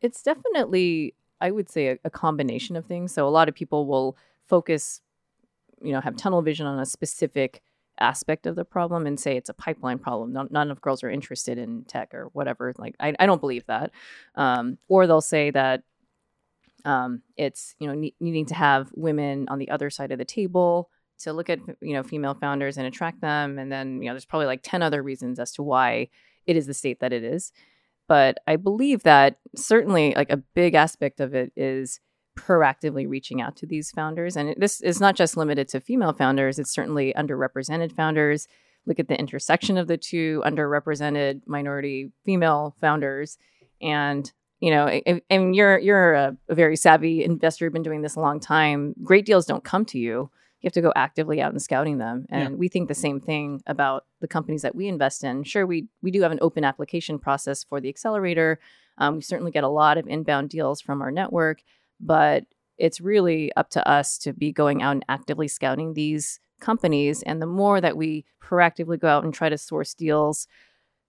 It's 0.00 0.22
definitely 0.22 1.14
I 1.40 1.50
would 1.50 1.68
say 1.68 1.88
a, 1.88 1.98
a 2.04 2.10
combination 2.10 2.76
of 2.76 2.86
things. 2.86 3.12
So 3.12 3.26
a 3.26 3.30
lot 3.30 3.48
of 3.48 3.54
people 3.54 3.86
will 3.86 4.16
focus, 4.46 5.00
you 5.82 5.92
know, 5.92 6.00
have 6.00 6.16
tunnel 6.16 6.42
vision 6.42 6.66
on 6.66 6.78
a 6.78 6.86
specific 6.86 7.62
aspect 7.98 8.46
of 8.46 8.56
the 8.56 8.64
problem 8.64 9.06
and 9.06 9.20
say 9.20 9.36
it's 9.36 9.50
a 9.50 9.54
pipeline 9.54 9.98
problem. 9.98 10.32
None, 10.32 10.48
none 10.50 10.70
of 10.70 10.80
girls 10.80 11.04
are 11.04 11.10
interested 11.10 11.58
in 11.58 11.84
tech 11.84 12.14
or 12.14 12.30
whatever. 12.32 12.74
Like 12.78 12.96
I, 12.98 13.14
I 13.18 13.26
don't 13.26 13.40
believe 13.40 13.66
that. 13.66 13.92
Um, 14.34 14.78
or 14.88 15.06
they'll 15.06 15.20
say 15.20 15.50
that 15.50 15.82
um, 16.84 17.22
it's 17.36 17.74
you 17.78 17.86
know 17.86 17.94
ne- 17.94 18.14
needing 18.20 18.46
to 18.46 18.54
have 18.54 18.90
women 18.94 19.46
on 19.48 19.58
the 19.58 19.70
other 19.70 19.90
side 19.90 20.12
of 20.12 20.18
the 20.18 20.24
table 20.24 20.88
to 21.18 21.32
look 21.32 21.50
at 21.50 21.58
you 21.80 21.92
know 21.92 22.02
female 22.02 22.34
founders 22.34 22.78
and 22.78 22.86
attract 22.86 23.20
them. 23.20 23.58
And 23.58 23.70
then 23.70 24.02
you 24.02 24.08
know 24.08 24.14
there's 24.14 24.24
probably 24.24 24.46
like 24.46 24.62
ten 24.62 24.82
other 24.82 25.02
reasons 25.02 25.38
as 25.38 25.52
to 25.52 25.62
why 25.62 26.08
it 26.46 26.56
is 26.56 26.66
the 26.66 26.74
state 26.74 27.00
that 27.00 27.12
it 27.12 27.22
is. 27.22 27.52
But 28.10 28.38
I 28.48 28.56
believe 28.56 29.04
that 29.04 29.36
certainly 29.54 30.14
like 30.16 30.32
a 30.32 30.36
big 30.36 30.74
aspect 30.74 31.20
of 31.20 31.32
it 31.32 31.52
is 31.54 32.00
proactively 32.36 33.08
reaching 33.08 33.40
out 33.40 33.54
to 33.58 33.66
these 33.66 33.92
founders. 33.92 34.36
And 34.36 34.52
this 34.56 34.80
is 34.80 35.00
not 35.00 35.14
just 35.14 35.36
limited 35.36 35.68
to 35.68 35.80
female 35.80 36.12
founders, 36.12 36.58
it's 36.58 36.72
certainly 36.72 37.14
underrepresented 37.16 37.92
founders. 37.94 38.48
Look 38.84 38.98
at 38.98 39.06
the 39.06 39.16
intersection 39.16 39.78
of 39.78 39.86
the 39.86 39.96
two 39.96 40.42
underrepresented 40.44 41.42
minority 41.46 42.10
female 42.24 42.74
founders. 42.80 43.38
And 43.80 44.30
you 44.58 44.72
know, 44.72 44.88
and 44.88 45.54
you're 45.54 45.78
you're 45.78 46.14
a, 46.14 46.36
a 46.48 46.54
very 46.56 46.74
savvy 46.74 47.22
investor, 47.22 47.66
you've 47.66 47.72
been 47.72 47.84
doing 47.84 48.02
this 48.02 48.16
a 48.16 48.20
long 48.20 48.40
time. 48.40 48.92
Great 49.04 49.24
deals 49.24 49.46
don't 49.46 49.62
come 49.62 49.84
to 49.84 50.00
you 50.00 50.32
you 50.60 50.66
have 50.66 50.74
to 50.74 50.82
go 50.82 50.92
actively 50.94 51.40
out 51.40 51.52
and 51.52 51.62
scouting 51.62 51.98
them. 51.98 52.26
And 52.28 52.50
yeah. 52.50 52.56
we 52.56 52.68
think 52.68 52.88
the 52.88 52.94
same 52.94 53.20
thing 53.20 53.62
about 53.66 54.04
the 54.20 54.28
companies 54.28 54.62
that 54.62 54.74
we 54.74 54.88
invest 54.88 55.24
in. 55.24 55.42
Sure, 55.44 55.66
we 55.66 55.88
we 56.02 56.10
do 56.10 56.22
have 56.22 56.32
an 56.32 56.38
open 56.42 56.64
application 56.64 57.18
process 57.18 57.64
for 57.64 57.80
the 57.80 57.88
accelerator. 57.88 58.58
Um, 58.98 59.16
we 59.16 59.22
certainly 59.22 59.52
get 59.52 59.64
a 59.64 59.68
lot 59.68 59.96
of 59.96 60.06
inbound 60.06 60.50
deals 60.50 60.80
from 60.80 61.00
our 61.00 61.10
network, 61.10 61.62
but 61.98 62.44
it's 62.76 63.00
really 63.00 63.52
up 63.56 63.70
to 63.70 63.88
us 63.88 64.18
to 64.18 64.32
be 64.32 64.52
going 64.52 64.82
out 64.82 64.92
and 64.92 65.04
actively 65.08 65.48
scouting 65.48 65.94
these 65.94 66.40
companies. 66.60 67.22
And 67.22 67.40
the 67.40 67.46
more 67.46 67.80
that 67.80 67.96
we 67.96 68.26
proactively 68.42 68.98
go 69.00 69.08
out 69.08 69.24
and 69.24 69.32
try 69.32 69.48
to 69.48 69.58
source 69.58 69.94
deals 69.94 70.46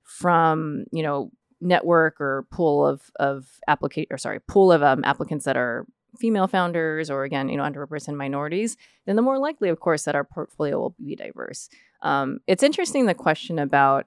from, 0.04 0.86
you 0.92 1.04
know, 1.04 1.32
network 1.60 2.20
or 2.20 2.48
pool 2.52 2.88
of 2.88 3.12
of 3.18 3.60
applicate 3.68 4.08
or 4.10 4.18
sorry 4.18 4.40
pool 4.40 4.72
of 4.72 4.82
um, 4.82 5.04
applicants 5.04 5.46
that 5.46 5.56
are 5.56 5.86
female 6.18 6.48
founders 6.48 7.10
or 7.10 7.24
again 7.24 7.50
you 7.50 7.58
know 7.58 7.64
underrepresented 7.64 8.16
minorities 8.16 8.78
then 9.06 9.16
the 9.16 9.22
more 9.22 9.40
likely 9.40 9.70
of 9.70 9.80
course 9.80 10.04
that 10.04 10.16
our 10.16 10.24
portfolio 10.24 10.78
will 10.78 10.96
be 11.04 11.16
diverse. 11.16 11.70
Um, 12.02 12.40
it's 12.48 12.64
interesting 12.64 13.06
the 13.06 13.14
question 13.14 13.60
about 13.60 14.06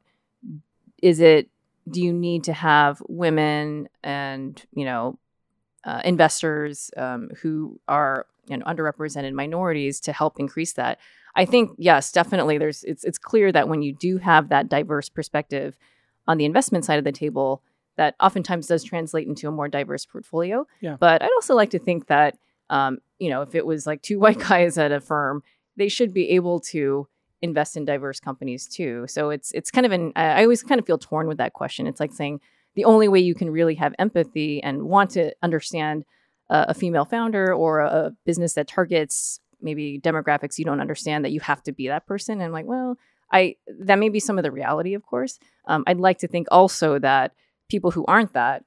is 1.02 1.20
it 1.20 1.48
do 1.90 2.02
you 2.02 2.12
need 2.12 2.44
to 2.44 2.52
have 2.52 3.02
women 3.08 3.88
and 4.02 4.62
you 4.72 4.84
know 4.84 5.18
uh, 5.84 6.00
investors 6.04 6.90
um, 6.96 7.30
who 7.42 7.78
are 7.88 8.26
you 8.46 8.56
know 8.56 8.64
underrepresented 8.64 9.32
minorities 9.32 10.00
to 10.00 10.12
help 10.12 10.38
increase 10.38 10.74
that? 10.74 10.98
I 11.36 11.44
think 11.44 11.70
yes 11.78 12.12
definitely 12.12 12.58
there's 12.58 12.84
it's, 12.84 13.04
it's 13.04 13.18
clear 13.18 13.52
that 13.52 13.68
when 13.68 13.82
you 13.82 13.92
do 13.92 14.18
have 14.18 14.48
that 14.48 14.68
diverse 14.68 15.08
perspective 15.08 15.76
on 16.26 16.38
the 16.38 16.44
investment 16.44 16.84
side 16.84 16.98
of 16.98 17.04
the 17.04 17.12
table 17.12 17.62
that 17.96 18.14
oftentimes 18.20 18.66
does 18.66 18.82
translate 18.82 19.26
into 19.26 19.48
a 19.48 19.52
more 19.52 19.68
diverse 19.68 20.04
portfolio. 20.04 20.66
Yeah. 20.80 20.96
But 20.98 21.22
I'd 21.22 21.30
also 21.36 21.54
like 21.54 21.70
to 21.70 21.78
think 21.78 22.06
that, 22.06 22.36
um, 22.70 22.98
you 23.18 23.30
know, 23.30 23.42
if 23.42 23.54
it 23.54 23.66
was 23.66 23.86
like 23.86 24.02
two 24.02 24.18
white 24.24 24.38
guys 24.38 24.78
at 24.78 24.92
a 24.92 25.00
firm, 25.00 25.42
they 25.76 25.88
should 25.88 26.12
be 26.12 26.30
able 26.30 26.60
to 26.60 27.08
invest 27.42 27.76
in 27.76 27.84
diverse 27.84 28.20
companies 28.20 28.66
too. 28.66 29.04
So 29.08 29.30
it's 29.30 29.52
it's 29.52 29.70
kind 29.70 29.86
of 29.86 29.92
an 29.92 30.12
I 30.16 30.42
always 30.42 30.62
kind 30.62 30.78
of 30.78 30.86
feel 30.86 30.98
torn 30.98 31.28
with 31.28 31.38
that 31.38 31.52
question. 31.52 31.86
It's 31.86 32.00
like 32.00 32.12
saying 32.12 32.40
the 32.74 32.84
only 32.84 33.06
way 33.06 33.20
you 33.20 33.34
can 33.34 33.50
really 33.50 33.74
have 33.76 33.94
empathy 33.98 34.62
and 34.62 34.84
want 34.84 35.10
to 35.10 35.32
understand 35.42 36.04
uh, 36.50 36.66
a 36.68 36.74
female 36.74 37.04
founder 37.04 37.54
or 37.54 37.80
a, 37.80 37.86
a 37.86 38.10
business 38.24 38.54
that 38.54 38.66
targets 38.66 39.40
maybe 39.60 39.98
demographics 39.98 40.58
you 40.58 40.64
don't 40.64 40.80
understand 40.80 41.24
that 41.24 41.32
you 41.32 41.40
have 41.40 41.62
to 41.62 41.72
be 41.72 41.88
that 41.88 42.06
person. 42.06 42.34
And 42.34 42.44
I'm 42.44 42.52
like, 42.52 42.66
well, 42.66 42.96
I 43.30 43.56
that 43.80 43.98
may 43.98 44.08
be 44.08 44.20
some 44.20 44.38
of 44.38 44.44
the 44.44 44.50
reality, 44.50 44.94
of 44.94 45.04
course. 45.04 45.38
Um, 45.66 45.84
I'd 45.86 45.98
like 45.98 46.18
to 46.18 46.28
think 46.28 46.48
also 46.50 46.98
that 46.98 47.32
people 47.68 47.90
who 47.90 48.04
aren't 48.06 48.32
that 48.34 48.64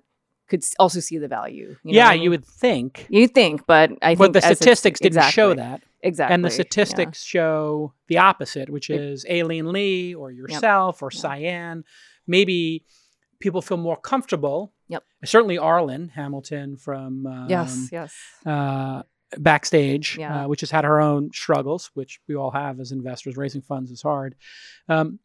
could 0.48 0.64
also 0.80 1.00
see 1.00 1.18
the 1.18 1.28
value. 1.28 1.76
You 1.84 1.94
know 1.94 1.98
yeah, 1.98 2.08
I 2.08 2.14
mean? 2.14 2.24
you 2.24 2.30
would 2.30 2.46
think. 2.46 3.06
You 3.10 3.28
think, 3.28 3.66
but 3.68 3.92
I 4.02 4.16
think. 4.16 4.20
But 4.20 4.34
the 4.34 4.42
statistics 4.42 5.00
didn't 5.00 5.18
exactly, 5.18 5.32
show 5.32 5.54
that. 5.54 5.82
Exactly. 6.02 6.34
And 6.34 6.46
the 6.46 6.50
statistics 6.50 7.34
yeah. 7.34 7.40
show 7.42 7.94
the 8.08 8.20
opposite, 8.20 8.70
which 8.70 8.90
is 8.90 9.26
Aileen 9.30 9.72
Lee 9.72 10.16
or 10.16 10.32
yourself 10.32 10.98
yep. 10.98 11.04
or 11.04 11.10
yep. 11.12 11.22
Cyan. 11.22 11.84
Maybe 12.28 12.86
people 13.40 13.62
feel 13.62 13.78
more 13.78 13.98
comfortable. 13.98 14.74
Yep. 14.90 15.04
Certainly 15.26 15.58
Arlan 15.58 16.12
Hamilton 16.12 16.78
from. 16.78 17.26
Um, 17.26 17.50
yes, 17.50 17.90
yes. 17.92 18.16
Uh, 18.46 19.04
backstage, 19.38 20.18
yeah. 20.18 20.46
uh, 20.46 20.48
which 20.48 20.62
has 20.62 20.72
had 20.72 20.86
her 20.86 21.02
own 21.02 21.32
struggles, 21.34 21.92
which 21.94 22.22
we 22.28 22.36
all 22.36 22.52
have 22.52 22.80
as 22.80 22.92
investors. 22.92 23.36
Raising 23.36 23.62
funds 23.62 23.92
is 23.92 24.02
hard. 24.02 24.36
Um, 24.88 25.20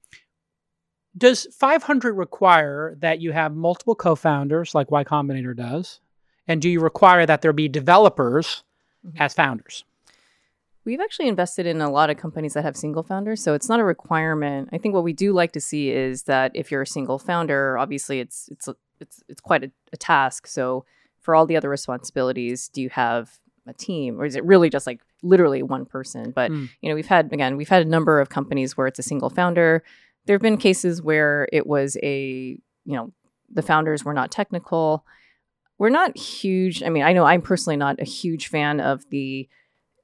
does 1.17 1.47
500 1.55 2.15
require 2.15 2.97
that 3.01 3.21
you 3.21 3.33
have 3.33 3.55
multiple 3.55 3.95
co-founders 3.95 4.75
like 4.75 4.91
Y 4.91 5.05
Combinator 5.05 5.55
does? 5.55 6.01
And 6.49 6.61
do 6.61 6.69
you 6.69 6.81
require 6.81 7.27
that 7.27 7.43
there 7.43 7.53
be 7.53 7.69
developers 7.69 8.65
mm-hmm. 9.07 9.21
as 9.21 9.35
founders? 9.35 9.85
We've 10.85 11.01
actually 11.01 11.29
invested 11.29 11.67
in 11.67 11.81
a 11.81 11.91
lot 11.91 12.11
of 12.11 12.17
companies 12.17 12.55
that 12.55 12.65
have 12.65 12.77
single 12.77 13.05
founders, 13.05 13.41
so 13.41 13.55
it's 13.55 13.69
not 13.69 13.79
a 13.79 13.85
requirement. 13.85 14.71
I 14.73 14.79
think 14.79 14.95
what 14.95 15.05
we 15.05 15.13
do 15.13 15.33
like 15.33 15.53
to 15.53 15.61
see 15.61 15.91
is 15.91 16.25
that 16.25 16.51
if 16.55 16.73
you're 16.73 16.83
a 16.83 16.87
single 16.87 17.21
founder, 17.21 17.79
obviously 17.79 18.19
it's 18.19 18.49
it's 18.51 18.69
it's 18.99 19.23
it's 19.29 19.41
quite 19.41 19.63
a, 19.63 19.71
a 19.93 19.97
task. 19.97 20.49
So 20.49 20.85
for 21.21 21.37
all 21.37 21.47
the 21.47 21.57
other 21.57 21.69
responsibilities, 21.69 22.69
do 22.69 22.83
you 22.83 22.91
have 22.91 23.39
a 23.65 23.73
team 23.73 24.21
or 24.21 24.25
is 24.25 24.35
it 24.35 24.45
really 24.45 24.69
just 24.69 24.89
like 24.89 25.01
literally 25.23 25.63
one 25.63 25.87
person? 25.87 26.33
But 26.33 26.51
mm. 26.51 26.69
you 26.81 26.89
know, 26.89 26.97
we've 26.97 27.07
had 27.07 27.33
again, 27.33 27.57
we've 27.57 27.69
had 27.69 27.87
a 27.87 27.89
number 27.89 28.21
of 28.21 28.29
companies 28.29 28.77
where 28.77 28.89
it's 28.89 28.99
a 28.99 29.05
single 29.05 29.31
founder 29.31 29.85
there 30.27 30.35
have 30.35 30.43
been 30.43 30.57
cases 30.57 31.03
where 31.03 31.49
it 31.53 31.67
was 31.67 31.97
a 32.03 32.59
you 32.85 32.97
know, 32.97 33.13
the 33.53 33.63
founders 33.63 34.05
were 34.05 34.15
not 34.15 34.31
technical. 34.31 35.05
We're 35.79 35.89
not 35.89 36.17
huge. 36.17 36.83
I 36.83 36.89
mean, 36.91 37.03
I 37.03 37.13
know 37.13 37.25
I'm 37.25 37.43
personally 37.43 37.77
not 37.77 38.01
a 38.01 38.05
huge 38.05 38.49
fan 38.49 38.81
of 38.81 39.09
the 39.11 39.49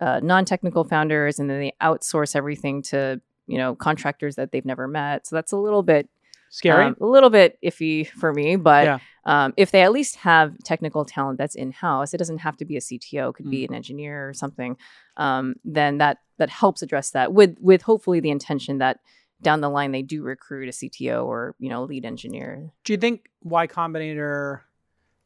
uh, 0.01 0.21
non-technical 0.23 0.85
founders, 0.85 1.39
and 1.39 1.51
then 1.51 1.59
they 1.61 1.73
outsource 1.83 2.37
everything 2.37 2.83
to 2.83 3.21
you 3.47 3.59
know 3.59 3.75
contractors 3.75 4.37
that 4.37 4.53
they've 4.53 4.65
never 4.65 4.87
met. 4.89 5.27
So 5.27 5.35
that's 5.37 5.53
a 5.53 5.57
little 5.57 5.83
bit 5.83 6.09
Scary. 6.51 6.85
um, 6.87 6.97
a 7.01 7.07
little 7.07 7.31
bit 7.31 7.59
iffy 7.65 8.07
for 8.09 8.33
me. 8.33 8.57
But 8.57 8.85
Yeah. 8.85 8.99
um, 9.25 9.55
if 9.57 9.71
they 9.71 9.83
at 9.83 9.93
least 9.93 10.17
have 10.17 10.57
technical 10.65 11.05
talent 11.05 11.39
that's 11.39 11.55
in 11.55 11.73
house, 11.73 12.15
it 12.15 12.19
doesn't 12.19 12.39
have 12.39 12.57
to 12.59 12.65
be 12.65 12.77
a 12.77 12.81
CTO. 12.81 13.31
It 13.31 13.35
could 13.35 13.51
be 13.51 13.63
Mm. 13.65 13.69
an 13.71 13.75
engineer 13.75 14.29
or 14.29 14.33
something. 14.35 14.77
Um, 15.17 15.57
then 15.65 15.99
that 15.99 16.19
that 16.39 16.51
helps 16.51 16.83
address 16.83 17.11
that 17.11 17.33
with 17.33 17.57
with 17.61 17.83
hopefully 17.83 18.21
the 18.21 18.31
intention 18.31 18.79
that 18.79 19.01
down 19.43 19.61
the 19.61 19.69
line 19.69 19.93
they 19.93 20.03
do 20.03 20.23
recruit 20.23 20.69
a 20.69 20.73
CTO 20.73 21.25
or 21.25 21.55
you 21.59 21.69
know 21.69 21.85
lead 21.85 22.05
engineer. 22.05 22.71
Do 22.85 22.93
you 22.93 22.97
think 22.99 23.29
Y 23.43 23.67
Combinator 23.67 24.61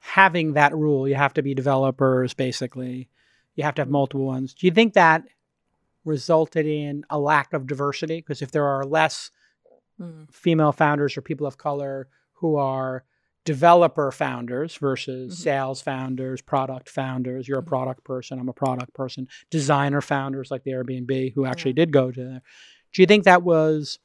having 0.00 0.54
that 0.54 0.74
rule, 0.74 1.06
you 1.08 1.14
have 1.14 1.34
to 1.34 1.42
be 1.42 1.54
developers 1.54 2.34
basically, 2.34 3.08
you 3.54 3.64
have 3.64 3.74
to 3.76 3.82
have 3.82 3.88
multiple 3.88 4.26
ones. 4.26 4.52
Do 4.54 4.66
you 4.66 4.72
think 4.72 4.94
that 4.94 5.22
resulted 6.04 6.66
in 6.66 7.04
a 7.08 7.18
lack 7.18 7.52
of 7.52 7.66
diversity? 7.66 8.16
Because 8.16 8.42
if 8.42 8.50
there 8.50 8.66
are 8.66 8.84
less 8.84 9.30
female 10.32 10.72
founders 10.72 11.16
or 11.16 11.22
people 11.22 11.46
of 11.46 11.58
color 11.58 12.08
who 12.32 12.56
are 12.56 13.04
developer 13.44 14.10
founders 14.10 14.74
versus 14.76 15.32
Mhm. 15.32 15.36
sales 15.36 15.80
founders, 15.82 16.42
product 16.42 16.88
founders, 16.88 17.46
you're 17.46 17.60
a 17.60 17.62
Mhm. 17.62 17.66
product 17.66 18.02
person, 18.04 18.40
I'm 18.40 18.48
a 18.48 18.52
product 18.52 18.94
person, 18.94 19.28
designer 19.50 20.00
founders 20.00 20.50
like 20.50 20.64
the 20.64 20.72
Airbnb 20.72 21.32
who 21.34 21.44
actually 21.44 21.70
Yeah. 21.72 21.84
did 21.84 21.92
go 21.92 22.10
to 22.10 22.24
there. 22.24 22.42
Do 22.92 23.02
you 23.02 23.06
think 23.06 23.24
that 23.24 23.42
was 23.42 23.98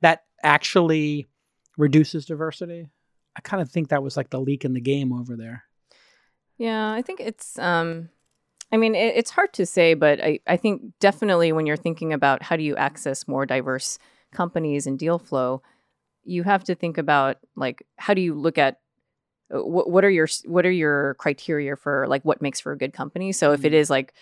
that 0.00 0.24
actually 0.42 1.28
reduces 1.76 2.26
diversity? 2.26 2.90
I 3.36 3.40
kind 3.40 3.62
of 3.62 3.70
think 3.70 3.88
that 3.88 4.02
was 4.02 4.16
like 4.16 4.30
the 4.30 4.40
leak 4.40 4.64
in 4.64 4.74
the 4.74 4.80
game 4.80 5.12
over 5.12 5.36
there. 5.36 5.64
Yeah, 6.58 6.92
I 6.92 7.02
think 7.02 7.20
it's. 7.20 7.58
Um, 7.58 8.10
I 8.72 8.76
mean, 8.76 8.94
it, 8.94 9.16
it's 9.16 9.30
hard 9.30 9.52
to 9.54 9.66
say, 9.66 9.94
but 9.94 10.22
I, 10.22 10.40
I 10.46 10.56
think 10.56 10.82
definitely 11.00 11.52
when 11.52 11.66
you're 11.66 11.76
thinking 11.76 12.12
about 12.12 12.42
how 12.42 12.56
do 12.56 12.62
you 12.62 12.76
access 12.76 13.28
more 13.28 13.46
diverse 13.46 13.98
companies 14.32 14.86
and 14.86 14.98
deal 14.98 15.18
flow, 15.18 15.62
you 16.24 16.42
have 16.42 16.64
to 16.64 16.74
think 16.74 16.98
about 16.98 17.38
like 17.56 17.86
how 17.96 18.14
do 18.14 18.20
you 18.20 18.34
look 18.34 18.58
at 18.58 18.80
uh, 19.54 19.64
what 19.64 19.90
what 19.90 20.04
are 20.04 20.10
your 20.10 20.28
what 20.46 20.64
are 20.66 20.70
your 20.70 21.14
criteria 21.14 21.76
for 21.76 22.06
like 22.08 22.24
what 22.24 22.42
makes 22.42 22.60
for 22.60 22.72
a 22.72 22.78
good 22.78 22.92
company? 22.92 23.32
So 23.32 23.52
if 23.52 23.64
it 23.64 23.74
is 23.74 23.90
like 23.90 24.14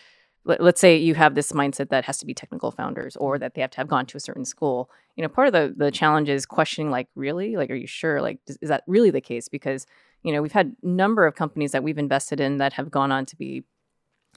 let, 0.44 0.60
let's 0.60 0.80
say 0.80 0.96
you 0.96 1.14
have 1.14 1.34
this 1.34 1.52
mindset 1.52 1.88
that 1.90 2.04
has 2.04 2.18
to 2.18 2.26
be 2.26 2.34
technical 2.34 2.70
founders 2.70 3.16
or 3.16 3.38
that 3.38 3.54
they 3.54 3.60
have 3.60 3.70
to 3.70 3.76
have 3.78 3.88
gone 3.88 4.06
to 4.06 4.16
a 4.16 4.20
certain 4.20 4.44
school 4.44 4.90
you 5.16 5.22
know 5.22 5.28
part 5.28 5.46
of 5.48 5.52
the 5.52 5.74
the 5.76 5.90
challenge 5.90 6.28
is 6.28 6.46
questioning 6.46 6.90
like 6.90 7.08
really? 7.14 7.56
Like 7.56 7.70
are 7.70 7.74
you 7.74 7.86
sure? 7.86 8.20
Like 8.22 8.38
is, 8.46 8.58
is 8.62 8.68
that 8.68 8.82
really 8.86 9.10
the 9.10 9.20
case? 9.20 9.48
Because 9.48 9.86
you 10.22 10.32
know 10.32 10.40
we've 10.42 10.52
had 10.52 10.74
number 10.82 11.26
of 11.26 11.34
companies 11.34 11.72
that 11.72 11.82
we've 11.82 11.98
invested 11.98 12.40
in 12.40 12.58
that 12.58 12.72
have 12.74 12.90
gone 12.90 13.12
on 13.12 13.26
to 13.26 13.36
be 13.36 13.64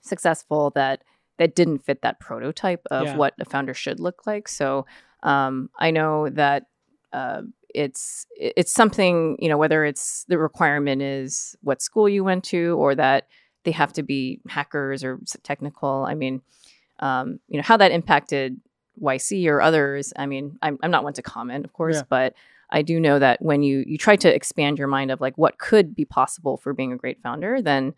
successful 0.01 0.71
that 0.75 1.03
that 1.37 1.55
didn't 1.55 1.79
fit 1.79 2.01
that 2.01 2.19
prototype 2.19 2.85
of 2.91 3.05
Yeah. 3.05 3.17
what 3.17 3.33
a 3.39 3.45
founder 3.45 3.73
should 3.73 3.99
look 3.99 4.25
like. 4.25 4.47
So 4.47 4.85
um, 5.23 5.69
i 5.79 5.91
know 5.91 6.29
that 6.29 6.67
uh, 7.13 7.41
it's 7.73 8.27
it's 8.37 8.71
something 8.71 9.37
you 9.39 9.49
know 9.49 9.57
whether 9.57 9.85
it's 9.85 10.25
the 10.27 10.37
requirement 10.37 11.01
is 11.01 11.55
what 11.61 11.81
school 11.81 12.07
you 12.07 12.23
went 12.23 12.43
to 12.45 12.75
or 12.77 12.95
that 12.95 13.27
they 13.65 13.71
have 13.71 13.91
to 13.93 14.03
be 14.03 14.39
hackers 14.47 15.03
or 15.03 15.19
technical 15.43 16.05
i 16.07 16.13
mean 16.13 16.41
um, 16.99 17.39
you 17.49 17.57
know 17.57 17.63
how 17.63 17.75
that 17.77 17.91
impacted 17.91 18.59
yc 19.01 19.47
or 19.47 19.61
others 19.61 20.13
i 20.17 20.25
mean 20.25 20.57
i'm, 20.61 20.77
I'm 20.81 20.91
not 20.91 21.03
one 21.03 21.13
to 21.13 21.21
comment 21.21 21.65
of 21.65 21.73
course 21.73 21.97
Yeah. 21.97 22.03
but 22.09 22.33
i 22.69 22.81
do 22.81 22.99
know 22.99 23.19
that 23.19 23.41
when 23.41 23.61
you 23.63 23.83
you 23.85 23.97
try 23.97 24.15
to 24.15 24.33
expand 24.33 24.77
your 24.79 24.87
mind 24.87 25.11
of 25.11 25.19
like 25.19 25.37
what 25.37 25.57
could 25.57 25.93
be 25.93 26.05
possible 26.05 26.55
for 26.57 26.73
being 26.73 26.93
a 26.93 26.97
great 26.97 27.21
founder 27.21 27.61
then 27.61 27.93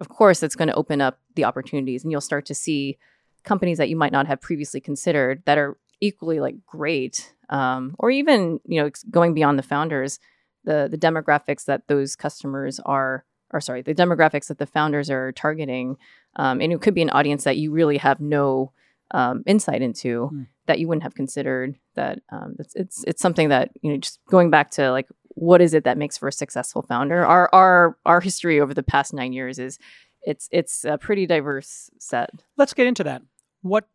of 0.00 0.08
course 0.08 0.42
it's 0.42 0.56
going 0.56 0.68
to 0.68 0.74
open 0.74 1.00
up 1.02 1.18
the 1.34 1.44
opportunities 1.44 2.02
and 2.02 2.10
you'll 2.10 2.20
start 2.22 2.46
to 2.46 2.54
see 2.54 2.96
companies 3.44 3.78
that 3.78 3.88
you 3.88 3.96
might 3.96 4.12
not 4.12 4.26
have 4.26 4.40
previously 4.40 4.80
considered 4.80 5.42
that 5.44 5.58
are 5.58 5.76
equally 6.00 6.38
like 6.40 6.54
great 6.66 7.34
um, 7.50 7.94
or 7.98 8.10
even 8.10 8.60
you 8.66 8.80
know 8.80 8.90
going 9.10 9.34
beyond 9.34 9.58
the 9.58 9.62
founders 9.62 10.18
the 10.64 10.88
the 10.90 10.98
demographics 10.98 11.64
that 11.66 11.86
those 11.88 12.16
customers 12.16 12.80
are 12.86 13.24
or 13.52 13.60
sorry 13.60 13.82
the 13.82 13.94
demographics 13.94 14.48
that 14.48 14.58
the 14.58 14.66
founders 14.66 15.08
are 15.10 15.32
targeting 15.32 15.96
um, 16.36 16.60
and 16.60 16.72
it 16.72 16.80
could 16.80 16.94
be 16.94 17.02
an 17.02 17.10
audience 17.10 17.44
that 17.44 17.56
you 17.56 17.70
really 17.72 17.96
have 17.98 18.20
no 18.20 18.72
um, 19.12 19.42
insight 19.46 19.82
into 19.82 20.28
Hmm. 20.28 20.42
that 20.66 20.78
you 20.78 20.86
wouldn't 20.88 21.02
have 21.02 21.14
considered 21.14 21.76
that 21.94 22.20
um, 22.30 22.56
it's, 22.58 22.74
it's 22.74 23.04
it's 23.04 23.22
something 23.22 23.48
that 23.48 23.70
you 23.82 23.90
know 23.90 23.96
just 23.98 24.20
going 24.30 24.50
back 24.50 24.70
to 24.72 24.90
like 24.90 25.08
what 25.30 25.60
is 25.60 25.72
it 25.72 25.84
that 25.84 25.96
makes 25.96 26.18
for 26.18 26.28
a 26.28 26.32
successful 26.32 26.82
founder 26.82 27.24
our 27.24 27.48
our 27.54 27.96
our 28.04 28.20
history 28.20 28.60
over 28.60 28.74
the 28.74 28.82
past 28.82 29.14
nine 29.14 29.32
years 29.32 29.58
is 29.58 29.78
it's 30.22 30.48
it's 30.52 30.84
a 30.84 30.98
pretty 30.98 31.26
diverse 31.26 31.90
set 31.98 32.30
Let's 32.56 32.74
get 32.74 32.86
into 32.86 33.04
that. 33.04 33.22
What, 33.62 33.88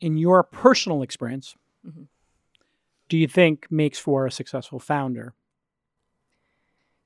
in 0.00 0.16
your 0.16 0.42
personal 0.42 1.02
experience, 1.02 1.56
Mhm. 1.86 2.06
do 3.08 3.16
you 3.18 3.26
think 3.26 3.66
makes 3.70 3.98
for 3.98 4.26
a 4.26 4.30
successful 4.30 4.78
founder? 4.78 5.34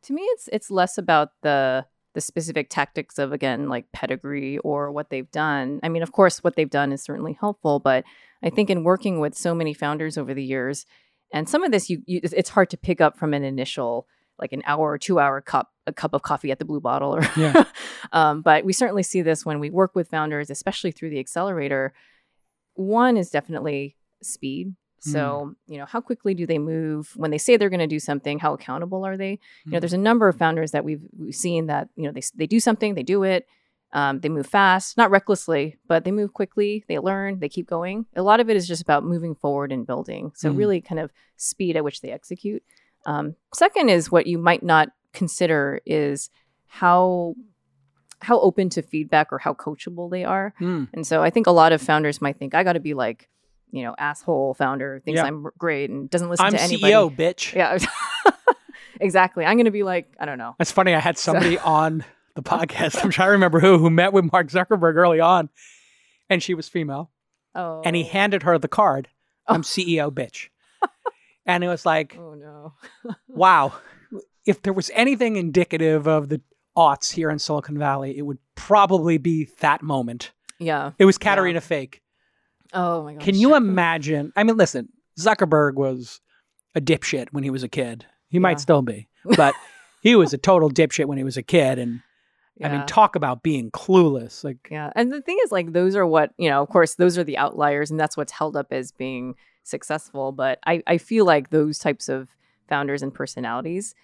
To 0.07 0.13
me 0.13 0.23
it's 0.23 0.49
it's 0.53 0.71
less 0.71 0.99
about 0.99 1.31
the 1.43 1.85
the 2.15 2.21
specific 2.21 2.71
tactics 2.71 3.19
of 3.19 3.33
again 3.33 3.69
like 3.69 3.93
pedigree 3.93 4.57
or 4.59 4.91
what 4.91 5.11
they've 5.11 5.31
done. 5.31 5.81
I 5.83 5.91
mean 5.91 6.03
of 6.03 6.13
course 6.13 6.43
what 6.43 6.57
they've 6.57 6.71
done 6.71 6.93
is 6.93 7.03
certainly 7.03 7.37
helpful 7.39 7.79
but 7.79 8.05
i 8.43 8.51
think 8.51 8.71
in 8.71 8.85
working 8.85 9.21
with 9.21 9.35
so 9.37 9.55
many 9.55 9.75
founders 9.75 10.17
over 10.17 10.33
the 10.33 10.45
years 10.45 10.87
and 11.33 11.49
some 11.49 11.63
of 11.63 11.73
this 11.73 11.91
you, 11.91 12.03
you 12.07 12.21
it's 12.23 12.51
hard 12.51 12.71
to 12.71 12.77
pick 12.77 13.01
up 13.01 13.19
from 13.19 13.35
an 13.35 13.45
initial 13.45 14.07
like 14.39 14.53
an 14.53 14.63
hour 14.67 14.91
or 14.91 14.99
two 14.99 15.19
hour 15.19 15.41
cup 15.41 15.73
a 15.87 15.93
cup 15.93 16.15
of 16.15 16.23
coffee 16.23 16.51
at 16.51 16.59
the 16.59 16.65
blue 16.65 16.81
bottle 16.81 17.15
or 17.15 17.23
Yeah. 17.37 17.65
um, 18.13 18.43
but 18.43 18.65
we 18.65 18.73
certainly 18.73 19.03
see 19.03 19.23
this 19.23 19.45
when 19.45 19.61
we 19.61 19.71
work 19.71 19.95
with 19.95 20.09
founders 20.09 20.51
especially 20.51 20.93
through 20.93 21.11
the 21.11 21.21
accelerator. 21.21 21.93
One 22.75 23.17
is 23.17 23.31
definitely 23.31 23.97
speed 24.23 24.75
so 25.13 25.55
you 25.67 25.79
know 25.79 25.87
how 25.87 26.01
quickly 26.01 26.35
do 26.35 26.47
they 26.47 26.59
move? 26.59 27.13
When 27.17 27.31
they 27.31 27.39
say 27.39 27.57
they're 27.57 27.71
going 27.77 27.81
to 27.81 27.87
do 27.87 28.01
something 28.01 28.39
how 28.39 28.53
accountable 28.55 29.05
are 29.07 29.17
they? 29.17 29.39
You 29.65 29.73
know 29.73 29.81
there's 29.81 29.93
a 29.93 29.99
number 29.99 30.29
of 30.29 30.37
founders 30.37 30.71
that 30.73 30.85
we've, 30.85 31.03
we've 31.19 31.35
seen 31.35 31.67
that 31.67 31.89
you 31.97 32.05
know 32.05 32.13
they, 32.13 32.23
they 32.35 32.47
do 32.47 32.61
something 32.61 32.95
they 32.95 33.03
do 33.03 33.23
it 33.23 33.47
um, 33.93 34.19
they 34.21 34.29
move 34.29 34.47
fast 34.47 34.97
not 34.97 35.11
recklessly 35.11 35.77
but 35.87 36.05
they 36.05 36.11
move 36.11 36.33
quickly 36.33 36.85
they 36.89 36.99
learn 36.99 37.39
they 37.41 37.49
keep 37.49 37.67
going. 37.69 38.07
A 38.17 38.23
lot 38.23 38.41
of 38.41 38.51
it 38.51 38.57
is 38.57 38.67
just 38.69 38.83
about 38.83 39.05
moving 39.05 39.35
forward 39.35 39.71
and 39.73 39.87
building. 39.87 40.33
So 40.35 40.51
Mhm. 40.51 40.57
really 40.59 40.81
kind 40.81 40.99
of 41.01 41.11
speed 41.37 41.77
at 41.77 41.85
which 41.85 42.01
they 42.01 42.11
execute. 42.11 42.63
Um, 43.07 43.37
second 43.55 43.89
is 43.89 44.11
what 44.11 44.27
you 44.27 44.39
might 44.39 44.63
not 44.63 44.89
consider 45.13 45.81
is 45.87 46.29
how 46.67 47.35
how 48.23 48.41
open 48.41 48.69
to 48.71 48.83
feedback 48.83 49.29
or 49.31 49.39
how 49.39 49.53
coachable 49.55 50.11
they 50.11 50.25
are. 50.25 50.53
Mm. 50.61 50.89
and 50.95 51.07
so 51.07 51.23
i 51.23 51.31
think 51.31 51.47
a 51.47 51.51
lot 51.53 51.73
of 51.73 51.81
founders 51.83 52.21
might 52.21 52.39
think 52.39 52.55
i 52.55 52.65
got 52.65 52.73
to 52.73 52.81
be 52.81 52.95
like 52.95 53.29
you 53.71 53.83
know 53.83 53.95
asshole 53.99 54.55
founder 54.55 55.01
thinks 55.05 55.19
Yeah. 55.19 55.25
i'm 55.27 55.47
great 55.59 55.91
and 55.91 56.09
doesn't 56.09 56.29
listen 56.31 56.45
to 56.45 56.61
any. 56.61 56.63
I'm 56.63 56.69
to 56.69 56.75
anybody 56.87 56.93
CEO, 56.93 57.17
bitch. 57.17 57.55
yeah 57.55 57.79
exactly 59.01 59.45
i'm 59.45 59.57
gonna 59.57 59.71
be 59.71 59.83
like 59.83 60.13
i 60.19 60.25
don't 60.25 60.39
know 60.39 60.55
That's 60.59 60.71
funny. 60.73 60.95
I 60.95 61.01
had 61.01 61.19
somebody 61.19 61.59
on 61.81 62.05
the 62.35 62.43
podcast. 62.43 63.03
I'm 63.03 63.11
trying 63.11 63.29
to 63.29 63.33
remember 63.33 63.61
who 63.61 63.79
who 63.79 63.89
met 63.91 64.13
with 64.13 64.31
Mark 64.31 64.49
Zuckerberg 64.49 64.95
early 64.97 65.21
on, 65.21 65.49
and 66.29 66.43
she 66.43 66.53
was 66.55 66.69
female, 66.69 67.11
oh 67.55 67.83
and 67.85 67.97
he 67.97 68.05
oh. 68.05 68.09
handed 68.09 68.43
her 68.43 68.59
the 68.59 68.69
card. 68.69 69.09
Oh. 69.49 69.55
I'm 69.55 69.61
Oh. 69.61 69.65
CEO, 69.65 70.11
bitch. 70.11 70.49
and 71.47 71.65
it 71.65 71.69
was 71.69 71.87
like, 71.87 72.17
oh 72.19 72.35
no 72.35 72.75
wow. 73.29 73.73
If 74.45 74.63
there 74.63 74.73
was 74.73 74.91
anything 74.95 75.37
indicative 75.37 76.07
of 76.07 76.29
the 76.29 76.41
aughts 76.77 77.11
here 77.13 77.31
in 77.31 77.39
Silicon 77.39 77.79
Valley, 77.79 78.17
it 78.17 78.23
would 78.23 78.39
probably 78.55 79.19
be 79.19 79.49
that 79.61 79.83
moment. 79.83 80.33
yeah 80.59 80.93
It 80.99 81.05
was 81.07 81.19
Caterina 81.19 81.61
Fake. 81.61 82.03
Oh 82.77 83.03
my 83.03 83.15
gosh 83.15 83.25
Can 83.25 83.35
you 83.35 83.57
imagine? 83.57 84.33
I 84.37 84.45
mean, 84.45 84.57
listen, 84.57 84.89
Zuckerberg 85.19 85.75
was 85.75 86.21
a 86.75 86.81
dipshit 86.81 87.29
when 87.33 87.43
he 87.43 87.51
was 87.51 87.63
a 87.65 87.69
kid. 87.69 88.07
He 88.29 88.37
Yeah. 88.37 88.43
might 88.43 88.61
still 88.61 88.83
be, 88.83 89.09
but 89.37 89.55
he 90.03 90.15
was 90.15 90.33
a 90.33 90.39
total 90.39 90.71
dipshit 90.71 91.07
when 91.07 91.19
he 91.19 91.25
was 91.25 91.37
a 91.37 91.43
kid. 91.43 91.79
And 91.79 92.01
I 92.63 92.69
mean, 92.69 92.87
talk 92.87 93.17
about 93.17 93.43
being 93.43 93.71
clueless. 93.71 94.45
Like, 94.45 94.69
Yeah. 94.71 94.91
And 94.95 95.13
the 95.13 95.21
thing 95.23 95.39
is, 95.45 95.51
like, 95.53 95.73
those 95.73 95.97
are 95.97 96.07
what, 96.07 96.33
you 96.39 96.49
know, 96.49 96.63
of 96.63 96.69
course, 96.69 96.95
those 96.95 97.19
are 97.19 97.25
the 97.25 97.39
outliers 97.39 97.91
and 97.91 97.99
that's 97.99 98.17
what's 98.17 98.33
held 98.33 98.57
up 98.57 98.69
as 98.73 98.93
being 98.93 99.35
successful. 99.63 100.33
But 100.33 100.59
I, 100.67 100.83
I 100.87 100.99
feel 100.99 101.25
like 101.25 101.51
those 101.51 101.79
types 101.79 102.09
of 102.09 102.29
founders 102.69 103.03
and 103.03 103.13
personalities, 103.13 103.95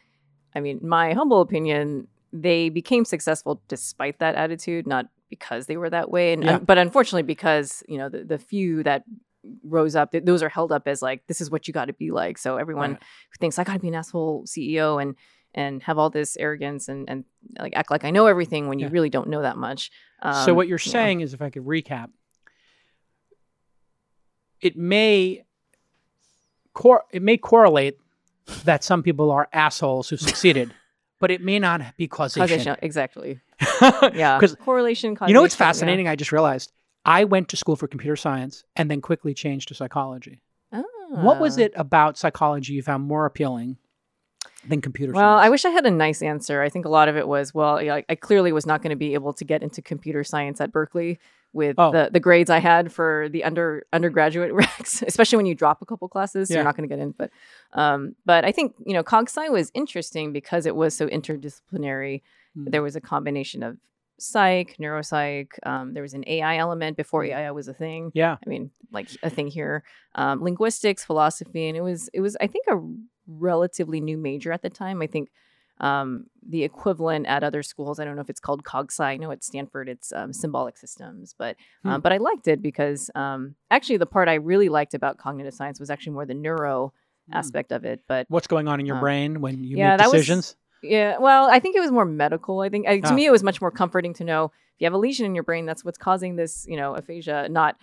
I 0.55 0.61
mean, 0.61 0.81
my 0.83 1.13
humble 1.15 1.41
opinion, 1.41 2.09
they 2.33 2.69
became 2.69 3.05
successful 3.05 3.63
despite 3.69 4.19
that 4.19 4.35
attitude, 4.35 4.87
not 4.87 5.07
because 5.33 5.65
they 5.65 5.79
were 5.79 5.89
that 5.89 6.11
way. 6.11 6.35
And, 6.35 6.45
Yeah. 6.45 6.59
but 6.59 6.77
unfortunately, 6.77 7.23
because, 7.23 7.83
you 7.89 7.97
know, 7.97 8.11
the, 8.11 8.23
the 8.23 8.37
few 8.39 8.83
that 8.83 9.03
rose 9.65 9.97
up, 9.97 10.13
th- 10.13 10.25
those 10.25 10.43
are 10.43 10.51
held 10.51 10.71
up 10.73 10.87
as 10.87 11.01
like, 11.01 11.27
this 11.27 11.41
is 11.41 11.51
what 11.51 11.67
you 11.67 11.73
got 11.73 11.87
to 11.87 11.95
be 11.95 12.11
like. 12.11 12.37
So 12.37 12.59
everyone 12.59 12.93
Right. 12.93 13.01
who 13.31 13.37
thinks 13.41 13.59
I 13.59 13.65
got 13.65 13.73
to 13.73 13.79
be 13.79 13.89
an 13.89 13.95
asshole 13.95 14.45
CEO 14.47 15.01
and, 15.01 15.17
and 15.55 15.83
have 15.85 15.97
all 15.99 16.11
this 16.11 16.37
arrogance 16.37 16.89
and, 16.89 17.09
and 17.09 17.25
like 17.59 17.73
act 17.75 17.91
like 17.91 18.05
I 18.05 18.11
know 18.11 18.27
everything 18.27 18.69
when 18.69 18.79
you 18.79 18.87
Yeah. 18.89 18.93
really 18.93 19.09
don't 19.09 19.29
know 19.31 19.41
that 19.41 19.57
much. 19.57 19.91
so 20.23 20.51
Um, 20.51 20.57
what 20.57 20.69
you're 20.69 20.79
yeah. 20.85 20.93
saying 20.93 21.23
is, 21.23 21.33
if 21.33 21.41
I 21.41 21.49
could 21.49 21.65
recap, 21.65 22.11
it 24.61 24.77
may 24.77 25.45
cor- 26.75 27.05
it 27.11 27.23
may 27.23 27.37
correlate 27.37 27.97
that 28.65 28.85
some 28.85 29.03
people 29.03 29.31
are 29.31 29.49
assholes 29.53 30.09
who 30.11 30.17
succeeded, 30.17 30.73
but 31.21 31.31
it 31.31 31.41
may 31.41 31.59
not 31.59 31.97
be 31.97 32.07
causation. 32.07 32.47
Causation, 32.49 32.77
exactly. 32.83 33.41
Yeah, 34.15 34.39
Because 34.39 34.55
correlation. 34.57 35.15
Causation, 35.15 35.29
you 35.29 35.35
know 35.35 35.43
what's 35.43 35.55
yeah. 35.55 35.67
fascinating? 35.67 36.09
I 36.09 36.17
just 36.17 36.33
realized 36.33 36.73
I 37.05 37.25
went 37.25 37.49
to 37.51 37.57
school 37.57 37.77
for 37.77 37.87
computer 37.89 38.17
science 38.17 38.65
and 38.77 38.91
then 38.91 39.01
quickly 39.01 39.35
changed 39.35 39.69
to 39.69 39.75
psychology. 39.75 40.43
Oh. 40.73 40.85
What 41.11 41.41
was 41.41 41.59
Ah. 41.59 41.63
it 41.63 41.73
about 41.77 42.17
psychology 42.19 42.73
you 42.75 42.83
found 42.83 43.05
more 43.05 43.27
appealing 43.27 43.77
than 44.69 44.81
computer 44.81 45.13
science? 45.13 45.23
Well, 45.23 45.39
I 45.39 45.49
wish 45.49 45.65
I 45.65 45.71
had 45.71 45.85
a 45.87 45.91
nice 45.91 46.23
answer. 46.23 46.63
I 46.63 46.69
think 46.69 46.85
a 46.85 46.89
lot 46.89 47.09
of 47.09 47.17
it 47.17 47.27
was, 47.29 47.53
well, 47.53 47.79
I, 47.79 48.05
I 48.09 48.15
clearly 48.15 48.53
was 48.53 48.65
not 48.67 48.83
going 48.83 48.91
to 48.91 48.97
be 48.97 49.15
able 49.15 49.33
to 49.35 49.45
get 49.45 49.63
into 49.63 49.83
computer 49.83 50.23
science 50.25 50.61
at 50.61 50.73
Berkeley 50.73 51.19
with 51.53 51.75
Oh. 51.79 51.91
the, 51.93 52.09
the 52.11 52.21
grades 52.21 52.49
I 52.49 52.61
had 52.61 52.91
for 52.93 53.29
the 53.29 53.45
under 53.45 53.85
undergraduate 53.93 54.53
recs, 54.63 55.03
especially 55.07 55.37
when 55.37 55.45
you 55.47 55.55
drop 55.55 55.83
a 55.83 55.85
couple 55.87 56.09
classes, 56.09 56.49
so 56.49 56.55
Yeah. 56.55 56.59
you're 56.59 56.65
not 56.65 56.77
going 56.77 56.89
to 56.89 56.95
get 56.97 57.03
in. 57.03 57.11
But 57.11 57.31
um, 57.75 58.15
but 58.25 58.45
I 58.47 58.53
think 58.53 58.75
you 58.87 58.95
know 58.95 59.03
cog 59.03 59.29
sci 59.29 59.49
was 59.51 59.71
interesting 59.75 60.33
because 60.33 60.65
it 60.65 60.75
was 60.77 60.95
so 60.97 61.09
interdisciplinary. 61.09 62.23
Hmm. 62.55 62.65
There 62.71 62.83
was 62.83 62.97
a 62.97 63.01
combination 63.01 63.63
of 63.63 63.77
psych, 64.19 64.77
neuropsych. 64.79 65.49
Um, 65.65 65.95
there 65.95 66.03
was 66.03 66.15
an 66.15 66.25
AI 66.27 66.57
element 66.59 66.97
before 66.97 67.25
AI 67.25 67.51
was 67.51 67.69
a 67.69 67.75
thing. 67.75 68.11
yeah. 68.15 68.37
I 68.45 68.49
mean, 68.49 68.71
like 68.93 69.09
a 69.23 69.31
thing 69.31 69.49
here, 69.49 69.85
um, 70.15 70.43
linguistics, 70.43 71.05
philosophy, 71.05 71.67
and 71.69 71.77
it 71.77 71.81
was 71.81 72.09
it 72.13 72.21
was 72.21 72.37
I 72.41 72.47
think 72.47 72.67
a 72.69 72.81
relatively 73.27 74.01
new 74.01 74.19
major 74.19 74.53
at 74.53 74.63
the 74.63 74.71
time. 74.71 75.01
I 75.03 75.07
think 75.07 75.31
um, 75.81 76.27
the 76.49 76.63
equivalent 76.63 77.27
at 77.27 77.43
other 77.43 77.63
schools. 77.63 77.99
I 77.99 78.05
don't 78.05 78.15
know 78.15 78.23
if 78.23 78.31
it's 78.31 78.41
called 78.41 78.65
cog 78.65 78.93
sci. 78.93 79.03
I 79.05 79.17
know 79.17 79.31
at 79.33 79.43
Stanford 79.43 79.89
it's 79.89 80.13
um, 80.13 80.33
symbolic 80.33 80.77
systems, 80.77 81.35
but 81.37 81.57
um, 81.85 81.95
Hmm. 81.95 82.01
but 82.01 82.13
I 82.13 82.19
liked 82.19 82.47
it 82.49 82.63
because 82.63 83.11
um, 83.15 83.55
actually 83.71 83.97
the 83.97 84.07
part 84.07 84.29
I 84.29 84.35
really 84.35 84.69
liked 84.69 84.95
about 84.95 85.19
cognitive 85.19 85.55
science 85.55 85.81
was 85.81 85.91
actually 85.91 86.13
more 86.13 86.27
the 86.27 86.35
neuro 86.35 86.93
Hmm. 87.31 87.39
aspect 87.39 87.71
of 87.73 87.85
it. 87.85 88.01
But 88.09 88.27
What's 88.29 88.49
going 88.49 88.67
on 88.69 88.81
in 88.81 88.87
your 88.87 88.97
Uh, 88.97 89.01
brain 89.01 89.41
when 89.41 89.63
you 89.65 89.79
yeah, 89.79 89.97
make 89.97 90.05
decisions? 90.07 90.57
Yeah, 90.83 91.19
well, 91.19 91.49
I 91.51 91.59
think 91.61 91.77
it 91.77 91.81
was 91.81 91.91
more 91.91 92.05
medical. 92.05 92.61
I 92.61 92.69
think 92.69 92.87
I, 92.87 93.01
to 93.01 93.09
Ah. 93.09 93.15
me 93.15 93.25
it 93.27 93.31
was 93.33 93.43
much 93.43 93.61
more 93.61 93.71
comforting 93.71 94.15
to 94.15 94.25
know 94.25 94.47
if 94.47 94.81
you 94.81 94.87
have 94.87 94.95
a 94.95 94.99
lesion 94.99 95.27
in 95.27 95.35
your 95.35 95.45
brain, 95.45 95.67
that's 95.67 95.85
what's 95.85 95.99
causing 95.99 96.37
this, 96.37 96.67
you 96.69 96.77
know, 96.77 96.95
aphasia. 96.95 97.49
Not, 97.49 97.77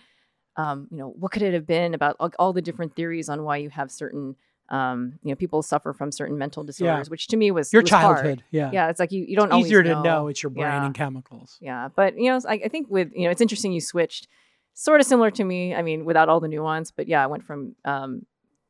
um, 0.56 0.88
you 0.90 0.98
know, 0.98 1.08
what 1.18 1.32
could 1.32 1.42
it 1.42 1.54
have 1.54 1.66
been 1.66 1.94
about 1.94 2.16
all, 2.20 2.30
all 2.38 2.52
the 2.52 2.62
different 2.62 2.94
theories 2.96 3.28
on 3.28 3.42
why 3.44 3.56
you 3.58 3.70
have 3.70 3.90
certain, 3.90 4.36
um, 4.68 5.18
you 5.22 5.30
know, 5.30 5.36
people 5.36 5.62
suffer 5.62 5.92
from 5.92 6.12
certain 6.12 6.36
mental 6.38 6.62
disorders, 6.64 7.06
yeah. 7.06 7.10
which 7.10 7.26
to 7.28 7.36
me 7.36 7.50
was 7.50 7.72
Your 7.72 7.82
was 7.82 7.90
hard. 7.90 8.16
childhood. 8.18 8.44
Yeah. 8.50 8.70
Yeah, 8.72 8.88
it's 8.90 9.00
like 9.00 9.12
you 9.12 9.24
you 9.26 9.36
don't 9.36 9.46
It's 9.46 9.52
always 9.54 9.66
easier 9.66 9.82
to 9.82 9.88
know. 9.90 10.02
know 10.02 10.26
it's 10.28 10.42
your 10.42 10.50
brain 10.50 10.66
Yeah. 10.66 10.84
and 10.86 10.94
chemicals. 10.94 11.56
Yeah, 11.60 11.88
but 11.94 12.18
you 12.18 12.30
know, 12.30 12.40
I, 12.46 12.60
I 12.64 12.68
think 12.68 12.88
with 12.90 13.10
you 13.14 13.24
know, 13.24 13.30
it's 13.30 13.40
interesting 13.40 13.72
you 13.72 13.80
switched, 13.80 14.28
sort 14.74 15.00
of 15.00 15.06
similar 15.06 15.30
to 15.32 15.44
me. 15.44 15.74
I 15.74 15.82
mean, 15.82 16.04
without 16.04 16.28
all 16.28 16.40
the 16.40 16.48
nuance, 16.48 16.90
but 16.90 17.08
yeah, 17.08 17.22
I 17.24 17.26
went 17.26 17.44
from 17.44 17.74
um, 17.84 18.26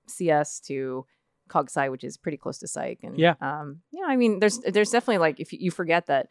CS 0.07 0.61
to 0.61 1.05
cog 1.51 1.69
sci, 1.69 1.89
which 1.91 2.05
is 2.05 2.17
pretty 2.17 2.39
close 2.39 2.59
to 2.59 2.69
psych. 2.69 3.01
And 3.03 3.19
Yeah. 3.19 3.35
um, 3.43 3.83
yeah, 3.91 4.05
I 4.07 4.17
mean, 4.17 4.41
there's 4.41 4.59
there's 4.61 4.91
definitely 4.91 5.19
like 5.19 5.41
if 5.41 5.53
you, 5.53 5.71
forget 5.71 6.07
that 6.07 6.29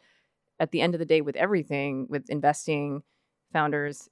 at 0.58 0.72
the 0.72 0.80
end 0.80 0.94
of 0.94 0.98
the 0.98 1.04
day, 1.06 1.20
with 1.20 1.36
everything, 1.36 2.06
with 2.08 2.28
investing, 2.28 3.02
founders, 3.52 4.08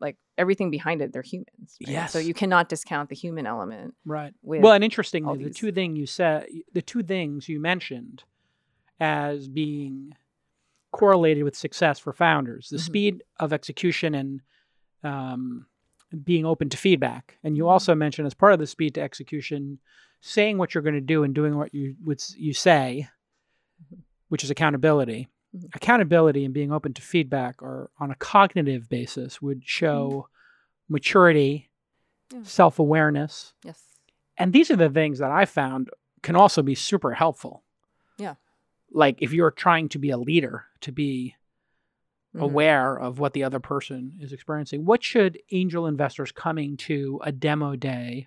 like 0.00 0.16
everything 0.36 0.70
behind 0.70 1.00
it, 1.02 1.12
they're 1.12 1.22
humans. 1.22 1.76
right? 1.86 2.10
So 2.10 2.18
you 2.18 2.34
cannot 2.34 2.68
discount 2.68 3.08
the 3.08 3.14
human 3.14 3.46
element. 3.46 3.94
Right. 4.04 4.34
Well, 4.42 4.72
and 4.72 4.84
interestingly, 4.84 5.44
the 5.44 5.50
two 5.50 5.72
thing 5.72 5.96
you 5.96 6.06
said, 6.06 6.46
the 6.72 6.82
two 6.82 7.02
things 7.02 7.48
you 7.48 7.60
mentioned 7.60 8.24
as 9.00 9.48
being 9.48 10.14
correlated 10.92 11.44
with 11.44 11.56
success 11.56 11.98
for 11.98 12.12
founders, 12.12 12.68
the 12.70 12.76
Mhm. 12.78 12.80
speed 12.80 13.22
of 13.38 13.52
execution 13.52 14.14
and 14.14 14.40
um, 15.02 15.66
being 16.24 16.44
open 16.44 16.68
to 16.70 16.76
feedback. 16.76 17.38
And 17.42 17.56
you 17.56 17.64
Mhm. 17.64 17.70
also 17.70 17.94
mentioned 17.94 18.26
as 18.26 18.34
part 18.34 18.52
of 18.52 18.58
the 18.58 18.66
speed 18.66 18.94
to 18.94 19.00
execution, 19.02 19.78
saying 20.20 20.58
what 20.58 20.74
you're 20.74 20.82
going 20.82 20.94
to 20.94 21.00
do 21.00 21.22
and 21.24 21.34
doing 21.34 21.56
what 21.56 21.74
you 21.74 21.96
would 22.04 22.22
you 22.36 22.52
say, 22.52 23.08
Mhm. 23.92 24.02
which 24.28 24.42
is 24.44 24.50
accountability. 24.50 25.28
Mhm. 25.54 25.74
Accountability 25.74 26.44
and 26.44 26.54
being 26.54 26.72
open 26.72 26.94
to 26.94 27.02
feedback 27.02 27.62
are 27.62 27.90
on 28.00 28.10
a 28.10 28.14
cognitive 28.16 28.88
basis 28.88 29.42
would 29.42 29.64
show 29.66 30.28
maturity, 30.88 31.70
Yeah. 32.32 32.42
self 32.42 32.78
awareness, 32.78 33.52
yes, 33.64 33.82
and 34.38 34.52
these 34.52 34.70
are 34.70 34.76
the 34.76 34.90
things 34.90 35.18
that 35.18 35.30
I 35.30 35.44
found 35.44 35.90
can 36.22 36.34
also 36.36 36.62
be 36.62 36.74
super 36.74 37.12
helpful. 37.14 37.62
Yeah. 38.18 38.34
Like 38.90 39.20
if 39.22 39.32
you're 39.32 39.50
trying 39.50 39.88
to 39.90 39.98
be 39.98 40.10
a 40.10 40.16
leader, 40.16 40.64
to 40.80 40.92
be 40.92 41.36
Mhm. 42.36 42.42
aware 42.42 42.96
of 42.98 43.18
what 43.18 43.32
the 43.32 43.44
other 43.44 43.60
person 43.60 44.12
is 44.20 44.32
experiencing. 44.32 44.84
What 44.84 45.02
should 45.02 45.38
angel 45.50 45.86
investors 45.86 46.32
coming 46.32 46.76
to 46.78 47.20
a 47.24 47.32
demo 47.32 47.76
day 47.76 48.26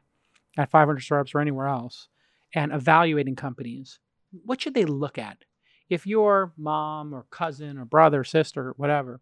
at 0.57 0.69
500 0.69 1.01
startups 1.01 1.35
or 1.35 1.39
anywhere 1.39 1.67
else 1.67 2.09
and 2.53 2.71
evaluating 2.71 3.35
companies, 3.35 3.99
what 4.43 4.61
should 4.61 4.73
they 4.73 4.85
look 4.85 5.17
at? 5.17 5.45
If 5.89 6.05
your 6.05 6.53
mom 6.57 7.13
or 7.13 7.25
cousin 7.31 7.77
or 7.77 7.85
brother, 7.85 8.23
sister, 8.23 8.73
whatever, 8.77 9.21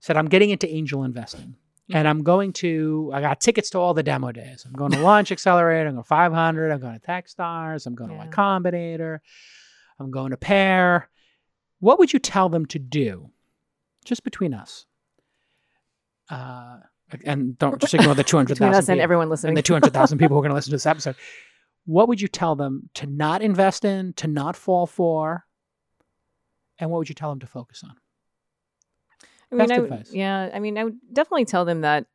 said, 0.00 0.16
I'm 0.16 0.28
getting 0.28 0.50
into 0.50 0.68
angel 0.68 1.04
investing 1.04 1.56
and 1.92 2.08
I'm 2.08 2.22
going 2.22 2.52
to, 2.54 3.10
I 3.12 3.20
got 3.20 3.40
tickets 3.40 3.70
to 3.70 3.78
all 3.78 3.94
the 3.94 4.02
demo 4.02 4.32
days. 4.32 4.64
I'm 4.66 4.72
going 4.72 4.92
to 4.92 5.00
Launch 5.00 5.30
Accelerator, 5.32 5.88
I'm 5.88 5.94
going 5.94 6.04
to 6.04 6.08
500, 6.08 6.70
I'm 6.70 6.80
going 6.80 6.98
to 6.98 7.06
Techstars, 7.06 7.86
I'm 7.86 7.94
going 7.94 8.10
to 8.10 8.16
Yeah. 8.16 8.26
Y 8.26 8.30
Combinator, 8.30 9.18
I'm 9.98 10.10
going 10.10 10.30
to 10.30 10.36
Pear. 10.36 11.08
What 11.80 11.98
would 11.98 12.12
you 12.12 12.18
tell 12.18 12.48
them 12.48 12.66
to 12.66 12.78
do? 12.78 13.30
Just 14.04 14.24
between 14.24 14.54
us. 14.54 14.86
Uh, 16.30 16.78
and 17.24 17.58
don't 17.58 17.80
just 17.80 17.94
ignore 17.94 18.14
the 18.14 18.24
200,000 18.24 18.54
between 18.56 18.74
us 18.74 18.88
and 18.88 18.96
people 18.96 19.02
everyone 19.02 19.28
listening, 19.28 19.50
and 19.50 19.56
the 19.56 19.62
200,000 19.72 20.18
people 20.18 20.34
who 20.34 20.38
are 20.38 20.42
going 20.42 20.50
to 20.50 20.54
listen 20.54 20.70
to 20.70 20.76
this 20.76 20.86
episode. 20.86 21.14
What 21.84 22.08
would 22.08 22.20
you 22.20 22.28
tell 22.28 22.54
them 22.56 22.88
to 22.94 23.06
not 23.06 23.42
invest 23.42 23.84
in, 23.84 24.12
to 24.14 24.28
not 24.28 24.56
fall 24.56 24.86
for? 24.86 25.44
And 26.78 26.90
what 26.90 26.98
would 26.98 27.08
you 27.08 27.14
tell 27.14 27.30
them 27.30 27.40
to 27.40 27.46
focus 27.46 27.82
on? 27.84 27.94
I 29.50 29.54
mean, 29.54 29.58
Best 29.58 29.72
I 29.72 29.78
would- 29.80 29.92
advice. 29.92 30.12
yeah, 30.12 30.48
I 30.54 30.58
mean, 30.58 30.78
I 30.78 30.84
would 30.84 30.98
definitely 31.12 31.44
tell 31.44 31.64
them 31.64 31.82
that. 31.82 32.06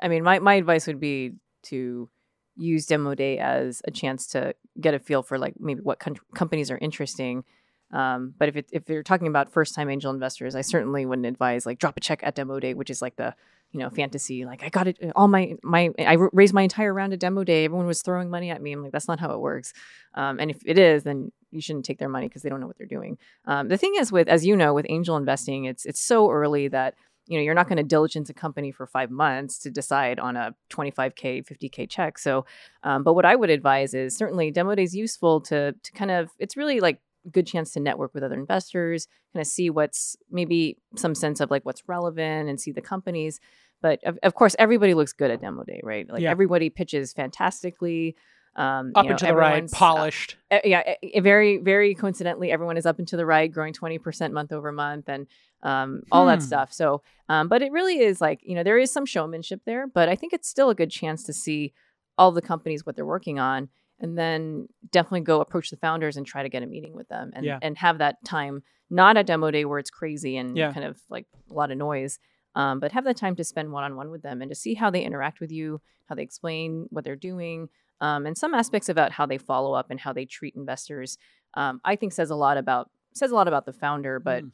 I 0.00 0.08
mean, 0.08 0.22
my, 0.22 0.38
my 0.38 0.54
advice 0.54 0.86
would 0.86 1.00
be 1.00 1.32
to 1.64 2.08
use 2.56 2.86
demo 2.86 3.14
day 3.14 3.38
as 3.38 3.82
a 3.86 3.90
chance 3.90 4.26
to 4.28 4.54
get 4.80 4.94
a 4.94 4.98
feel 4.98 5.22
for 5.22 5.38
like 5.38 5.54
maybe 5.60 5.80
what 5.82 5.98
com- 5.98 6.16
companies 6.34 6.70
are 6.70 6.78
interesting. 6.78 7.44
Um, 7.92 8.34
but 8.36 8.48
if 8.48 8.56
it, 8.56 8.68
if 8.72 8.88
you're 8.88 9.02
talking 9.02 9.28
about 9.28 9.52
first 9.52 9.74
time 9.74 9.88
angel 9.88 10.12
investors, 10.12 10.54
I 10.54 10.60
certainly 10.60 11.06
wouldn't 11.06 11.26
advise 11.26 11.66
like 11.66 11.78
drop 11.78 11.96
a 11.96 12.00
check 12.00 12.20
at 12.22 12.34
demo 12.34 12.58
day, 12.60 12.74
which 12.74 12.90
is 12.90 13.00
like 13.00 13.16
the 13.16 13.34
you 13.72 13.80
know 13.80 13.90
fantasy. 13.90 14.44
Like 14.44 14.62
I 14.62 14.68
got 14.68 14.88
it 14.88 14.98
all 15.14 15.28
my 15.28 15.54
my 15.62 15.90
I 15.98 16.14
raised 16.32 16.54
my 16.54 16.62
entire 16.62 16.92
round 16.92 17.12
at 17.12 17.20
demo 17.20 17.44
day. 17.44 17.64
Everyone 17.64 17.86
was 17.86 18.02
throwing 18.02 18.30
money 18.30 18.50
at 18.50 18.60
me. 18.60 18.72
I'm 18.72 18.82
like 18.82 18.92
that's 18.92 19.08
not 19.08 19.20
how 19.20 19.32
it 19.32 19.40
works. 19.40 19.72
Um, 20.14 20.40
and 20.40 20.50
if 20.50 20.60
it 20.64 20.78
is, 20.78 21.04
then 21.04 21.30
you 21.50 21.60
shouldn't 21.60 21.84
take 21.84 21.98
their 21.98 22.08
money 22.08 22.28
because 22.28 22.42
they 22.42 22.48
don't 22.48 22.60
know 22.60 22.66
what 22.66 22.78
they're 22.78 22.86
doing. 22.86 23.18
Um, 23.44 23.68
the 23.68 23.76
thing 23.76 23.94
is 23.98 24.10
with, 24.10 24.28
as 24.28 24.44
you 24.44 24.56
know, 24.56 24.74
with 24.74 24.86
angel 24.88 25.16
investing, 25.16 25.64
it's 25.64 25.84
it's 25.84 26.00
so 26.00 26.30
early 26.30 26.68
that 26.68 26.94
you 27.26 27.36
know 27.36 27.42
you're 27.42 27.54
not 27.54 27.68
going 27.68 27.78
to 27.78 27.82
diligence 27.82 28.30
a 28.30 28.34
company 28.34 28.70
for 28.72 28.86
five 28.86 29.10
months 29.10 29.58
to 29.60 29.70
decide 29.70 30.18
on 30.18 30.36
a 30.36 30.54
25k, 30.70 31.44
50k 31.44 31.88
check. 31.88 32.18
So, 32.18 32.46
um, 32.82 33.02
but 33.02 33.14
what 33.14 33.24
I 33.24 33.36
would 33.36 33.50
advise 33.50 33.94
is 33.94 34.16
certainly 34.16 34.50
demo 34.50 34.74
day 34.74 34.82
is 34.82 34.94
useful 34.94 35.40
to 35.42 35.72
to 35.72 35.92
kind 35.92 36.10
of 36.10 36.30
it's 36.38 36.56
really 36.56 36.80
like 36.80 37.00
good 37.30 37.46
chance 37.46 37.72
to 37.72 37.80
network 37.80 38.14
with 38.14 38.22
other 38.22 38.34
investors, 38.38 39.08
kind 39.32 39.40
of 39.40 39.46
see 39.46 39.70
what's 39.70 40.16
maybe 40.30 40.78
some 40.96 41.14
sense 41.14 41.40
of 41.40 41.50
like 41.50 41.64
what's 41.64 41.82
relevant 41.88 42.48
and 42.48 42.60
see 42.60 42.72
the 42.72 42.80
companies. 42.82 43.40
But 43.82 44.02
of, 44.04 44.18
of 44.22 44.34
course, 44.34 44.56
everybody 44.58 44.94
looks 44.94 45.12
good 45.12 45.30
at 45.30 45.40
demo 45.40 45.64
day, 45.64 45.80
right? 45.82 46.08
Like 46.10 46.22
Yeah. 46.22 46.30
everybody 46.30 46.70
pitches 46.70 47.12
fantastically. 47.12 48.16
Um, 48.56 48.92
Up 48.94 49.04
you 49.04 49.08
know, 49.08 49.10
and 49.10 49.18
to 49.18 49.26
the 49.26 49.34
right, 49.34 49.64
uh, 49.64 49.66
polished. 49.70 50.36
uh, 50.50 50.60
yeah, 50.64 50.94
very, 51.20 51.58
very 51.58 51.94
coincidentally, 51.94 52.50
everyone 52.50 52.78
is 52.78 52.86
up 52.86 52.98
and 52.98 53.06
to 53.08 53.16
the 53.18 53.26
right, 53.26 53.52
growing 53.52 53.74
20% 53.74 54.32
month 54.32 54.50
over 54.50 54.72
month 54.72 55.10
and 55.10 55.26
um, 55.62 56.00
all 56.10 56.24
that 56.26 56.38
Hmm. 56.38 56.46
stuff. 56.46 56.72
So, 56.72 57.02
um, 57.28 57.48
but 57.48 57.60
it 57.60 57.70
really 57.70 57.98
is 58.00 58.18
like, 58.22 58.40
you 58.44 58.54
know, 58.54 58.62
there 58.62 58.78
is 58.78 58.90
some 58.90 59.04
showmanship 59.04 59.60
there, 59.66 59.86
but 59.86 60.08
I 60.08 60.16
think 60.16 60.32
it's 60.32 60.48
still 60.48 60.70
a 60.70 60.74
good 60.74 60.90
chance 60.90 61.22
to 61.24 61.34
see 61.34 61.74
all 62.16 62.32
the 62.32 62.40
companies, 62.40 62.86
what 62.86 62.96
they're 62.96 63.04
working 63.04 63.38
on, 63.38 63.68
and 64.00 64.16
then 64.18 64.68
definitely 64.90 65.20
go 65.22 65.40
approach 65.40 65.70
the 65.70 65.76
founders 65.76 66.16
and 66.16 66.26
try 66.26 66.42
to 66.42 66.48
get 66.48 66.62
a 66.62 66.66
meeting 66.66 66.94
with 66.94 67.08
them 67.08 67.30
and, 67.34 67.44
Yeah. 67.46 67.58
and 67.62 67.78
have 67.78 67.98
that 67.98 68.16
time, 68.24 68.62
not 68.90 69.16
a 69.16 69.24
demo 69.24 69.50
day 69.50 69.64
where 69.64 69.78
it's 69.78 69.90
crazy 69.90 70.36
and 70.36 70.56
Yeah. 70.56 70.72
kind 70.72 70.84
of 70.86 71.00
like 71.08 71.26
a 71.50 71.54
lot 71.54 71.70
of 71.70 71.78
noise. 71.78 72.18
Um, 72.54 72.80
but 72.80 72.92
have 72.92 73.04
that 73.04 73.16
time 73.16 73.36
to 73.36 73.44
spend 73.44 73.70
one 73.72 73.84
on 73.84 73.96
one 73.96 74.10
with 74.10 74.22
them 74.22 74.40
and 74.42 74.50
to 74.50 74.54
see 74.54 74.74
how 74.74 74.90
they 74.90 75.02
interact 75.02 75.40
with 75.40 75.52
you, 75.52 75.80
how 76.08 76.14
they 76.14 76.22
explain 76.22 76.86
what 76.90 77.04
they're 77.04 77.14
doing, 77.16 77.68
um, 78.00 78.26
and 78.26 78.36
some 78.36 78.54
aspects 78.54 78.88
about 78.88 79.12
how 79.12 79.26
they 79.26 79.38
follow 79.38 79.72
up 79.74 79.90
and 79.90 80.00
how 80.00 80.12
they 80.12 80.24
treat 80.24 80.54
investors. 80.56 81.18
Um, 81.54 81.80
I 81.84 81.96
think 81.96 82.12
says 82.12 82.30
a 82.30 82.34
lot 82.36 82.56
about 82.58 82.90
says 83.14 83.30
a 83.30 83.34
lot 83.34 83.48
about 83.48 83.64
the 83.64 83.72
founder, 83.72 84.18
but 84.20 84.44
Mm. 84.44 84.50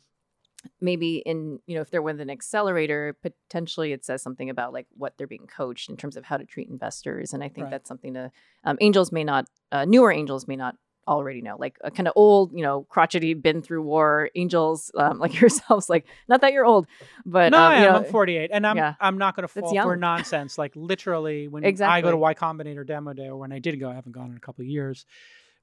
Maybe 0.80 1.16
in 1.18 1.58
you 1.66 1.74
know 1.74 1.80
if 1.80 1.90
they're 1.90 2.02
with 2.02 2.20
an 2.20 2.30
accelerator, 2.30 3.16
potentially 3.22 3.92
it 3.92 4.04
says 4.04 4.22
something 4.22 4.50
about 4.50 4.72
like 4.72 4.86
what 4.96 5.16
they're 5.16 5.26
being 5.26 5.46
coached 5.46 5.90
in 5.90 5.96
terms 5.96 6.16
of 6.16 6.24
how 6.24 6.36
to 6.36 6.44
treat 6.44 6.68
investors. 6.68 7.32
And 7.32 7.42
I 7.42 7.48
think 7.48 7.64
Right. 7.64 7.70
that's 7.72 7.88
something 7.88 8.14
to 8.14 8.30
um, 8.64 8.78
angels 8.80 9.12
may 9.12 9.24
not 9.24 9.46
uh, 9.72 9.84
newer 9.84 10.12
angels 10.12 10.46
may 10.46 10.56
not 10.56 10.76
already 11.08 11.42
know, 11.42 11.56
like 11.58 11.76
a 11.82 11.90
kind 11.90 12.06
of 12.06 12.12
old, 12.14 12.52
you 12.52 12.62
know, 12.62 12.84
crotchety, 12.88 13.34
been 13.34 13.60
through 13.60 13.82
war 13.82 14.30
angels 14.36 14.92
um, 14.96 15.18
like 15.18 15.34
yourselves. 15.40 15.88
Like, 15.90 16.06
not 16.28 16.40
that 16.42 16.52
you're 16.52 16.64
old, 16.64 16.86
but 17.26 17.50
no, 17.50 17.58
um, 17.58 17.72
I 17.72 17.80
you 17.80 17.86
know, 17.88 17.96
I'm 17.96 18.04
48, 18.04 18.50
and 18.52 18.64
I'm 18.66 18.76
yeah. 18.76 18.94
I'm 19.00 19.18
not 19.18 19.34
going 19.34 19.42
to 19.42 19.48
fall 19.48 19.74
for 19.82 19.96
nonsense. 20.10 20.58
Like 20.58 20.72
literally, 20.76 21.48
when 21.48 21.64
exactly. 21.64 21.92
I 21.98 22.02
go 22.02 22.10
to 22.12 22.16
Y 22.16 22.34
Combinator 22.34 22.86
demo 22.86 23.12
day, 23.14 23.26
or 23.26 23.36
when 23.36 23.50
I 23.52 23.58
did 23.58 23.80
go, 23.80 23.90
I 23.90 23.94
haven't 23.94 24.12
gone 24.12 24.30
in 24.30 24.36
a 24.36 24.40
couple 24.40 24.62
of 24.62 24.68
years. 24.68 25.06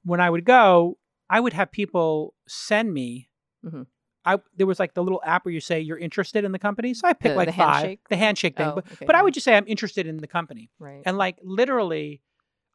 When 0.04 0.20
I 0.20 0.28
would 0.28 0.44
go, 0.44 0.98
I 1.30 1.40
would 1.40 1.52
have 1.54 1.70
people 1.72 2.34
send 2.46 2.92
me. 2.92 3.28
Mhm. 3.64 3.86
I 4.24 4.38
there 4.56 4.66
was 4.66 4.78
like 4.78 4.94
the 4.94 5.02
little 5.02 5.22
app 5.24 5.44
where 5.44 5.52
you 5.54 5.60
say 5.60 5.80
you're 5.80 5.98
interested 5.98 6.44
in 6.44 6.52
the 6.52 6.58
company, 6.58 6.92
so 6.94 7.08
I 7.08 7.12
picked 7.14 7.32
The- 7.34 7.36
like 7.36 7.48
the 7.48 7.52
five, 7.52 7.74
handshake? 7.74 8.00
the 8.08 8.16
handshake 8.16 8.56
thing. 8.56 8.66
Oh, 8.68 8.74
but 8.76 8.92
okay, 8.92 9.06
but 9.06 9.14
I 9.14 9.22
would 9.22 9.32
just 9.34 9.44
say 9.44 9.56
I'm 9.56 9.64
interested 9.66 10.06
in 10.06 10.18
the 10.18 10.26
company, 10.26 10.70
right. 10.78 11.02
and 11.06 11.16
like 11.16 11.38
literally, 11.42 12.20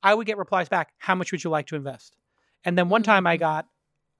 I 0.01 0.13
would 0.13 0.25
get 0.27 0.37
replies 0.37 0.69
back. 0.69 0.93
How 0.97 1.13
much 1.15 1.31
would 1.31 1.43
you 1.43 1.49
like 1.49 1.67
to 1.67 1.75
invest? 1.75 2.15
And 2.63 2.77
then 2.77 2.89
one 2.89 3.03
time 3.03 3.27
I 3.27 3.37
Mhm. 3.37 3.41
got 3.41 3.67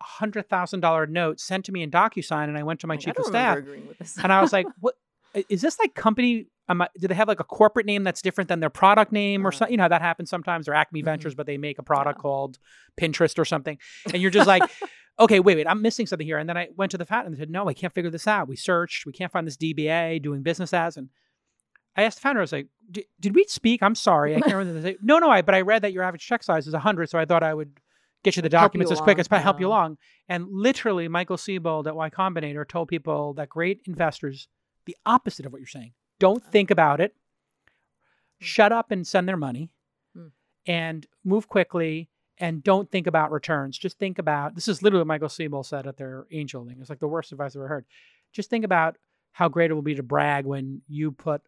a 0.02 0.04
hundred 0.04 0.50
thousand 0.50 0.82
dollar 0.82 1.08
note 1.08 1.40
sent 1.40 1.66
to 1.66 1.72
me 1.72 1.82
in 1.82 1.90
DocuSign, 1.90 2.48
and 2.48 2.58
I 2.58 2.64
went 2.64 2.80
to 2.82 2.88
my 2.88 2.94
Like, 2.96 3.04
chief 3.06 3.18
of 3.18 3.26
staff, 3.26 3.56
remember 3.56 3.60
agreeing 3.72 3.88
with 3.88 3.98
this. 3.98 4.18
and 4.22 4.32
I 4.32 4.42
was 4.42 4.54
like, 4.58 4.68
what? 4.80 4.96
Is 5.50 5.62
this 5.62 5.80
like 5.80 5.96
company? 5.96 6.48
Am 6.68 6.82
I, 6.82 6.90
do 7.00 7.08
they 7.08 7.14
have 7.16 7.28
like 7.28 7.40
a 7.40 7.44
corporate 7.44 7.86
name 7.86 8.04
that's 8.04 8.22
different 8.22 8.48
than 8.48 8.60
their 8.60 8.70
product 8.72 9.12
name 9.12 9.46
or 9.46 9.50
Uh. 9.50 9.52
something? 9.52 9.72
You 9.74 9.78
know, 9.78 9.88
that 9.88 10.02
happens 10.02 10.30
sometimes. 10.30 10.68
Or 10.68 10.74
Acme 10.74 11.02
Mhm. 11.02 11.06
Ventures, 11.06 11.36
but 11.36 11.46
they 11.46 11.58
make 11.58 11.78
a 11.80 11.84
product 11.84 12.18
Yeah. 12.18 12.22
called 12.24 12.58
Pinterest 13.00 13.38
or 13.38 13.46
something, 13.46 13.78
and 14.12 14.22
you're 14.22 14.32
just 14.32 14.48
like, 14.48 14.64
okay, 15.20 15.40
wait, 15.40 15.56
wait, 15.56 15.68
I'm 15.68 15.82
missing 15.82 16.08
something 16.08 16.26
here. 16.28 16.38
And 16.38 16.50
then 16.50 16.58
I 16.58 16.70
went 16.76 16.92
to 16.92 16.98
the 16.98 17.06
fat 17.06 17.26
and 17.26 17.38
said, 17.38 17.50
no, 17.50 17.70
I 17.70 17.74
can't 17.74 17.94
figure 17.94 18.10
this 18.10 18.28
out. 18.28 18.48
We 18.48 18.56
searched, 18.56 19.06
we 19.06 19.12
can't 19.14 19.32
find 19.32 19.46
this 19.48 19.58
DBA 19.58 20.20
doing 20.22 20.42
business 20.44 20.74
as, 20.74 20.98
and 20.98 21.10
I 21.96 22.04
asked 22.04 22.18
the 22.18 22.22
founder, 22.22 22.42
I 22.42 22.44
was 22.44 22.52
like, 22.52 22.68
did 22.92 23.36
we 23.36 23.46
speak? 23.46 23.82
I'm 23.82 23.96
sorry, 23.96 24.36
I 24.36 24.42
can't 24.42 24.56
remember. 24.56 24.82
They 24.82 24.92
say, 24.94 24.98
no, 25.02 25.20
no, 25.20 25.30
I, 25.30 25.42
but 25.42 25.56
I 25.56 25.62
read 25.62 25.84
that 25.84 25.94
your 25.94 26.04
average 26.04 26.26
check 26.26 26.44
size 26.44 26.68
is 26.68 26.74
100, 26.74 27.10
so 27.10 27.18
I 27.20 27.26
thought 27.26 27.44
I 27.44 27.54
would 27.54 27.80
get 28.24 28.36
you 28.36 28.42
the 28.42 28.48
Help 28.48 28.74
you 28.74 28.80
documents 28.80 28.92
as 28.92 29.00
quick 29.02 29.20
as 29.20 29.28
possible, 29.28 29.44
help 29.44 29.60
you 29.60 29.68
along. 29.68 29.98
And 30.28 30.48
literally, 30.52 31.08
Michael 31.08 31.38
Seibel 31.38 31.86
at 31.86 31.96
Y 31.96 32.10
Combinator 32.10 32.68
told 32.68 32.88
people 32.90 33.34
that 33.36 33.48
great 33.50 33.82
investors, 33.86 34.48
the 34.86 34.98
opposite 35.06 35.46
of 35.46 35.54
what 35.54 35.60
you're 35.60 35.68
saying. 35.68 35.94
Don't 36.20 36.44
Oh. 36.46 36.50
think 36.52 36.72
about 36.72 37.00
it. 37.02 37.16
Hmm. 38.40 38.46
Shut 38.46 38.72
up 38.72 38.92
and 38.92 39.06
send 39.06 39.28
their 39.28 39.38
money 39.38 39.72
Hmm. 40.14 40.28
and 40.66 41.06
move 41.24 41.48
quickly 41.48 42.10
and 42.38 42.64
don't 42.64 42.92
think 42.92 43.08
about 43.08 43.32
returns. 43.32 43.78
Just 43.78 43.98
think 43.98 44.20
about 44.20 44.56
this 44.56 44.68
is 44.68 44.82
literally 44.84 45.02
what 45.02 45.08
Michael 45.08 45.30
Seibel 45.30 45.66
said 45.66 45.88
at 45.88 45.98
their 45.98 46.28
angel 46.32 46.66
thing. 46.66 46.78
It's 46.80 46.90
like 46.90 47.00
the 47.00 47.08
worst 47.08 47.32
advice 47.32 47.56
I've 47.56 47.60
ever 47.62 47.68
heard. 47.70 47.86
Just 48.34 48.50
think 48.50 48.66
about 48.66 48.98
how 49.32 49.48
great 49.50 49.72
it 49.72 49.74
will 49.74 49.82
be 49.82 49.96
to 49.96 50.04
brag 50.04 50.46
when 50.46 50.82
you 50.88 51.12
put 51.12 51.42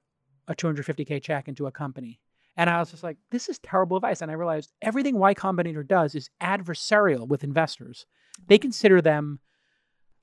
a 0.47 0.55
250K 0.55 1.20
check 1.22 1.47
into 1.47 1.68
a 1.68 1.72
company. 1.72 2.20
And 2.55 2.70
I 2.70 2.80
was 2.80 2.89
just 2.91 3.03
like, 3.03 3.18
this 3.32 3.49
is 3.49 3.59
terrible 3.59 3.97
advice. 3.97 4.22
And 4.22 4.32
I 4.32 4.34
realized 4.34 4.72
everything 4.82 5.18
Y 5.18 5.34
Combinator 5.34 5.86
does 5.88 6.15
is 6.15 6.30
adversarial 6.41 7.28
with 7.28 7.43
investors. 7.43 8.05
They 8.47 8.57
consider 8.57 9.01
them 9.01 9.39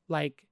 like, 0.08 0.42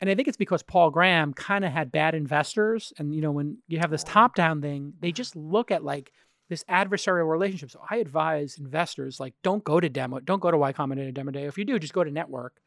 and 0.00 0.08
I 0.08 0.14
think 0.14 0.28
it's 0.28 0.36
because 0.36 0.62
Paul 0.62 0.90
Graham 0.90 1.32
kind 1.34 1.64
of 1.64 1.72
had 1.72 1.90
bad 1.92 2.14
investors. 2.14 2.92
And, 2.98 3.14
you 3.14 3.20
know, 3.20 3.30
when 3.32 3.58
you 3.66 3.78
have 3.78 3.90
this 3.90 4.04
top 4.04 4.34
down 4.34 4.60
thing, 4.62 4.92
they 5.00 5.12
just 5.12 5.34
look 5.36 5.70
at 5.70 5.82
like 5.84 6.12
this 6.48 6.64
adversarial 6.64 7.28
relationship. 7.30 7.70
So 7.70 7.80
I 7.90 7.96
advise 7.96 8.56
investors, 8.58 9.20
like, 9.20 9.34
don't 9.42 9.62
go 9.64 9.80
to 9.80 9.88
demo, 9.88 10.20
don't 10.20 10.40
go 10.40 10.50
to 10.50 10.56
Y 10.56 10.72
Combinator 10.72 11.12
Demo 11.12 11.30
Day. 11.32 11.44
If 11.44 11.58
you 11.58 11.64
do, 11.64 11.78
just 11.78 11.92
go 11.92 12.04
to 12.04 12.10
network. 12.10 12.60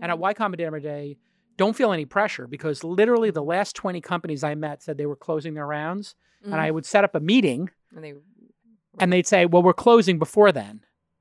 And 0.00 0.10
at 0.10 0.18
Y 0.18 0.34
Combinator 0.34 0.56
Demo 0.56 0.78
Day, 0.78 1.16
don't 1.56 1.76
feel 1.76 1.92
any 1.92 2.06
pressure 2.06 2.46
because 2.46 2.82
literally 2.82 3.30
the 3.30 3.42
last 3.42 3.76
20 3.76 4.00
companies 4.00 4.42
I 4.42 4.54
met 4.54 4.82
said 4.82 4.96
they 4.96 5.06
were 5.06 5.16
closing 5.16 5.54
their 5.54 5.66
rounds. 5.66 6.14
And 6.42 6.54
I 6.54 6.70
Mhm. 6.70 6.74
would 6.74 6.86
set 6.86 7.04
up 7.04 7.14
a 7.14 7.20
meeting 7.20 7.68
and 7.94 8.02
they 8.02 8.14
and 8.98 9.12
they'd 9.12 9.26
say, 9.26 9.46
well, 9.46 9.62
we're 9.62 9.72
closing 9.74 10.18
before 10.18 10.50
then. 10.52 10.80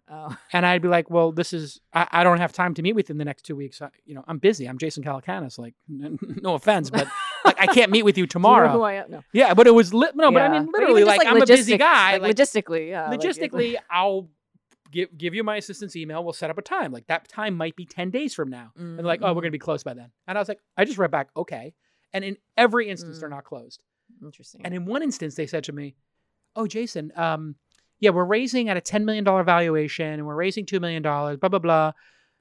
Oh 0.09 0.35
And 0.53 0.65
I'd 0.65 0.81
be 0.81 0.87
like, 0.87 1.09
well, 1.09 1.31
this 1.31 1.53
is, 1.53 1.79
I, 1.93 2.07
I 2.11 2.23
don't 2.23 2.39
have 2.39 2.51
time 2.51 2.73
to 2.75 2.81
meet 2.81 2.93
with 2.93 3.09
you 3.09 3.13
in 3.13 3.17
the 3.17 3.25
next 3.25 3.43
two 3.43 3.55
weeks. 3.55 3.81
I, 3.81 3.89
you 4.05 4.15
know, 4.15 4.23
I'm 4.27 4.37
busy. 4.39 4.65
I'm 4.67 4.77
Jason 4.77 5.03
Calacanis. 5.03 5.57
Like, 5.59 5.73
no 5.87 6.55
offense, 6.55 6.89
but 6.89 7.07
like, 7.45 7.59
I 7.61 7.67
can't 7.67 7.91
meet 7.91 8.03
with 8.03 8.17
you 8.17 8.25
Do 8.27 8.39
you 8.39 8.41
know 8.43 8.49
who 8.49 8.55
tomorrow. 8.63 8.81
I 8.83 8.93
am? 8.93 9.11
No. 9.11 9.23
yeah, 9.33 9.53
but 9.53 9.67
it 9.67 9.73
was, 9.73 9.93
li- 9.93 10.07
no, 10.15 10.31
but 10.31 10.41
I 10.41 10.49
mean, 10.59 10.69
literally, 10.73 11.01
just, 11.03 11.17
like, 11.17 11.27
I'm 11.27 11.41
a 11.41 11.45
busy 11.45 11.77
guy. 11.77 12.13
Like, 12.13 12.21
Like, 12.23 12.35
logistically, 12.35 12.89
yeah. 12.89 13.09
like, 13.09 13.19
logistically, 13.19 13.75
I'll 13.89 14.29
give, 14.91 15.15
give 15.17 15.33
you 15.35 15.43
my 15.43 15.57
assistant's 15.57 15.95
email. 15.95 16.23
We'll 16.23 16.33
set 16.33 16.49
up 16.49 16.57
a 16.57 16.61
time. 16.61 16.91
Like, 16.91 17.07
that 17.07 17.27
time 17.27 17.55
might 17.55 17.75
be 17.75 17.85
10 17.85 18.09
days 18.09 18.33
from 18.33 18.49
now. 18.49 18.71
And 18.75 18.97
they're 18.97 19.05
like, 19.05 19.21
oh, 19.21 19.27
we're 19.29 19.41
going 19.41 19.45
to 19.45 19.51
be 19.51 19.59
closed 19.59 19.85
by 19.85 19.93
then. 19.93 20.11
And 20.27 20.37
I 20.37 20.41
was 20.41 20.47
like, 20.47 20.59
I 20.77 20.85
just 20.85 20.97
read 20.97 21.11
back, 21.11 21.29
okay. 21.37 21.73
And 22.13 22.23
in 22.23 22.37
every 22.57 22.89
instance, 22.89 23.19
they're 23.19 23.29
Mm. 23.29 23.33
not 23.33 23.43
closed. 23.43 23.83
Interesting. 24.23 24.61
And 24.65 24.73
in 24.73 24.85
one 24.85 25.03
instance, 25.03 25.35
they 25.35 25.45
said 25.45 25.63
to 25.65 25.71
me, 25.71 25.95
"Oh, 26.55 26.65
Jason, 26.65 27.11
um, 27.15 27.55
yeah, 27.99 28.11
we're 28.11 28.25
raising 28.25 28.69
at 28.69 28.77
a 28.77 28.81
ten 28.81 29.05
million 29.05 29.23
dollar 29.23 29.43
valuation, 29.43 30.13
and 30.13 30.25
we're 30.25 30.35
raising 30.35 30.65
two 30.65 30.79
million 30.79 31.03
dollars. 31.03 31.37
Blah 31.37 31.49
blah 31.49 31.59
blah, 31.59 31.91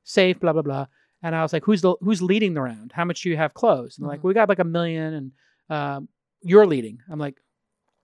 safe. 0.05 0.39
Blah 0.41 0.53
blah 0.53 0.63
blah." 0.63 0.87
And 1.23 1.35
I 1.35 1.43
was 1.43 1.53
like, 1.53 1.65
"Who's 1.65 1.83
the 1.83 1.97
who's 2.01 2.23
leading 2.23 2.55
the 2.55 2.63
round? 2.63 2.93
How 2.93 3.05
much 3.05 3.23
do 3.23 3.29
you 3.31 3.37
have 3.37 3.55
closed?" 3.55 3.99
And 3.99 4.05
they're 4.05 4.13
like. 4.13 4.25
"We 4.25 4.35
got 4.35 4.49
like 4.49 4.61
a 4.61 4.65
million, 4.65 5.15
and 5.15 5.33
um, 5.69 6.09
you're 6.43 6.67
leading." 6.67 6.99
I'm 7.11 7.19
like, 7.19 7.41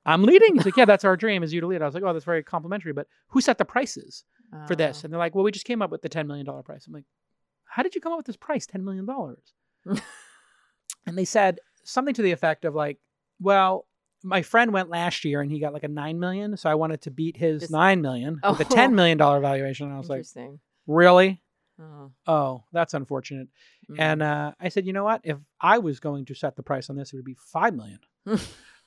"I'm 0.05 0.25
leading." 0.25 0.55
He's 0.55 0.65
like, 0.65 0.77
"Yeah, 0.77 0.85
that's 0.85 1.05
our 1.05 1.17
dream 1.17 1.43
is 1.43 1.53
you 1.53 1.61
to 1.61 1.67
lead." 1.69 1.81
I 1.81 1.87
was 1.87 1.95
like, 1.95 2.03
"Oh, 2.03 2.13
that's 2.13 2.25
very 2.25 2.43
complimentary, 2.43 2.93
but 2.93 3.07
who 3.29 3.41
set 3.41 3.59
the 3.59 3.65
prices 3.65 4.25
for 4.67 4.75
this?" 4.75 5.01
Oh. 5.01 5.01
And 5.05 5.13
they're 5.13 5.21
like, 5.21 5.35
"Well, 5.35 5.45
we 5.45 5.53
just 5.53 5.67
came 5.67 5.81
up 5.81 5.91
with 5.91 6.03
the 6.03 6.09
ten 6.09 6.27
million 6.27 6.45
dollar 6.47 6.63
price." 6.65 6.87
I'm 6.87 6.93
like, 6.93 7.05
"How 7.67 7.85
did 7.85 7.95
you 7.95 8.01
come 8.01 8.13
up 8.13 8.19
with 8.19 8.27
this 8.27 8.37
price, 8.37 8.67
ten 8.67 8.85
million 8.85 9.07
dollars?" 9.07 9.53
and 11.07 11.17
they 11.17 11.25
said 11.25 11.61
something 11.85 12.15
to 12.15 12.23
the 12.23 12.33
effect 12.33 12.65
of 12.65 12.75
like, 12.75 12.99
"Well." 13.41 13.87
My 14.25 14.43
friend 14.43 14.73
went 14.73 14.89
last 14.89 15.25
year 15.25 15.41
and 15.43 15.51
he 15.53 15.61
got 15.61 15.73
like 15.75 15.85
a 15.85 15.89
nine 15.89 16.19
million, 16.19 16.57
so 16.57 16.69
I 16.71 16.75
wanted 16.75 17.03
to 17.03 17.11
beat 17.11 17.37
his 17.37 17.61
Just- 17.61 17.73
nine 17.73 18.01
million 18.01 18.41
with 18.49 18.61
a 18.61 18.65
Oh. 18.65 18.75
ten 18.75 18.95
million 18.95 19.19
dollar 19.19 19.39
valuation. 19.41 19.87
And 19.87 19.95
I 19.95 19.99
was 19.99 20.09
like. 20.09 20.25
"Really? 20.87 21.43
oh. 21.81 22.11
Oh, 22.27 22.65
that's 22.73 22.95
unfortunate." 22.95 23.49
Mm. 23.91 23.97
And 23.99 24.23
uh, 24.23 24.53
I 24.59 24.69
said, 24.71 24.87
"You 24.87 24.93
know 24.95 25.05
what? 25.05 25.21
If 25.25 25.37
I 25.61 25.79
was 25.79 26.01
going 26.01 26.25
to 26.27 26.35
set 26.35 26.57
the 26.57 26.63
price 26.63 26.89
on 26.91 26.97
this, 26.97 27.13
it 27.13 27.17
would 27.17 27.25
be 27.25 27.37
five 27.39 27.75
million, 27.75 27.99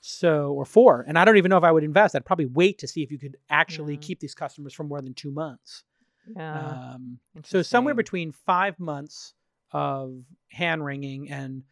so 0.01 0.53
or 0.53 0.65
four. 0.65 1.03
And 1.07 1.17
I 1.17 1.25
don't 1.25 1.37
even 1.37 1.49
know 1.49 1.57
if 1.57 1.63
I 1.63 1.71
would 1.71 1.83
invest. 1.83 2.15
I'd 2.15 2.25
probably 2.25 2.45
wait 2.45 2.79
to 2.79 2.87
see 2.87 3.03
if 3.03 3.11
you 3.11 3.17
could 3.19 3.37
actually 3.49 3.93
Yeah. 3.93 3.99
keep 4.01 4.19
these 4.19 4.33
customers 4.35 4.73
for 4.73 4.83
more 4.83 5.01
than 5.01 5.13
two 5.13 5.31
months. 5.31 5.83
yeah. 6.35 6.93
Um, 6.95 7.19
so 7.45 7.61
somewhere 7.61 7.93
between 7.93 8.31
five 8.31 8.79
months 8.79 9.33
of 9.71 10.23
hand 10.49 10.83
wringing 10.83 11.29
and 11.31 11.63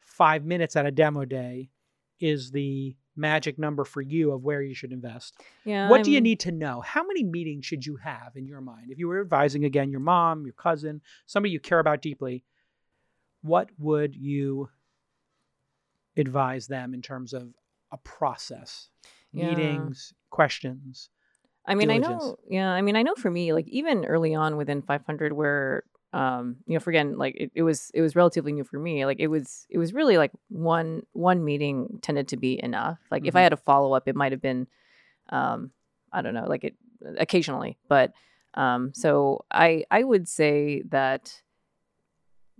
five 0.00 0.44
minutes 0.44 0.76
at 0.76 0.86
a 0.86 0.90
demo 0.90 1.24
day 1.24 1.70
is 2.18 2.50
the 2.50 2.94
magic 3.16 3.58
number 3.58 3.84
for 3.84 4.00
you 4.00 4.32
of 4.32 4.42
where 4.42 4.62
you 4.62 4.74
should 4.74 4.92
invest. 4.92 5.34
yeah. 5.64 5.88
what 5.88 6.04
do 6.04 6.10
you 6.10 6.20
need 6.20 6.40
to 6.40 6.52
know? 6.52 6.80
How 6.80 7.02
many 7.04 7.24
meetings 7.24 7.66
should 7.66 7.84
you 7.84 7.96
have 7.96 8.32
in 8.36 8.46
your 8.46 8.60
mind? 8.60 8.90
If 8.90 8.98
you 8.98 9.08
were 9.08 9.20
advising 9.20 9.64
again 9.64 9.90
your 9.90 10.00
mom, 10.00 10.44
your 10.44 10.54
cousin, 10.54 11.00
somebody 11.26 11.52
you 11.52 11.60
care 11.60 11.80
about 11.80 12.02
deeply, 12.02 12.44
what 13.42 13.70
would 13.78 14.14
you 14.14 14.68
advise 16.16 16.66
them 16.66 16.94
in 16.94 17.02
terms 17.02 17.32
of 17.32 17.52
a 17.92 17.98
process? 17.98 18.88
Yeah. 19.32 19.50
Meetings, 19.50 20.12
questions. 20.30 21.08
I 21.66 21.74
mean, 21.74 21.88
diligence. 21.88 22.22
I 22.22 22.26
know. 22.26 22.36
Yeah, 22.48 22.70
I 22.70 22.82
mean, 22.82 22.96
I 22.96 23.02
know 23.02 23.14
for 23.14 23.30
me, 23.30 23.52
like 23.52 23.68
even 23.68 24.04
early 24.04 24.34
on 24.34 24.56
within 24.56 24.82
500, 24.82 25.32
where 25.32 25.84
um, 26.12 26.56
you 26.66 26.74
know, 26.74 26.80
for 26.80 26.90
again, 26.90 27.16
like 27.16 27.36
it, 27.36 27.50
it 27.54 27.62
was 27.62 27.90
it 27.94 28.00
was 28.02 28.16
relatively 28.16 28.52
new 28.52 28.64
for 28.64 28.78
me. 28.78 29.06
Like 29.06 29.20
it 29.20 29.28
was 29.28 29.66
it 29.70 29.78
was 29.78 29.94
really 29.94 30.16
like 30.18 30.32
one 30.48 31.04
one 31.12 31.44
meeting 31.44 31.98
tended 32.02 32.28
to 32.28 32.36
be 32.36 32.62
enough. 32.62 32.98
Like 33.10 33.26
if 33.26 33.36
I 33.36 33.40
Mhm. 33.40 33.42
had 33.44 33.52
a 33.52 33.56
follow 33.56 33.92
up, 33.94 34.08
it 34.08 34.16
might 34.16 34.32
have 34.32 34.42
been, 34.42 34.66
um, 35.28 35.70
I 36.12 36.22
don't 36.22 36.34
know, 36.34 36.46
like 36.48 36.64
it 36.64 36.74
occasionally, 37.18 37.78
but 37.88 38.12
um, 38.54 38.92
so 38.92 39.44
I 39.50 39.84
I 39.90 40.02
would 40.02 40.26
say 40.28 40.82
that 40.88 41.40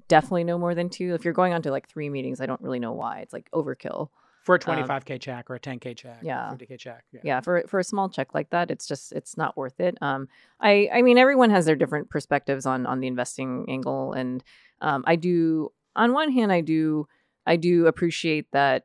definitely 0.09 0.45
no 0.45 0.59
more 0.59 0.75
than 0.75 0.89
two. 0.89 1.15
If 1.15 1.25
you're 1.25 1.35
going 1.35 1.53
on 1.53 1.63
to 1.63 1.71
like 1.71 1.89
three 1.89 2.09
meetings, 2.09 2.41
I 2.41 2.47
don't 2.47 2.61
really 2.61 2.79
know 2.81 2.93
why. 2.93 3.21
It's 3.21 3.33
like 3.33 3.51
overkill. 3.53 4.11
For 4.59 4.73
a 4.73 4.77
25K 4.77 5.21
check 5.21 5.51
or 5.51 5.55
a 5.57 5.61
10K 5.61 5.97
check. 5.97 6.19
Um, 6.21 6.27
yeah. 6.27 6.51
50K 6.51 6.79
check. 6.79 7.05
Yeah. 7.13 7.21
yeah 7.23 7.41
for 7.41 7.65
for 7.67 7.79
a 7.79 7.85
small 7.85 8.09
check 8.09 8.35
like 8.35 8.51
that 8.51 8.71
it's 8.71 8.87
just 8.87 9.13
it's 9.13 9.37
not 9.37 9.57
worth 9.57 9.79
it 9.81 9.97
um 10.01 10.29
i 10.61 10.89
i 10.93 11.03
mean 11.03 11.19
everyone 11.19 11.51
has 11.51 11.67
their 11.67 11.77
different 11.77 12.09
perspectives 12.11 12.67
on 12.67 12.87
on 12.87 13.01
the 13.01 13.07
investing 13.07 13.67
angle 13.69 14.13
and 14.13 14.43
um 14.81 15.05
i 15.07 15.17
do 15.17 15.71
on 15.97 16.13
one 16.13 16.31
hand 16.31 16.53
i 16.53 16.61
do 16.61 17.07
i 17.47 17.57
do 17.57 17.87
appreciate 17.87 18.47
that 18.53 18.85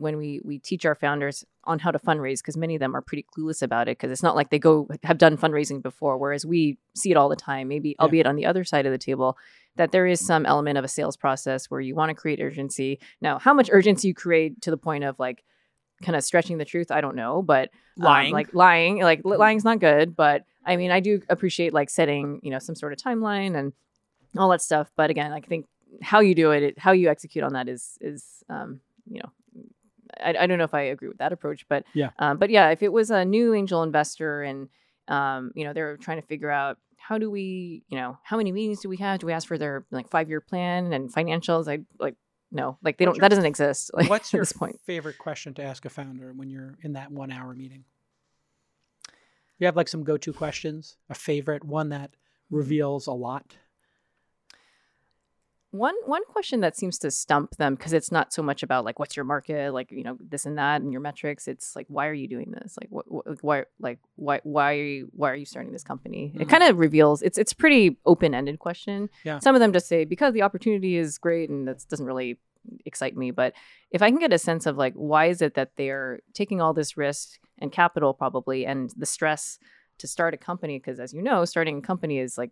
when 0.00 0.16
we 0.16 0.40
we 0.44 0.58
teach 0.58 0.84
our 0.86 0.94
founders 0.94 1.44
on 1.64 1.78
how 1.78 1.90
to 1.90 1.98
fundraise 1.98 2.38
because 2.38 2.56
many 2.56 2.74
of 2.74 2.80
them 2.80 2.96
are 2.96 3.02
pretty 3.02 3.24
clueless 3.36 3.62
about 3.62 3.86
it 3.88 3.98
because 3.98 4.10
it's 4.10 4.22
not 4.22 4.34
like 4.34 4.50
they 4.50 4.58
go 4.58 4.88
have 5.04 5.18
done 5.18 5.36
fundraising 5.36 5.82
before 5.82 6.16
whereas 6.18 6.44
we 6.46 6.78
see 6.94 7.10
it 7.10 7.16
all 7.16 7.28
the 7.28 7.36
time 7.36 7.68
maybe 7.68 7.90
Yeah. 7.90 8.02
albeit 8.04 8.26
on 8.26 8.36
the 8.36 8.46
other 8.46 8.64
side 8.64 8.86
of 8.86 8.92
the 8.92 8.98
table 8.98 9.36
that 9.76 9.92
there 9.92 10.06
is 10.06 10.24
some 10.24 10.46
element 10.46 10.78
of 10.78 10.84
a 10.84 10.88
sales 10.88 11.16
process 11.16 11.66
where 11.70 11.80
you 11.80 11.94
want 11.94 12.08
to 12.10 12.14
create 12.14 12.40
urgency 12.40 12.98
now 13.20 13.38
how 13.38 13.52
much 13.54 13.68
urgency 13.72 14.08
you 14.08 14.14
create 14.14 14.60
to 14.62 14.70
the 14.70 14.76
point 14.78 15.04
of 15.04 15.18
like 15.18 15.44
kind 16.02 16.16
of 16.16 16.24
stretching 16.24 16.56
the 16.58 16.64
truth 16.64 16.90
i 16.90 17.00
don't 17.02 17.14
know 17.14 17.42
but 17.42 17.68
um, 18.00 18.04
Lying. 18.06 18.32
like 18.32 18.54
lying 18.54 18.98
like 19.00 19.20
li- 19.24 19.36
lying's 19.36 19.64
not 19.64 19.78
good 19.80 20.16
but 20.16 20.44
i 20.64 20.76
mean 20.76 20.90
i 20.90 21.00
do 21.00 21.20
appreciate 21.28 21.74
like 21.74 21.90
setting 21.90 22.40
you 22.42 22.50
know 22.50 22.58
some 22.58 22.74
sort 22.74 22.92
of 22.94 22.98
timeline 22.98 23.54
and 23.58 23.72
all 24.38 24.48
that 24.48 24.62
stuff 24.62 24.90
but 24.96 25.10
again 25.10 25.32
i 25.32 25.40
think 25.40 25.66
how 26.02 26.20
you 26.20 26.34
do 26.34 26.52
it, 26.52 26.62
it 26.62 26.78
how 26.78 26.92
you 26.92 27.08
execute 27.10 27.44
on 27.44 27.52
that 27.52 27.68
is 27.68 27.98
is 28.00 28.42
um 28.48 28.80
you 29.10 29.20
know 29.20 29.30
I, 30.22 30.34
I 30.40 30.46
don't 30.46 30.58
know 30.58 30.64
if 30.64 30.74
I 30.74 30.82
agree 30.82 31.08
with 31.08 31.18
that 31.18 31.32
approach, 31.32 31.66
but 31.68 31.84
Yeah. 31.94 32.10
um, 32.18 32.38
but 32.38 32.50
yeah, 32.50 32.70
if 32.70 32.82
it 32.82 32.92
was 32.92 33.10
a 33.10 33.24
new 33.24 33.54
angel 33.54 33.82
investor 33.82 34.42
and 34.42 34.68
um, 35.08 35.52
you 35.54 35.64
know 35.64 35.72
they're 35.72 35.96
trying 35.96 36.20
to 36.20 36.26
figure 36.26 36.50
out 36.50 36.78
how 36.96 37.16
do 37.18 37.30
we, 37.30 37.82
you 37.88 37.96
know, 37.96 38.18
how 38.22 38.36
many 38.36 38.52
meetings 38.52 38.80
do 38.80 38.88
we 38.88 38.98
have? 38.98 39.18
Do 39.20 39.26
we 39.26 39.32
ask 39.32 39.48
for 39.48 39.56
their 39.58 39.84
like 39.90 40.08
five 40.10 40.28
year 40.28 40.40
plan 40.40 40.92
and 40.92 41.12
financials? 41.12 41.66
I 41.70 41.80
like 41.98 42.14
no, 42.52 42.78
like 42.82 42.98
they 42.98 43.04
What's 43.06 43.16
don't. 43.16 43.16
your- 43.16 43.20
that 43.22 43.28
doesn't 43.28 43.46
exist. 43.46 43.90
Like, 43.94 44.08
What's 44.10 44.28
at 44.34 44.34
your 44.34 44.42
this 44.42 44.52
point? 44.52 44.78
favorite 44.84 45.18
question 45.18 45.54
to 45.54 45.62
ask 45.62 45.84
a 45.84 45.90
founder 45.90 46.32
when 46.34 46.50
you're 46.50 46.76
in 46.82 46.92
that 46.94 47.10
one 47.10 47.30
hour 47.32 47.54
meeting? 47.54 47.84
You 49.58 49.66
have 49.66 49.76
like 49.76 49.88
some 49.88 50.04
go 50.04 50.16
to 50.16 50.32
questions, 50.32 50.96
a 51.08 51.14
favorite, 51.14 51.64
one 51.64 51.90
that 51.90 52.12
reveals 52.50 53.06
a 53.06 53.12
lot. 53.12 53.56
One 55.72 55.94
one 56.04 56.24
question 56.26 56.60
that 56.60 56.76
seems 56.76 56.98
to 56.98 57.10
stump 57.12 57.56
them 57.56 57.76
because 57.76 57.92
it's 57.92 58.10
not 58.10 58.32
so 58.32 58.42
much 58.42 58.64
about 58.64 58.84
like 58.84 58.98
what's 58.98 59.14
your 59.16 59.24
market, 59.24 59.72
like 59.72 59.92
you 59.92 60.02
know 60.02 60.16
this 60.20 60.44
and 60.44 60.58
that, 60.58 60.80
and 60.82 60.90
your 60.90 61.00
metrics. 61.00 61.46
It's 61.46 61.76
like 61.76 61.86
why 61.88 62.08
are 62.08 62.12
you 62.14 62.26
doing 62.26 62.50
this? 62.50 62.76
Like 62.80 62.90
what, 62.90 63.04
what 63.10 63.26
like, 63.26 63.38
why 63.42 63.58
like 63.78 63.98
why 64.16 64.40
why 64.42 64.72
are 64.74 64.84
you 64.84 65.08
why 65.12 65.30
are 65.30 65.36
you 65.36 65.44
starting 65.46 65.72
this 65.72 65.84
company? 65.84 66.32
It 66.34 66.46
Mhm. 66.46 66.50
kind 66.50 66.62
of 66.64 66.78
reveals. 66.78 67.22
It's 67.22 67.38
it's 67.38 67.52
pretty 67.52 67.98
open 68.04 68.34
ended 68.34 68.58
question. 68.58 69.08
Yeah. 69.24 69.38
Some 69.38 69.54
of 69.54 69.60
them 69.60 69.72
just 69.72 69.86
say 69.86 70.04
because 70.04 70.34
the 70.34 70.42
opportunity 70.42 70.96
is 70.96 71.18
great 71.18 71.50
and 71.50 71.68
that 71.68 71.84
doesn't 71.88 72.06
really 72.06 72.40
excite 72.84 73.16
me. 73.16 73.30
But 73.30 73.54
if 73.92 74.02
I 74.02 74.10
can 74.10 74.18
get 74.18 74.32
a 74.32 74.38
sense 74.38 74.66
of 74.66 74.76
like 74.76 74.94
why 74.94 75.26
is 75.26 75.40
it 75.40 75.54
that 75.54 75.72
they're 75.76 76.18
taking 76.34 76.60
all 76.60 76.74
this 76.74 76.96
risk 76.96 77.38
and 77.58 77.70
capital 77.70 78.12
probably 78.12 78.66
and 78.66 78.92
the 78.96 79.06
stress 79.06 79.58
to 79.98 80.06
start 80.08 80.32
a 80.34 80.36
company 80.38 80.78
because 80.78 80.98
as 80.98 81.12
you 81.12 81.22
know 81.22 81.44
starting 81.44 81.78
a 81.78 81.82
company 81.82 82.18
is 82.18 82.38
like 82.38 82.50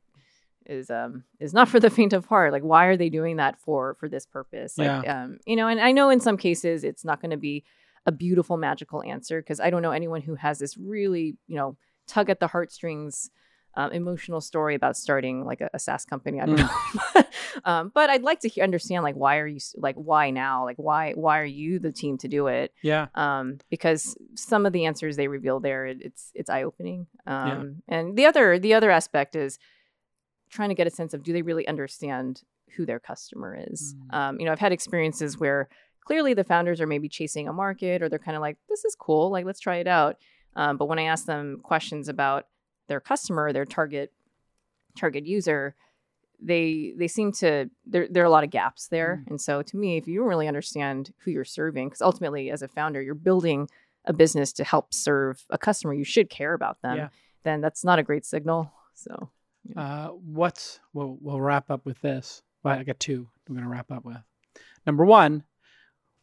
is 0.69 0.91
um 0.91 1.25
is 1.41 1.53
not 1.55 1.69
for 1.69 1.81
the 1.81 1.91
faint 1.91 2.13
of 2.13 2.27
heart 2.27 2.53
like 2.53 2.63
why 2.63 2.87
are 2.87 2.97
they 2.97 3.09
doing 3.09 3.37
that 3.37 3.59
for 3.59 3.95
for 3.99 4.09
this 4.09 4.27
purpose 4.27 4.77
like 4.79 5.09
um 5.09 5.39
you 5.47 5.57
know 5.57 5.67
and 5.69 5.81
i 5.81 5.91
know 5.93 6.11
in 6.11 6.21
some 6.21 6.37
cases 6.37 6.85
it's 6.85 7.05
not 7.05 7.21
going 7.21 7.31
to 7.31 7.37
be 7.37 7.65
a 8.07 8.13
beautiful 8.13 8.57
magical 8.57 9.03
answer 9.03 9.41
because 9.41 9.61
i 9.61 9.71
don't 9.71 9.83
know 9.83 9.93
anyone 9.93 10.21
who 10.23 10.35
has 10.35 10.59
this 10.59 10.77
really 10.77 11.37
you 11.47 11.57
know 11.57 11.77
tug 12.07 12.29
at 12.31 12.41
the 12.41 12.47
heartstrings 12.49 13.31
um, 13.75 13.93
emotional 13.93 14.41
story 14.41 14.75
about 14.75 14.97
starting 14.97 15.45
like 15.45 15.61
a, 15.61 15.71
a 15.73 15.79
SaaS 15.79 16.05
company. 16.05 16.41
I 16.41 16.47
don't 16.47 16.57
Mm. 16.57 17.15
know, 17.15 17.23
um, 17.65 17.93
but 17.95 18.11
I'd 18.11 18.23
like 18.25 18.41
to 18.41 18.61
understand 18.61 19.05
like 19.05 19.15
why 19.15 19.39
are 19.39 19.47
you 19.47 19.61
like 19.77 19.95
why 19.95 20.31
now? 20.31 20.65
Like 20.65 20.79
why 20.79 21.13
why 21.13 21.39
are 21.39 21.45
you 21.45 21.79
the 21.79 21.93
team 21.93 22.19
to 22.19 22.29
do 22.29 22.49
it? 22.49 22.73
Yeah. 22.83 23.07
um, 23.15 23.59
because 23.71 24.17
some 24.35 24.67
of 24.67 24.73
the 24.73 24.87
answers 24.87 25.17
they 25.17 25.29
reveal 25.29 25.61
there, 25.61 25.87
it, 25.87 25.99
it's 26.01 26.33
it's 26.35 26.51
eye 26.51 26.65
opening. 26.65 27.07
Um, 27.27 27.83
And 27.87 28.17
the 28.17 28.27
other 28.27 28.59
the 28.59 28.75
other 28.75 28.91
aspect 28.91 29.37
is 29.37 29.61
trying 30.49 30.69
to 30.69 30.75
get 30.75 30.87
a 30.87 30.91
sense 30.91 31.15
of 31.15 31.23
do 31.23 31.33
they 31.33 31.43
really 31.43 31.67
understand 31.67 32.43
who 32.77 32.87
their 32.87 33.01
customer 33.01 33.59
is. 33.69 33.95
Mm. 33.95 34.15
Um, 34.15 34.41
you 34.41 34.47
know, 34.47 34.53
I've 34.53 34.59
had 34.59 34.73
experiences 34.73 35.39
where 35.39 35.69
clearly 36.05 36.35
the 36.35 36.45
founders 36.45 36.81
are 36.81 36.87
maybe 36.87 37.09
chasing 37.09 37.49
a 37.49 37.53
market 37.53 38.03
or 38.03 38.09
they're 38.09 38.19
kind 38.19 38.37
of 38.37 38.41
like 38.41 38.57
this 38.69 38.85
is 38.85 38.95
cool, 38.95 39.31
like 39.31 39.45
let's 39.45 39.61
try 39.61 39.77
it 39.77 39.87
out. 39.87 40.17
Um, 40.57 40.77
but 40.77 40.87
when 40.87 40.99
I 40.99 41.05
ask 41.05 41.27
them 41.27 41.61
questions 41.63 42.09
about 42.09 42.47
their 42.89 43.01
customer, 43.01 43.53
their 43.53 43.65
target 43.65 44.13
target 44.97 45.27
user, 45.27 45.75
they 46.41 46.95
they 46.97 47.09
seem 47.09 47.33
to 47.33 47.69
there 47.87 48.09
there 48.09 48.23
are 48.23 48.27
a 48.27 48.31
lot 48.31 48.45
of 48.45 48.51
gaps 48.51 48.89
there. 48.89 49.23
Mm. 49.25 49.31
And 49.31 49.41
so 49.41 49.63
to 49.63 49.77
me, 49.77 49.97
if 49.97 50.07
you 50.07 50.21
don't 50.21 50.29
really 50.29 50.49
understand 50.49 51.13
who 51.19 51.31
you're 51.31 51.45
serving, 51.45 51.89
because 51.89 52.03
ultimately 52.03 52.51
as 52.51 52.63
a 52.63 52.69
founder, 52.69 53.03
you're 53.03 53.15
building 53.15 53.69
a 54.05 54.13
business 54.13 54.53
to 54.55 54.65
help 54.65 54.95
serve 54.95 55.45
a 55.51 55.59
customer, 55.59 55.93
you 55.93 56.05
should 56.05 56.31
care 56.31 56.55
about 56.55 56.81
them. 56.81 56.97
Yeah. 56.97 57.09
Then 57.43 57.61
that's 57.61 57.85
not 57.85 57.99
a 57.99 58.03
great 58.03 58.25
signal. 58.25 58.73
So 58.95 59.31
Uh, 59.77 60.09
what's 60.09 60.81
we'll 60.93 61.19
we'll 61.21 61.41
wrap 61.41 61.71
up 61.71 61.85
with 61.85 62.01
this. 62.01 62.43
Well, 62.63 62.79
I 62.79 62.83
got 62.85 62.99
two. 63.01 63.29
We're 63.49 63.57
gonna 63.57 63.69
wrap 63.69 63.91
up 63.91 64.05
with. 64.05 64.17
Number 64.87 65.05
one, 65.05 65.45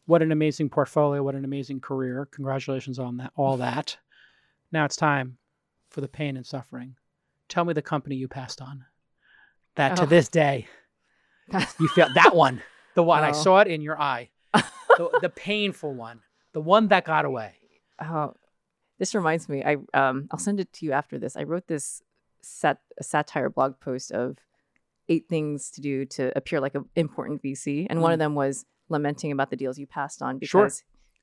what 0.06 0.22
an 0.22 0.32
amazing 0.32 0.68
portfolio! 0.70 1.22
What 1.22 1.34
an 1.34 1.44
amazing 1.44 1.80
career! 1.80 2.28
Congratulations 2.32 2.98
on 2.98 3.16
that. 3.18 3.32
All 3.36 3.56
that. 3.58 3.96
Now 4.72 4.84
it's 4.84 4.96
time 4.96 5.38
for 5.90 6.00
the 6.00 6.08
pain 6.08 6.36
and 6.36 6.44
suffering. 6.46 6.96
Tell 7.48 7.64
me 7.64 7.72
the 7.72 7.82
company 7.82 8.16
you 8.16 8.26
passed 8.28 8.60
on. 8.60 8.84
That 9.76 9.96
to 9.96 10.02
Oh. 10.02 10.06
this 10.06 10.28
day 10.28 10.66
you 11.78 11.88
feel 11.88 12.08
that 12.14 12.34
one, 12.34 12.62
the 12.94 13.02
one 13.02 13.22
I 13.22 13.30
Oh. 13.30 13.32
saw 13.32 13.58
it 13.60 13.68
in 13.68 13.80
your 13.80 14.00
eye, 14.00 14.30
the, 14.52 15.10
the 15.22 15.28
painful 15.28 15.94
one, 15.94 16.20
the 16.52 16.60
one 16.60 16.88
that 16.88 17.04
got 17.04 17.24
away. 17.24 17.52
Oh, 18.00 18.34
this 18.98 19.14
reminds 19.14 19.48
me. 19.48 19.62
I 19.64 19.76
um, 19.94 20.26
I'll 20.32 20.38
send 20.38 20.58
it 20.60 20.72
to 20.74 20.86
you 20.86 20.92
after 20.92 21.18
this. 21.18 21.36
I 21.36 21.44
wrote 21.44 21.66
this 21.68 22.02
sat 22.46 22.80
a 22.98 23.02
satire 23.04 23.50
blog 23.50 23.78
post 23.80 24.12
of 24.12 24.38
eight 25.08 25.28
things 25.28 25.70
to 25.72 25.80
do 25.80 26.04
to 26.04 26.36
appear 26.36 26.60
like 26.60 26.74
an 26.74 26.84
important 26.96 27.42
VC, 27.42 27.86
and 27.90 28.00
one 28.00 28.12
of 28.12 28.18
them 28.18 28.34
was 28.34 28.64
lamenting 28.88 29.32
about 29.32 29.50
the 29.50 29.56
deals 29.56 29.78
you 29.78 29.86
passed 29.86 30.22
on 30.22 30.38
because. 30.38 30.50
Sure. 30.50 30.70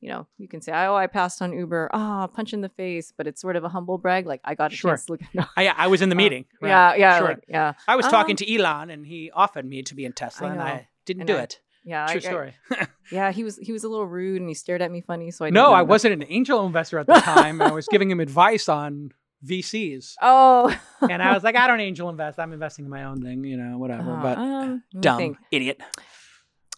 You 0.01 0.09
know, 0.09 0.27
you 0.37 0.49
can 0.49 0.59
say, 0.59 0.73
"Oh, 0.73 0.95
I 0.95 1.07
passed 1.07 1.41
on 1.41 1.53
Uber." 1.53 1.89
Ah, 1.93 2.27
punch 2.27 2.51
in 2.51 2.59
the 2.59 2.67
face, 2.67 3.13
but 3.15 3.25
it's 3.25 3.39
sort 3.39 3.55
of 3.55 3.63
a 3.63 3.69
humble 3.69 3.97
brag. 3.97 4.25
Like 4.25 4.41
I 4.43 4.53
got 4.53 4.73
a 4.73 4.75
Sure. 4.75 4.91
chance 4.91 5.05
to 5.05 5.13
look. 5.13 5.21
No. 5.33 5.45
I, 5.55 5.67
I 5.69 5.87
was 5.87 6.01
in 6.01 6.09
the 6.09 6.15
Uh, 6.15 6.17
meeting. 6.23 6.43
right. 6.61 6.67
Yeah, 6.67 6.95
yeah, 6.95 7.17
Sure. 7.19 7.27
like, 7.29 7.45
yeah, 7.47 7.71
I 7.87 7.95
was 7.95 8.05
talking 8.07 8.33
Um, 8.33 8.37
to 8.43 8.53
Elon, 8.53 8.89
and 8.89 9.07
he 9.07 9.31
offered 9.31 9.63
me 9.65 9.81
to 9.81 9.95
be 9.95 10.03
in 10.03 10.11
Tesla, 10.11 10.49
and. 10.49 10.61
I 10.61 10.89
didn't 11.05 11.21
And 11.21 11.27
do 11.29 11.37
I- 11.37 11.43
it. 11.43 11.61
yeah. 11.85 12.05
True 12.07 12.15
I- 12.15 12.17
I- 12.17 12.19
story. 12.19 12.53
yeah, 13.13 13.31
he 13.31 13.45
was 13.45 13.55
he 13.59 13.71
was 13.71 13.85
a 13.85 13.87
little 13.87 14.05
rude, 14.05 14.41
and 14.41 14.49
he 14.49 14.55
stared 14.55 14.81
at 14.81 14.91
me 14.91 14.99
funny. 14.99 15.31
So 15.31 15.45
I 15.45 15.51
no, 15.51 15.67
know 15.69 15.73
I 15.73 15.83
wasn't 15.83 16.15
an 16.21 16.25
angel 16.27 16.65
investor 16.65 16.99
at 16.99 17.07
the 17.07 17.13
time. 17.33 17.61
I 17.61 17.71
was 17.71 17.87
giving 17.87 18.11
him 18.11 18.19
advice 18.19 18.67
on 18.67 19.13
VCs, 19.45 20.15
Oh, 20.21 20.75
and 21.01 21.21
I 21.21 21.33
was 21.33 21.43
like, 21.43 21.55
I 21.55 21.67
don't 21.67 21.79
angel 21.79 22.09
invest. 22.09 22.39
I'm 22.39 22.53
investing 22.53 22.85
in 22.85 22.91
my 22.91 23.03
own 23.03 23.21
thing, 23.21 23.43
you 23.43 23.57
know, 23.57 23.77
whatever. 23.77 24.11
Uh, 24.13 24.21
but 24.21 24.39
me 24.39 24.81
dumb 25.01 25.17
think. 25.17 25.37
idiot. 25.51 25.81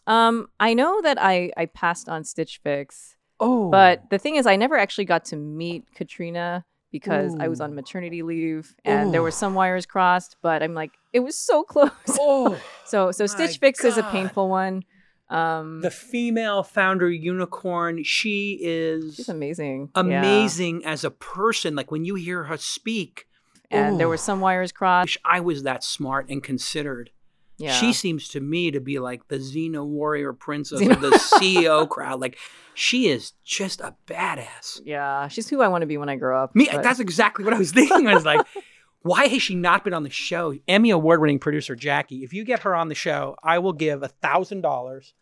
Um, 0.07 0.47
I 0.59 0.73
know 0.73 1.01
that 1.01 1.17
I 1.21 1.51
I 1.57 1.65
passed 1.65 2.09
on 2.09 2.23
Stitch 2.23 2.59
Fix. 2.63 3.15
Oh, 3.39 3.69
But 3.69 4.09
the 4.09 4.17
thing 4.17 4.35
is, 4.35 4.45
I 4.47 4.55
never 4.55 4.77
actually 4.77 5.05
got 5.05 5.25
to 5.25 5.35
meet 5.35 5.83
Katrina 5.93 6.63
because 6.91 7.35
I 7.39 7.49
was 7.49 7.59
on 7.59 7.75
maternity 7.75 8.21
leave 8.23 8.73
and 8.85 9.13
there 9.13 9.21
were 9.21 9.31
some 9.31 9.53
wires 9.55 9.85
crossed. 9.85 10.37
But 10.41 10.63
I'm 10.63 10.73
like, 10.73 10.91
it 11.11 11.19
was 11.19 11.37
so 11.37 11.63
close. 11.73 11.91
oh, 12.19 12.57
so 12.85 13.11
so 13.11 13.25
Stitch 13.27 13.57
Fix 13.59 13.83
is 13.83 13.97
a 13.97 14.03
painful 14.03 14.47
one. 14.49 14.83
Um, 15.29 15.81
the 15.81 15.89
female 15.91 16.61
founder 16.63 17.09
unicorn. 17.09 18.03
She 18.03 18.59
is 18.61 19.15
she's 19.15 19.29
amazing, 19.29 19.89
Yeah. 19.95 20.01
amazing 20.01 20.85
as 20.85 21.03
a 21.03 21.09
person. 21.11 21.75
Like 21.75 21.89
when 21.91 22.05
you 22.05 22.15
hear 22.15 22.43
her 22.43 22.57
speak, 22.57 23.27
And 23.71 23.99
there 23.99 24.07
were 24.07 24.17
some 24.17 24.39
wires 24.39 24.71
I 24.71 24.77
crossed. 24.77 25.05
wish 25.07 25.17
I 25.25 25.39
was 25.39 25.63
that 25.63 25.83
smart 25.83 26.29
and 26.29 26.43
considered. 26.43 27.09
Yeah, 27.57 27.71
She 27.71 27.93
seems 27.93 28.27
to 28.29 28.39
me 28.41 28.69
to 28.71 28.79
be 28.81 28.99
like 28.99 29.29
the 29.29 29.37
Xena 29.37 29.83
warrior 29.85 30.33
princess 30.33 30.81
Xena- 30.81 30.91
of 30.91 31.01
the 31.01 31.09
CEO 31.39 31.87
crowd. 31.89 32.19
Like 32.19 32.37
she 32.73 33.07
is 33.07 33.31
just 33.45 33.79
a 33.81 33.95
badass. 34.07 34.81
yeah, 34.85 35.27
she's 35.29 35.49
who 35.49 35.61
I 35.61 35.69
want 35.69 35.81
to 35.81 35.85
be 35.87 35.97
when 35.97 36.09
I 36.09 36.17
grow 36.17 36.43
up. 36.43 36.53
Me, 36.55 36.67
but- 36.71 36.83
that's 36.83 36.99
exactly 36.99 37.45
what 37.45 37.53
I 37.53 37.57
was 37.57 37.71
thinking. 37.71 38.07
I 38.07 38.13
was 38.13 38.25
like, 38.25 38.45
why 39.05 39.27
has 39.27 39.43
she 39.43 39.53
not 39.53 39.83
been 39.83 39.93
on 39.93 40.01
the 40.01 40.09
show? 40.09 40.55
Emmy 40.67 40.89
award 40.89 41.21
winning 41.21 41.37
producer 41.37 41.75
Jackie. 41.75 42.23
If 42.23 42.33
you 42.33 42.43
get 42.43 42.61
her 42.61 42.73
on 42.73 42.87
the 42.87 42.95
show, 42.95 43.35
I 43.43 43.59
will 43.59 43.71
give 43.71 44.01
a 44.01 44.07
thousand 44.07 44.61
dollars 44.61 45.13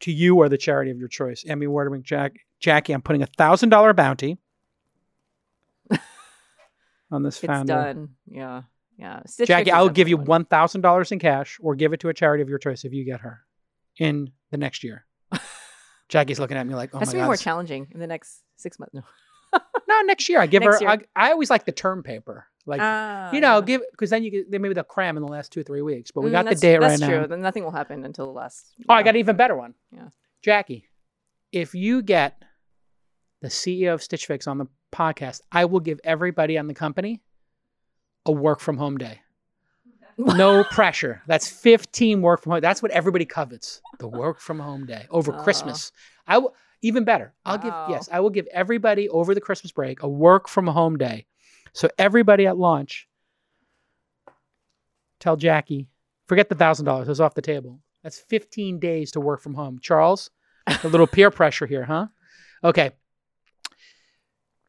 to 0.00 0.10
you 0.10 0.38
or 0.38 0.48
the 0.48 0.58
charity 0.58 0.90
of 0.90 0.98
your 0.98 1.06
choice. 1.06 1.44
Emmy 1.46 1.66
award 1.66 1.88
winning 1.88 2.02
Jack, 2.02 2.34
Jackie, 2.58 2.92
I'm 2.92 3.00
putting 3.00 3.22
a 3.22 3.26
thousand 3.26 3.68
dollar 3.68 3.92
bounty 3.92 4.38
on 7.12 7.22
this 7.22 7.42
it's 7.44 7.64
done. 7.64 8.08
Yeah, 8.26 8.62
yeah. 8.98 9.20
Stitch 9.26 9.46
Jackie, 9.46 9.70
I'll 9.70 9.88
give 9.88 10.08
you 10.08 10.16
one 10.16 10.44
thousand 10.44 10.80
dollars 10.80 11.12
in 11.12 11.20
cash, 11.20 11.58
or 11.62 11.76
give 11.76 11.92
it 11.92 12.00
to 12.00 12.08
a 12.08 12.14
charity 12.14 12.42
of 12.42 12.48
your 12.48 12.58
choice 12.58 12.84
if 12.84 12.92
you 12.92 13.04
get 13.04 13.20
her 13.20 13.42
in 13.98 14.32
the 14.50 14.56
next 14.56 14.82
year. 14.82 15.06
Jackie's 16.08 16.40
looking 16.40 16.56
at 16.56 16.66
me 16.66 16.74
like, 16.74 16.90
"Oh 16.92 16.98
Has 16.98 17.06
my 17.06 17.12
to 17.12 17.16
be 17.18 17.20
god!" 17.20 17.26
more 17.26 17.36
challenging 17.36 17.86
in 17.92 18.00
the 18.00 18.08
next 18.08 18.42
six 18.56 18.80
months. 18.80 18.94
No. 18.94 19.02
no, 19.88 20.00
next 20.00 20.28
year 20.28 20.40
I 20.40 20.46
give 20.48 20.64
Next 20.64 20.82
her. 20.82 20.88
I, 20.88 20.98
I 21.14 21.30
always 21.30 21.50
like 21.50 21.66
the 21.66 21.72
term 21.72 22.02
paper, 22.02 22.48
like 22.66 22.80
Ah, 22.82 23.32
you 23.32 23.40
know, 23.40 23.56
yeah. 23.56 23.60
give 23.64 23.80
because 23.90 24.10
then 24.10 24.22
you 24.24 24.30
get 24.30 24.50
then 24.50 24.62
maybe 24.62 24.74
they'll 24.74 24.84
cram 24.84 25.16
in 25.16 25.22
the 25.22 25.28
last 25.30 25.52
two 25.52 25.62
three 25.62 25.82
weeks. 25.82 26.10
But 26.10 26.20
we 26.22 26.30
Mm, 26.30 26.32
got 26.32 26.44
the 26.48 26.54
date 26.54 26.78
right 26.78 26.98
now. 27.00 27.06
That's 27.06 27.18
true. 27.20 27.26
Then 27.26 27.40
nothing 27.40 27.64
will 27.64 27.70
happen 27.72 28.04
until 28.04 28.26
the 28.26 28.32
last. 28.32 28.74
Oh, 28.88 28.94
I 28.94 29.02
got 29.02 29.10
an 29.10 29.16
even 29.16 29.36
better 29.36 29.56
one. 29.56 29.74
Yeah. 29.94 30.08
Jackie, 30.42 30.88
if 31.50 31.74
you 31.74 32.02
get 32.02 32.42
the 33.40 33.48
CEO 33.48 33.94
of 33.94 34.02
Stitch 34.02 34.26
Fix 34.26 34.46
on 34.46 34.58
the 34.58 34.66
podcast, 34.92 35.40
I 35.50 35.64
will 35.64 35.80
give 35.80 36.00
everybody 36.04 36.56
on 36.58 36.66
the 36.68 36.74
company 36.74 37.20
a 38.26 38.32
work 38.32 38.60
from 38.60 38.76
home 38.76 38.98
day. 38.98 39.20
No 40.18 40.62
pressure. 40.64 41.22
That's 41.26 41.48
15 41.48 42.20
work 42.20 42.42
from 42.42 42.52
home. 42.52 42.60
That's 42.60 42.82
what 42.82 42.92
everybody 42.92 43.24
covets. 43.24 43.80
The 43.98 44.06
work 44.08 44.40
from 44.40 44.58
home 44.60 44.84
day 44.84 45.06
over 45.10 45.32
Oh. 45.34 45.42
Christmas. 45.42 45.90
I 46.26 46.36
will 46.38 46.54
even 46.82 47.04
better. 47.04 47.32
I'll 47.46 47.56
Wow. 47.56 47.86
give 47.88 47.94
yes, 47.96 48.08
I 48.12 48.20
will 48.20 48.28
give 48.30 48.46
everybody 48.52 49.08
over 49.08 49.34
the 49.34 49.40
Christmas 49.40 49.72
break 49.72 50.02
a 50.02 50.08
work 50.08 50.48
from 50.48 50.66
home 50.66 50.98
day. 50.98 51.24
So 51.74 51.88
everybody 51.98 52.46
at 52.46 52.56
launch 52.56 53.08
tell 55.20 55.36
Jackie, 55.36 55.88
forget 56.26 56.48
the 56.48 56.54
thousand 56.54 56.86
dollars, 56.86 57.08
it's 57.08 57.20
off 57.20 57.34
the 57.34 57.42
table. 57.42 57.80
That's 58.02 58.18
15 58.18 58.78
days 58.80 59.12
to 59.12 59.20
work 59.20 59.40
from 59.40 59.54
home. 59.54 59.78
Charles, 59.80 60.30
a 60.66 60.88
little 60.88 61.06
peer 61.16 61.30
pressure 61.30 61.66
here, 61.66 61.84
huh? 61.84 62.08
Okay. 62.64 62.86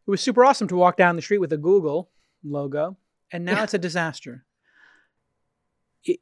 It 0.05 0.09
was 0.09 0.21
super 0.21 0.45
awesome 0.45 0.67
to 0.67 0.75
walk 0.75 0.97
down 0.97 1.15
the 1.15 1.21
street 1.21 1.39
with 1.39 1.53
a 1.53 1.57
Google 1.57 2.09
logo, 2.43 2.97
and 3.31 3.45
now 3.45 3.53
Yeah. 3.53 3.63
it's 3.63 3.73
a 3.73 3.77
disaster. 3.79 4.45
It- 6.03 6.19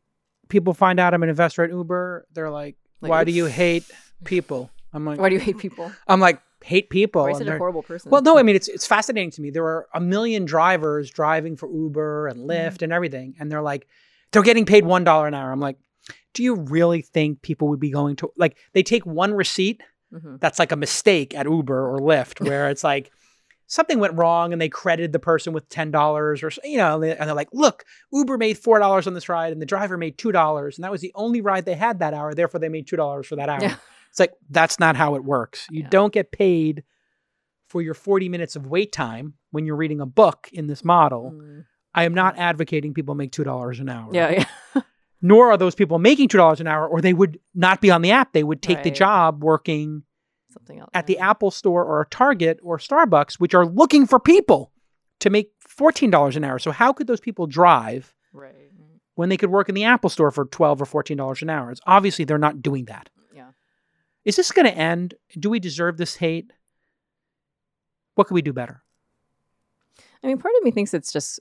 people 0.49 0.73
find 0.73 0.99
out 0.99 1.13
I'm 1.13 1.23
an 1.23 1.29
investor 1.29 1.63
at 1.63 1.71
Uber. 1.71 2.27
They're 2.31 2.49
like, 2.49 2.77
Like, 3.01 3.09
"Why 3.09 3.23
do 3.23 3.31
you 3.31 3.45
hate 3.45 3.89
people?" 4.23 4.69
I'm 4.93 5.05
like, 5.05 5.19
Why 5.19 5.29
do 5.29 5.35
you 5.35 5.41
hate 5.41 5.57
people? 5.57 5.91
I'm 6.07 6.19
like, 6.19 6.41
hate 6.63 6.89
people. 6.89 7.23
Why 7.23 7.29
you 7.29 7.35
and 7.35 7.45
such 7.45 7.53
a 7.55 7.57
horrible 7.57 7.83
person? 7.83 8.11
well, 8.11 8.21
no, 8.21 8.37
I 8.37 8.43
mean 8.43 8.55
it's 8.55 8.67
it's 8.67 8.85
fascinating 8.87 9.31
to 9.31 9.41
me. 9.41 9.49
There 9.49 9.65
are 9.65 9.87
a 9.93 9.99
million 9.99 10.45
drivers 10.45 11.09
driving 11.09 11.55
for 11.57 11.69
Uber 11.71 12.27
and 12.27 12.39
Mm-hmm. 12.39 12.49
Lyft 12.51 12.81
and 12.81 12.91
everything, 12.93 13.35
and 13.39 13.51
they're 13.51 13.61
like, 13.61 13.87
they're 14.31 14.43
getting 14.43 14.65
paid 14.65 14.85
one 14.85 15.03
dollar 15.03 15.27
an 15.27 15.33
hour. 15.33 15.51
I'm 15.51 15.59
like, 15.59 15.77
do 16.33 16.43
you 16.43 16.55
really 16.55 17.01
think 17.01 17.41
people 17.41 17.67
would 17.69 17.79
be 17.79 17.91
going 17.91 18.15
to 18.17 18.31
like 18.37 18.57
they 18.73 18.83
take 18.83 19.05
one 19.05 19.33
receipt 19.33 19.81
Mhm. 20.13 20.41
that's 20.41 20.59
like 20.59 20.73
a 20.73 20.75
mistake 20.75 21.33
at 21.37 21.45
Uber 21.45 21.87
or 21.89 21.99
Lyft 21.99 22.45
where 22.45 22.69
it's 22.69 22.83
like 22.83 23.11
something 23.67 23.97
went 23.99 24.13
wrong 24.17 24.51
and 24.51 24.61
they 24.61 24.67
credited 24.67 25.13
the 25.13 25.19
person 25.19 25.53
with 25.53 25.69
ten 25.69 25.89
dollars 25.89 26.43
or 26.43 26.51
you 26.65 26.75
know, 26.75 27.01
and 27.01 27.29
they're 27.29 27.33
like, 27.33 27.47
look, 27.53 27.85
Uber 28.11 28.37
made 28.37 28.57
four 28.57 28.77
dollars 28.79 29.07
on 29.07 29.13
this 29.13 29.29
ride 29.29 29.53
and 29.53 29.61
the 29.61 29.65
driver 29.65 29.97
made 29.97 30.17
two 30.17 30.33
dollars 30.33 30.77
and 30.77 30.83
that 30.83 30.91
was 30.91 30.99
the 30.99 31.13
only 31.15 31.39
ride 31.39 31.63
they 31.63 31.75
had 31.75 31.99
that 31.99 32.13
hour. 32.13 32.33
Therefore, 32.33 32.59
they 32.59 32.67
made 32.67 32.87
two 32.87 32.97
dollars 32.97 33.25
for 33.27 33.37
that 33.37 33.47
hour. 33.47 33.79
It's 34.11 34.19
like 34.19 34.33
that's 34.49 34.79
not 34.79 34.95
how 34.95 35.15
it 35.15 35.23
works. 35.23 35.67
You 35.71 35.81
Yeah. 35.81 35.89
don't 35.89 36.13
get 36.13 36.31
paid 36.31 36.83
for 37.67 37.81
your 37.81 37.93
40 37.93 38.29
minutes 38.29 38.55
of 38.55 38.67
wait 38.67 38.91
time 38.91 39.33
when 39.51 39.65
you're 39.65 39.75
reading 39.77 40.01
a 40.01 40.05
book 40.05 40.49
in 40.53 40.67
this 40.67 40.83
model. 40.83 41.31
Mm. 41.33 41.65
I 41.95 42.03
am 42.03 42.13
not 42.13 42.37
advocating 42.37 42.93
people 42.93 43.15
make 43.15 43.31
$2 43.31 43.79
an 43.79 43.89
hour. 43.89 44.09
Yeah, 44.13 44.45
yeah. 44.75 44.81
Nor 45.21 45.51
are 45.51 45.57
those 45.57 45.75
people 45.75 45.99
making 45.99 46.27
$2 46.29 46.59
an 46.59 46.67
hour 46.67 46.87
or 46.87 46.99
they 47.01 47.13
would 47.13 47.39
not 47.55 47.79
be 47.81 47.89
on 47.91 48.01
the 48.01 48.11
app. 48.11 48.33
They 48.33 48.43
would 48.43 48.61
take 48.61 48.83
the 48.83 48.91
job 48.91 49.43
working 49.43 50.03
Something 50.51 50.79
else. 50.79 50.89
at 50.93 51.07
the. 51.07 51.17
Apple 51.19 51.51
store 51.51 51.83
or 51.85 52.05
Target 52.09 52.59
or 52.63 52.77
Starbucks, 52.77 53.35
which 53.35 53.53
are 53.53 53.65
looking 53.65 54.05
for 54.07 54.19
people 54.19 54.71
to 55.19 55.29
make 55.29 55.51
$14 55.69 56.35
an 56.35 56.43
hour. 56.43 56.59
So 56.59 56.71
how 56.71 56.91
could 56.91 57.07
those 57.07 57.19
people 57.21 57.45
drive 57.47 58.13
Right. 58.33 58.47
right. 58.53 58.99
when 59.15 59.29
they 59.29 59.37
could 59.37 59.51
work 59.51 59.69
in 59.69 59.75
the 59.75 59.83
Apple 59.83 60.09
store 60.09 60.31
for 60.31 60.45
12 60.45 60.81
or 60.81 60.85
$14 60.85 61.41
an 61.41 61.49
hour? 61.49 61.71
It's 61.71 61.81
obviously 61.85 62.25
they're 62.25 62.37
not 62.37 62.61
doing 62.61 62.85
that. 62.85 63.09
Is 64.25 64.35
this 64.35 64.51
going 64.51 64.65
to 64.67 64.77
end? 64.77 65.15
Do 65.39 65.49
we 65.49 65.59
deserve 65.59 65.97
this 65.97 66.15
hate? 66.17 66.51
What 68.15 68.27
can 68.27 68.35
we 68.35 68.41
do 68.41 68.53
better? 68.53 68.83
I 70.23 70.27
mean, 70.27 70.37
part 70.37 70.53
of 70.57 70.63
me 70.63 70.71
thinks 70.71 70.93
it's 70.93 71.11
just 71.11 71.39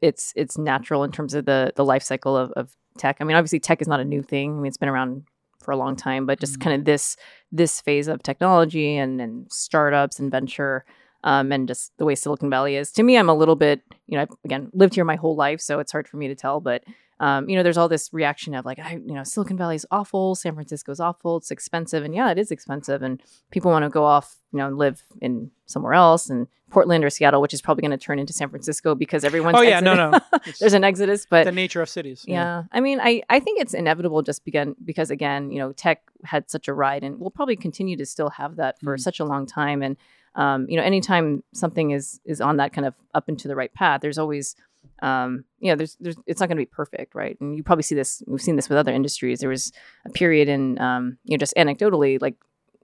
it's 0.00 0.32
it's 0.36 0.58
natural 0.58 1.04
in 1.04 1.12
terms 1.12 1.34
of 1.34 1.44
the 1.44 1.72
the 1.76 1.84
life 1.84 2.02
cycle 2.02 2.36
of, 2.36 2.50
of 2.52 2.74
tech. 2.96 3.18
I 3.20 3.24
mean, 3.24 3.36
obviously, 3.36 3.60
tech 3.60 3.80
is 3.80 3.88
not 3.88 4.00
a 4.00 4.04
new 4.04 4.22
thing. 4.22 4.52
I 4.52 4.56
mean, 4.56 4.66
it's 4.66 4.76
been 4.76 4.88
around 4.88 5.24
for 5.62 5.70
a 5.72 5.76
long 5.76 5.96
time, 5.96 6.26
but 6.26 6.40
just 6.40 6.58
Mhm. 6.58 6.62
kind 6.62 6.80
of 6.80 6.84
this 6.84 7.16
this 7.52 7.80
phase 7.80 8.08
of 8.08 8.22
technology 8.22 8.96
and 8.96 9.20
and 9.20 9.50
startups 9.52 10.18
and 10.18 10.30
venture. 10.30 10.84
Um, 11.24 11.50
and 11.50 11.66
just 11.66 11.92
the 11.98 12.04
way 12.04 12.14
Silicon 12.14 12.48
Valley 12.48 12.76
is. 12.76 12.92
To 12.92 13.02
me, 13.02 13.16
I'm 13.18 13.28
a 13.28 13.34
little 13.34 13.56
bit, 13.56 13.82
you 14.06 14.16
know, 14.16 14.22
I've 14.22 14.28
again 14.44 14.70
lived 14.72 14.94
here 14.94 15.04
my 15.04 15.16
whole 15.16 15.34
life, 15.34 15.60
so 15.60 15.80
it's 15.80 15.90
hard 15.90 16.06
for 16.06 16.16
me 16.16 16.28
to 16.28 16.36
tell. 16.36 16.60
But 16.60 16.84
um, 17.20 17.48
you 17.48 17.56
know, 17.56 17.62
there's 17.62 17.76
all 17.76 17.88
this 17.88 18.12
reaction 18.12 18.54
of 18.54 18.64
like, 18.64 18.78
I, 18.78 18.92
you 19.04 19.14
know, 19.14 19.24
Silicon 19.24 19.56
Valley's 19.56 19.84
awful, 19.90 20.34
San 20.34 20.54
Francisco's 20.54 21.00
awful, 21.00 21.38
it's 21.38 21.50
expensive, 21.50 22.04
and 22.04 22.14
yeah, 22.14 22.30
it 22.30 22.38
is 22.38 22.50
expensive, 22.50 23.02
and 23.02 23.22
people 23.50 23.70
want 23.70 23.82
to 23.84 23.88
go 23.88 24.04
off, 24.04 24.36
you 24.52 24.58
know, 24.58 24.66
and 24.68 24.78
live 24.78 25.02
in 25.20 25.50
somewhere 25.66 25.94
else, 25.94 26.30
and 26.30 26.46
Portland 26.70 27.02
or 27.04 27.10
Seattle, 27.10 27.40
which 27.40 27.54
is 27.54 27.62
probably 27.62 27.80
going 27.82 27.90
to 27.90 27.96
turn 27.98 28.18
into 28.18 28.32
San 28.32 28.50
Francisco 28.50 28.94
because 28.94 29.24
everyone's. 29.24 29.56
oh, 29.56 29.62
yeah, 29.62 29.80
no, 29.80 29.92
exiting. 29.92 30.20
no. 30.32 30.38
There's 30.60 30.74
an 30.74 30.84
exodus, 30.84 31.26
but 31.28 31.44
the 31.44 31.52
nature 31.52 31.80
of 31.80 31.88
cities. 31.88 32.24
yeah. 32.28 32.64
I 32.72 32.80
mean, 32.80 33.00
I, 33.00 33.22
I 33.30 33.40
think 33.40 33.60
it's 33.60 33.72
inevitable 33.74 34.20
just 34.22 34.44
begun 34.44 34.76
because 34.84 35.10
again, 35.10 35.50
you 35.50 35.58
know, 35.58 35.72
tech 35.72 36.02
had 36.24 36.50
such 36.50 36.68
a 36.68 36.74
ride 36.74 37.04
and 37.04 37.18
we'll 37.18 37.30
probably 37.30 37.56
continue 37.56 37.96
to 37.96 38.04
still 38.06 38.28
have 38.30 38.56
that 38.56 38.78
for 38.80 38.96
Mm. 38.96 39.00
such 39.00 39.18
a 39.18 39.24
long 39.24 39.46
time. 39.46 39.82
And 39.82 39.96
um, 40.34 40.66
you 40.68 40.76
know, 40.76 40.82
anytime 40.82 41.42
something 41.54 41.90
is 41.90 42.20
is 42.26 42.40
on 42.42 42.58
that 42.58 42.72
kind 42.74 42.86
of 42.86 42.94
up 43.14 43.28
into 43.30 43.48
the 43.48 43.56
right 43.56 43.72
path, 43.72 44.02
there's 44.02 44.18
always 44.18 44.54
um, 45.00 45.44
you 45.60 45.70
know, 45.70 45.76
there's 45.76 45.96
there's 46.00 46.16
it's 46.26 46.40
not 46.40 46.48
gonna 46.48 46.60
be 46.60 46.66
perfect, 46.66 47.14
right? 47.14 47.36
And 47.40 47.56
you 47.56 47.62
probably 47.62 47.82
see 47.84 47.94
this 47.94 48.22
we've 48.26 48.40
seen 48.42 48.56
this 48.56 48.68
with 48.68 48.78
other 48.78 48.92
industries. 48.92 49.40
There 49.40 49.48
was 49.48 49.72
a 50.04 50.10
period 50.10 50.48
in 50.48 50.78
um, 50.80 51.18
you 51.24 51.36
know, 51.36 51.38
just 51.40 51.54
anecdotally, 51.56 52.20
like 52.20 52.34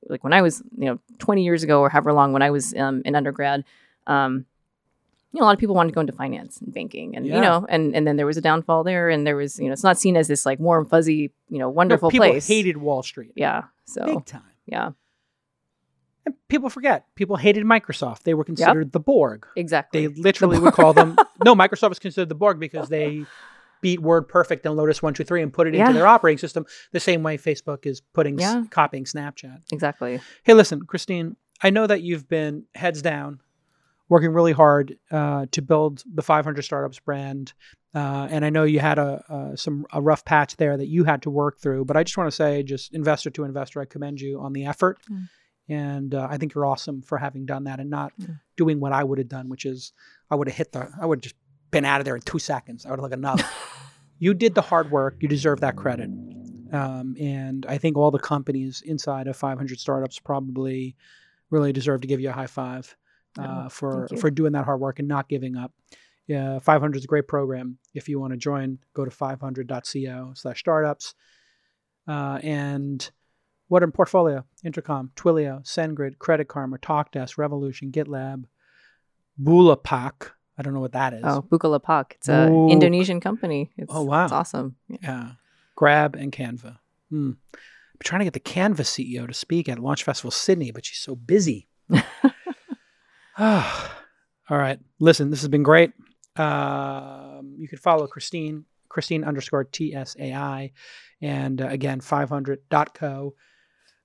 like 0.08 0.22
when 0.22 0.32
I 0.32 0.42
was, 0.42 0.62
you 0.76 0.84
know, 0.84 0.98
20 1.18 1.42
years 1.42 1.62
ago 1.62 1.80
or 1.80 1.88
however 1.88 2.12
long 2.12 2.32
when 2.32 2.42
I 2.42 2.50
was 2.50 2.74
um, 2.74 3.00
in 3.06 3.14
undergrad, 3.16 3.64
um, 4.06 4.44
you 5.32 5.40
know, 5.40 5.44
a 5.44 5.46
lot 5.46 5.54
of 5.54 5.58
people 5.58 5.74
wanted 5.74 5.88
to 5.90 5.94
go 5.94 6.00
into 6.02 6.12
finance 6.12 6.60
and 6.60 6.72
banking, 6.74 7.16
and 7.16 7.26
Yeah. 7.26 7.36
you 7.36 7.40
know, 7.40 7.66
and 7.68 7.96
and 7.96 8.06
then 8.06 8.16
there 8.16 8.26
was 8.26 8.36
a 8.36 8.40
downfall 8.42 8.84
there, 8.84 9.08
and 9.08 9.26
there 9.26 9.34
was, 9.36 9.58
you 9.58 9.66
know, 9.66 9.72
it's 9.72 9.82
not 9.82 9.98
seen 9.98 10.16
as 10.16 10.28
this 10.28 10.44
like 10.46 10.58
warm, 10.60 10.84
fuzzy, 10.86 11.32
you 11.48 11.58
know, 11.58 11.66
No, 11.66 11.70
wonderful 11.70 12.10
people 12.10 12.26
place. 12.28 12.46
People 12.46 12.56
hated 12.56 12.76
Wall 12.76 13.02
Street. 13.02 13.32
yeah. 13.34 13.62
So 13.86 14.04
Big 14.04 14.24
time. 14.26 14.42
yeah, 14.66 14.90
And 16.26 16.34
people 16.48 16.70
forget. 16.70 17.06
People 17.16 17.36
hated 17.36 17.64
Microsoft. 17.64 18.22
They 18.22 18.34
were 18.34 18.44
considered 18.44 18.92
the 18.92 19.00
Borg. 19.00 19.46
exactly. 19.56 20.06
They 20.06 20.14
literally 20.22 20.58
would 20.58 20.72
call 20.74 20.92
them. 20.92 21.16
No, 21.44 21.54
Microsoft 21.54 21.90
was 21.90 21.98
considered 21.98 22.28
the 22.30 22.34
Borg 22.34 22.58
because 22.58 22.88
they 22.88 23.24
beat 23.82 24.00
Word 24.00 24.28
Perfect 24.28 24.64
and 24.64 24.74
Lotus 24.76 25.02
123 25.02 25.42
and 25.42 25.52
put 25.52 25.66
it 25.66 25.74
into 25.74 25.92
their 25.92 26.06
operating 26.06 26.38
system 26.38 26.64
the 26.92 27.00
same 27.00 27.22
way 27.22 27.36
Facebook 27.36 27.84
is 27.84 28.00
putting, 28.00 28.40
s- 28.40 28.66
copying 28.70 29.04
Snapchat. 29.04 29.58
exactly. 29.70 30.20
Hey, 30.44 30.54
listen, 30.54 30.80
Christine, 30.86 31.36
I 31.62 31.68
know 31.70 31.86
that 31.86 32.00
you've 32.00 32.26
been 32.26 32.64
heads 32.74 33.02
down, 33.02 33.40
working 34.08 34.30
really 34.30 34.52
hard 34.52 34.96
uh, 35.10 35.44
to 35.52 35.60
build 35.60 36.02
the 36.10 36.22
500 36.22 36.62
Startups 36.62 36.98
brand. 37.00 37.52
Uh, 37.94 38.26
and 38.30 38.44
I 38.44 38.50
know 38.50 38.64
you 38.64 38.80
had 38.80 38.98
a, 38.98 39.22
uh, 39.28 39.56
some 39.56 39.86
a 39.92 40.00
rough 40.00 40.24
patch 40.24 40.56
there 40.56 40.76
that 40.76 40.86
you 40.88 41.04
had 41.04 41.22
to 41.22 41.30
work 41.30 41.60
through. 41.60 41.84
But 41.84 41.96
I 41.96 42.02
just 42.02 42.16
want 42.16 42.28
to 42.28 42.34
say, 42.34 42.62
just 42.62 42.92
investor 42.94 43.30
to 43.30 43.44
investor, 43.44 43.80
I 43.80 43.84
commend 43.84 44.20
you 44.20 44.40
on 44.40 44.52
the 44.54 44.64
effort. 44.66 44.98
Mm. 45.12 45.28
And 45.68 46.14
uh, 46.14 46.28
I 46.30 46.36
think 46.36 46.54
you're 46.54 46.66
awesome 46.66 47.00
for 47.02 47.16
having 47.18 47.46
done 47.46 47.64
that 47.64 47.80
and 47.80 47.88
not 47.90 48.12
Mm. 48.20 48.38
doing 48.56 48.80
what 48.80 48.92
I 48.92 49.02
would 49.02 49.18
have 49.18 49.28
done, 49.28 49.48
which 49.48 49.64
is 49.64 49.92
I 50.30 50.34
would 50.34 50.48
have 50.48 50.56
hit 50.56 50.72
the, 50.72 50.90
I 51.00 51.06
would 51.06 51.18
have 51.18 51.22
just 51.22 51.36
been 51.70 51.84
out 51.84 52.00
of 52.00 52.04
there 52.04 52.14
in 52.16 52.22
two 52.22 52.38
seconds. 52.38 52.84
I 52.86 52.90
would 52.90 52.98
have 52.98 53.04
like 53.10 53.12
enough. 53.18 53.42
you 54.18 54.34
did 54.34 54.54
the 54.54 54.62
hard 54.62 54.90
work. 54.90 55.16
You 55.20 55.28
deserve 55.28 55.60
that 55.60 55.76
credit. 55.76 56.10
Um, 56.72 57.16
and 57.20 57.64
I 57.66 57.78
think 57.78 57.96
all 57.96 58.10
the 58.10 58.18
companies 58.18 58.82
inside 58.84 59.26
of 59.26 59.36
500 59.36 59.78
startups 59.80 60.18
probably 60.18 60.96
really 61.50 61.72
deserve 61.72 62.00
to 62.02 62.08
give 62.08 62.20
you 62.20 62.28
a 62.30 62.32
high 62.32 62.46
five 62.46 62.96
uh, 63.38 63.64
Oh, 63.64 63.68
for 63.68 64.06
for 64.20 64.30
doing 64.30 64.52
that 64.52 64.64
hard 64.64 64.80
work 64.80 64.98
and 64.98 65.08
not 65.08 65.28
giving 65.28 65.56
up. 65.56 65.72
Yeah, 66.26 66.58
500 66.58 66.96
is 66.98 67.04
a 67.04 67.06
great 67.06 67.28
program. 67.28 67.78
If 67.92 68.08
you 68.08 68.18
want 68.18 68.32
to 68.32 68.36
join, 68.38 68.78
go 68.94 69.04
to 69.04 69.10
500.co 69.10 70.32
slash 70.34 70.58
startups. 70.60 71.14
Uh, 72.08 72.38
and 72.42 73.10
what 73.68 73.82
in 73.82 73.92
portfolio? 73.92 74.44
Intercom, 74.64 75.10
Twilio, 75.16 75.62
SendGrid, 75.64 76.18
Credit 76.18 76.46
Karma, 76.48 76.78
TalkDesk, 76.78 77.38
Revolution, 77.38 77.90
GitLab, 77.90 78.44
Bulapak. 79.42 80.30
I 80.56 80.62
don't 80.62 80.74
know 80.74 80.80
what 80.80 80.92
that 80.92 81.14
is. 81.14 81.22
Oh, 81.24 81.42
Bukalapak. 81.42 82.12
It's 82.12 82.28
an 82.28 82.52
Buk- 82.52 82.70
Indonesian 82.72 83.20
company. 83.20 83.72
It's, 83.76 83.90
Oh, 83.92 84.02
wow. 84.04 84.24
It's 84.24 84.32
awesome. 84.32 84.76
Yeah. 84.88 84.98
Yeah. 85.02 85.30
Grab 85.74 86.14
and 86.14 86.30
Canva. 86.30 86.78
Hmm. 87.10 87.32
I'm 87.52 88.00
trying 88.04 88.20
to 88.20 88.24
get 88.24 88.34
the 88.34 88.40
Canva 88.40 88.82
CEO 88.82 89.26
to 89.26 89.34
speak 89.34 89.68
at 89.68 89.78
Launch 89.80 90.04
Festival 90.04 90.30
Sydney, 90.30 90.70
but 90.70 90.84
she's 90.86 90.98
so 90.98 91.16
busy. 91.16 91.66
All 93.38 93.72
right. 94.58 94.78
Listen, 95.00 95.30
this 95.30 95.40
has 95.40 95.48
been 95.48 95.62
great. 95.62 95.92
Um, 96.36 97.54
you 97.58 97.66
can 97.68 97.78
follow 97.78 98.06
Christine, 98.06 98.64
Christine 98.88 99.24
underscore 99.24 99.64
TSAI. 99.64 100.72
And 101.20 101.60
uh, 101.60 101.66
again, 101.68 102.00
500.co. 102.00 103.34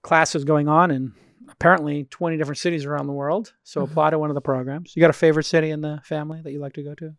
Class 0.02 0.36
is 0.36 0.44
going 0.46 0.68
on 0.68 0.92
in 0.92 1.14
apparently 1.50 2.06
20 2.06 2.38
different 2.38 2.58
cities 2.58 2.86
around 2.86 3.08
the 3.08 3.14
world. 3.14 3.54
So 3.64 3.82
Mhm. 3.82 3.92
apply 3.92 4.10
to 4.12 4.20
one 4.20 4.30
of 4.30 4.36
the 4.36 4.42
programs. 4.42 4.96
You 4.96 5.02
got 5.02 5.10
a 5.10 5.14
favorite 5.14 5.44
city 5.46 5.72
in 5.72 5.82
the 5.82 6.00
family 6.04 6.42
that 6.42 6.52
you 6.52 6.60
like 6.60 6.74
to 6.74 6.84
go 6.84 6.96
to? 6.96 7.16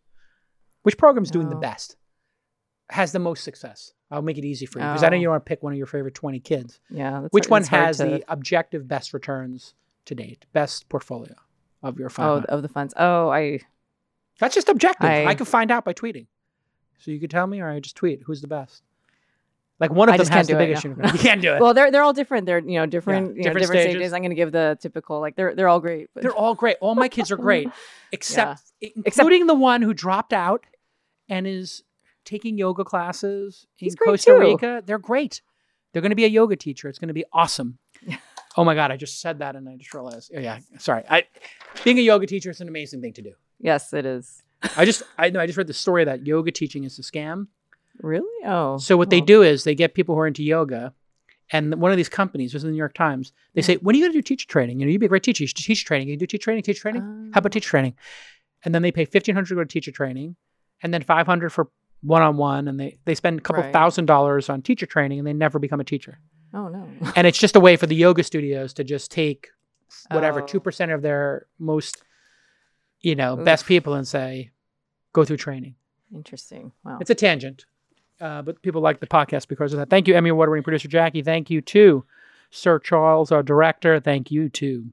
Which 0.83 0.97
program's 0.97 1.31
doing 1.31 1.49
the 1.51 1.57
best? 1.57 1.97
Has 2.91 3.13
the 3.13 3.19
most 3.19 3.45
success? 3.45 3.93
I'll 4.11 4.23
make 4.23 4.39
it 4.39 4.45
easy 4.45 4.67
for 4.67 4.79
you 4.81 4.85
because 4.87 5.03
I 5.05 5.09
know 5.11 5.17
Oh. 5.17 5.21
you 5.21 5.29
want 5.29 5.45
to 5.45 5.49
pick 5.49 5.63
one 5.63 5.73
of 5.73 5.77
your 5.77 5.87
favorite 5.87 6.15
20 6.15 6.41
kids. 6.41 6.81
Yeah. 6.91 7.29
Which 7.31 7.45
hard- 7.47 7.51
one 7.51 7.65
has 7.65 7.99
to- 7.99 8.05
the 8.05 8.25
objective 8.33 8.89
best 8.89 9.13
returns 9.15 9.75
to 10.07 10.15
date? 10.15 10.47
Best 10.53 10.89
portfolio 10.89 11.35
of 11.83 11.99
your 11.99 12.09
funds. 12.09 12.47
oh 12.49 12.57
of 12.57 12.63
the 12.63 12.69
funds? 12.69 12.95
Oh, 12.97 13.29
I 13.29 13.61
That's 14.39 14.55
just 14.55 14.69
objective. 14.71 15.09
I, 15.09 15.27
I- 15.27 15.35
can 15.35 15.45
find 15.47 15.71
out 15.71 15.85
by 15.85 15.93
tweeting. 15.93 16.27
So 16.99 17.11
you 17.11 17.21
could 17.21 17.31
tell 17.31 17.47
me, 17.47 17.61
or 17.61 17.69
I 17.69 17.79
just 17.81 17.95
tweet 17.97 18.23
who's 18.25 18.41
the 18.41 18.49
best. 18.49 18.83
Like 19.81 19.91
one 19.91 20.09
of 20.11 20.15
I 20.15 20.19
them 20.19 20.27
has 20.27 20.31
can't 20.31 20.47
the 20.47 20.53
do 20.53 20.59
it, 20.59 20.67
biggest 20.67 20.85
no. 20.85 21.13
You 21.13 21.19
can't 21.19 21.41
do 21.41 21.55
it. 21.55 21.61
well, 21.61 21.73
they're 21.73 21.91
they're 21.91 22.03
all 22.03 22.13
different. 22.13 22.45
They're 22.47 22.59
you 22.59 22.79
know 22.79 22.85
different 22.87 23.29
you 23.29 23.43
know, 23.43 23.43
different 23.45 23.63
different, 23.63 23.81
stages. 23.81 23.97
stages. 23.97 24.13
I'm 24.13 24.21
going 24.21 24.31
to 24.31 24.37
give 24.37 24.53
the 24.53 24.79
typical 24.81 25.21
like 25.21 25.37
they're 25.37 25.55
they're 25.55 25.69
all 25.69 25.81
great. 25.81 26.09
But 26.15 26.23
They're 26.23 26.35
all 26.35 26.55
great. 26.55 26.77
All 26.83 26.95
my 26.95 27.09
kids 27.09 27.31
are 27.33 27.37
great, 27.39 27.69
except 28.13 28.61
including 28.83 29.05
Except- 29.07 29.47
the 29.49 29.55
one 29.55 29.81
who 29.83 29.95
dropped 29.95 30.33
out 30.35 30.65
and 31.29 31.47
is 31.47 31.83
taking 32.27 32.59
yoga 32.59 32.85
classes 32.85 33.67
in 33.79 33.95
Costa 33.97 34.33
too. 34.33 34.39
Rica. 34.39 34.83
They're 34.85 34.99
great. 34.99 35.41
They're 35.93 36.03
going 36.03 36.11
to 36.11 36.17
be 36.17 36.25
a 36.25 36.29
yoga 36.29 36.57
teacher. 36.57 36.89
It's 36.89 36.99
going 36.99 37.09
to 37.09 37.15
be 37.15 37.25
awesome. 37.33 37.79
oh 38.59 38.65
my 38.65 38.75
god! 38.75 38.93
I 38.93 38.97
just 38.99 39.21
said 39.21 39.39
that 39.39 39.57
and 39.57 39.67
I 39.69 39.77
just 39.77 39.95
realized. 39.95 40.31
Oh 40.37 40.41
yeah, 40.41 40.59
sorry. 40.79 41.05
I 41.09 41.25
being 41.85 41.99
a 41.99 42.03
yoga 42.03 42.27
teacher 42.27 42.51
is 42.51 42.61
an 42.61 42.69
amazing 42.69 43.01
thing 43.01 43.15
to 43.15 43.23
do. 43.23 43.33
yes, 43.59 43.93
it 43.95 44.05
is. 44.05 44.43
I 44.77 44.85
just 44.85 45.03
I 45.17 45.31
know 45.31 45.41
I 45.41 45.47
just 45.47 45.57
read 45.57 45.67
the 45.69 45.73
story 45.73 46.05
that 46.05 46.27
yoga 46.27 46.51
teaching 46.53 46.85
is 46.85 46.99
a 46.99 47.03
scam. 47.03 47.47
Really? 48.03 48.45
Oh. 48.47 48.79
So 48.79 48.97
what 48.97 49.11
they 49.11 49.21
do 49.21 49.43
is 49.43 49.65
they 49.65 49.75
get 49.75 49.95
people 49.95 50.15
who 50.15 50.21
are 50.21 50.27
into 50.27 50.43
yoga, 50.43 50.95
and 51.53 51.75
one 51.81 51.91
of 51.91 51.97
these 51.97 52.09
companies, 52.09 52.53
this 52.53 52.61
is 52.61 52.65
the 52.65 52.71
New 52.71 52.77
York 52.77 52.95
Times, 52.95 53.33
they 53.55 53.63
say, 53.63 53.77
"When 53.77 53.95
are 53.95 53.99
you 53.99 54.05
going 54.05 54.13
to 54.13 54.19
do 54.19 54.23
teacher 54.23 54.47
training? 54.49 54.81
You 54.81 54.87
know, 54.87 54.93
you'd 54.93 55.01
be 55.01 55.07
a 55.07 55.09
great 55.11 55.23
teacher. 55.23 55.43
You 55.43 55.49
should 55.49 55.57
do 55.57 55.63
teacher 55.65 55.85
training. 55.87 56.07
Can 56.07 56.13
you 56.13 56.17
do 56.19 56.27
teacher 56.27 56.45
training? 56.45 56.63
Teacher 56.63 56.81
training? 56.81 57.03
How 57.35 57.39
about 57.39 57.51
oh. 57.51 57.55
teacher 57.55 57.69
training?" 57.69 57.95
And 58.65 58.75
then 58.75 58.83
they 58.83 58.93
pay 58.93 59.05
fifteen 59.05 59.35
hundred 59.35 59.49
to 59.49 59.55
go 59.57 59.65
to 59.65 59.69
teacher 59.69 59.91
training, 59.93 60.37
and 60.83 60.93
then 60.95 61.03
five 61.03 61.27
hundred 61.27 61.51
for 61.51 61.69
one 62.03 62.23
on 62.23 62.37
one, 62.37 62.69
and 62.69 62.79
they 62.81 62.99
they 63.05 63.15
spend 63.15 63.39
a 63.39 63.43
couple 63.43 63.63
Right. 63.63 63.73
thousand 63.73 64.07
dollars 64.07 64.49
on 64.49 64.63
teacher 64.63 64.87
training, 64.87 65.19
and 65.19 65.27
they 65.27 65.33
never 65.33 65.59
become 65.59 65.81
a 65.81 65.85
teacher. 65.85 66.19
Oh 66.55 66.69
no. 66.69 66.89
And 67.17 67.27
it's 67.27 67.39
just 67.39 67.57
a 67.57 67.61
way 67.61 67.77
for 67.77 67.87
the 67.87 67.95
yoga 67.95 68.23
studios 68.23 68.73
to 68.75 68.85
just 68.85 69.11
take 69.11 69.49
whatever 70.11 70.43
Oh. 70.43 70.47
two 70.47 70.61
percent 70.61 70.93
of 70.93 71.03
their 71.03 71.47
most, 71.59 72.03
you 73.01 73.15
know, 73.15 73.39
Oof. 73.39 73.45
best 73.45 73.67
people 73.67 73.95
and 73.95 74.07
say, 74.07 74.51
go 75.13 75.25
through 75.25 75.37
training. 75.39 75.75
Interesting. 76.15 76.73
Wow. 76.85 76.99
It's 77.01 77.11
a 77.11 77.15
tangent, 77.15 77.67
uh, 78.21 78.43
but 78.43 78.61
people 78.63 78.81
like 78.81 79.01
the 79.01 79.07
podcast 79.07 79.49
because 79.49 79.73
of 79.73 79.79
that. 79.79 79.91
Thank 79.91 80.09
you, 80.09 80.15
Emmy 80.15 80.31
Award 80.31 80.51
winning 80.51 80.63
producer 80.63 80.89
Jackie. 80.89 81.23
Thank 81.23 81.51
you 81.51 81.61
to 81.63 82.05
Sir 82.51 82.79
Charles, 82.79 83.33
our 83.33 83.43
director. 83.43 84.01
Thank 84.01 84.31
you 84.31 84.49
to 84.51 84.93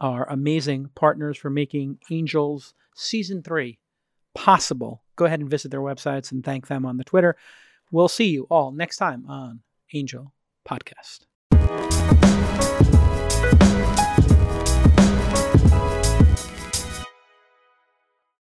our 0.00 0.28
amazing 0.30 0.90
partners 0.94 1.36
for 1.36 1.50
making 1.50 1.98
Angels 2.10 2.74
season 2.94 3.42
three 3.42 3.78
possible. 4.34 5.02
Go 5.16 5.24
ahead 5.24 5.40
and 5.40 5.50
visit 5.50 5.70
their 5.70 5.80
websites 5.80 6.30
and 6.30 6.44
thank 6.44 6.68
them 6.68 6.86
on 6.86 6.96
the 6.96 7.04
Twitter. 7.04 7.36
We'll 7.90 8.08
see 8.08 8.28
you 8.28 8.46
all 8.50 8.70
next 8.70 8.98
time 8.98 9.24
on 9.28 9.60
Angel 9.92 10.32
Podcast. 10.68 11.24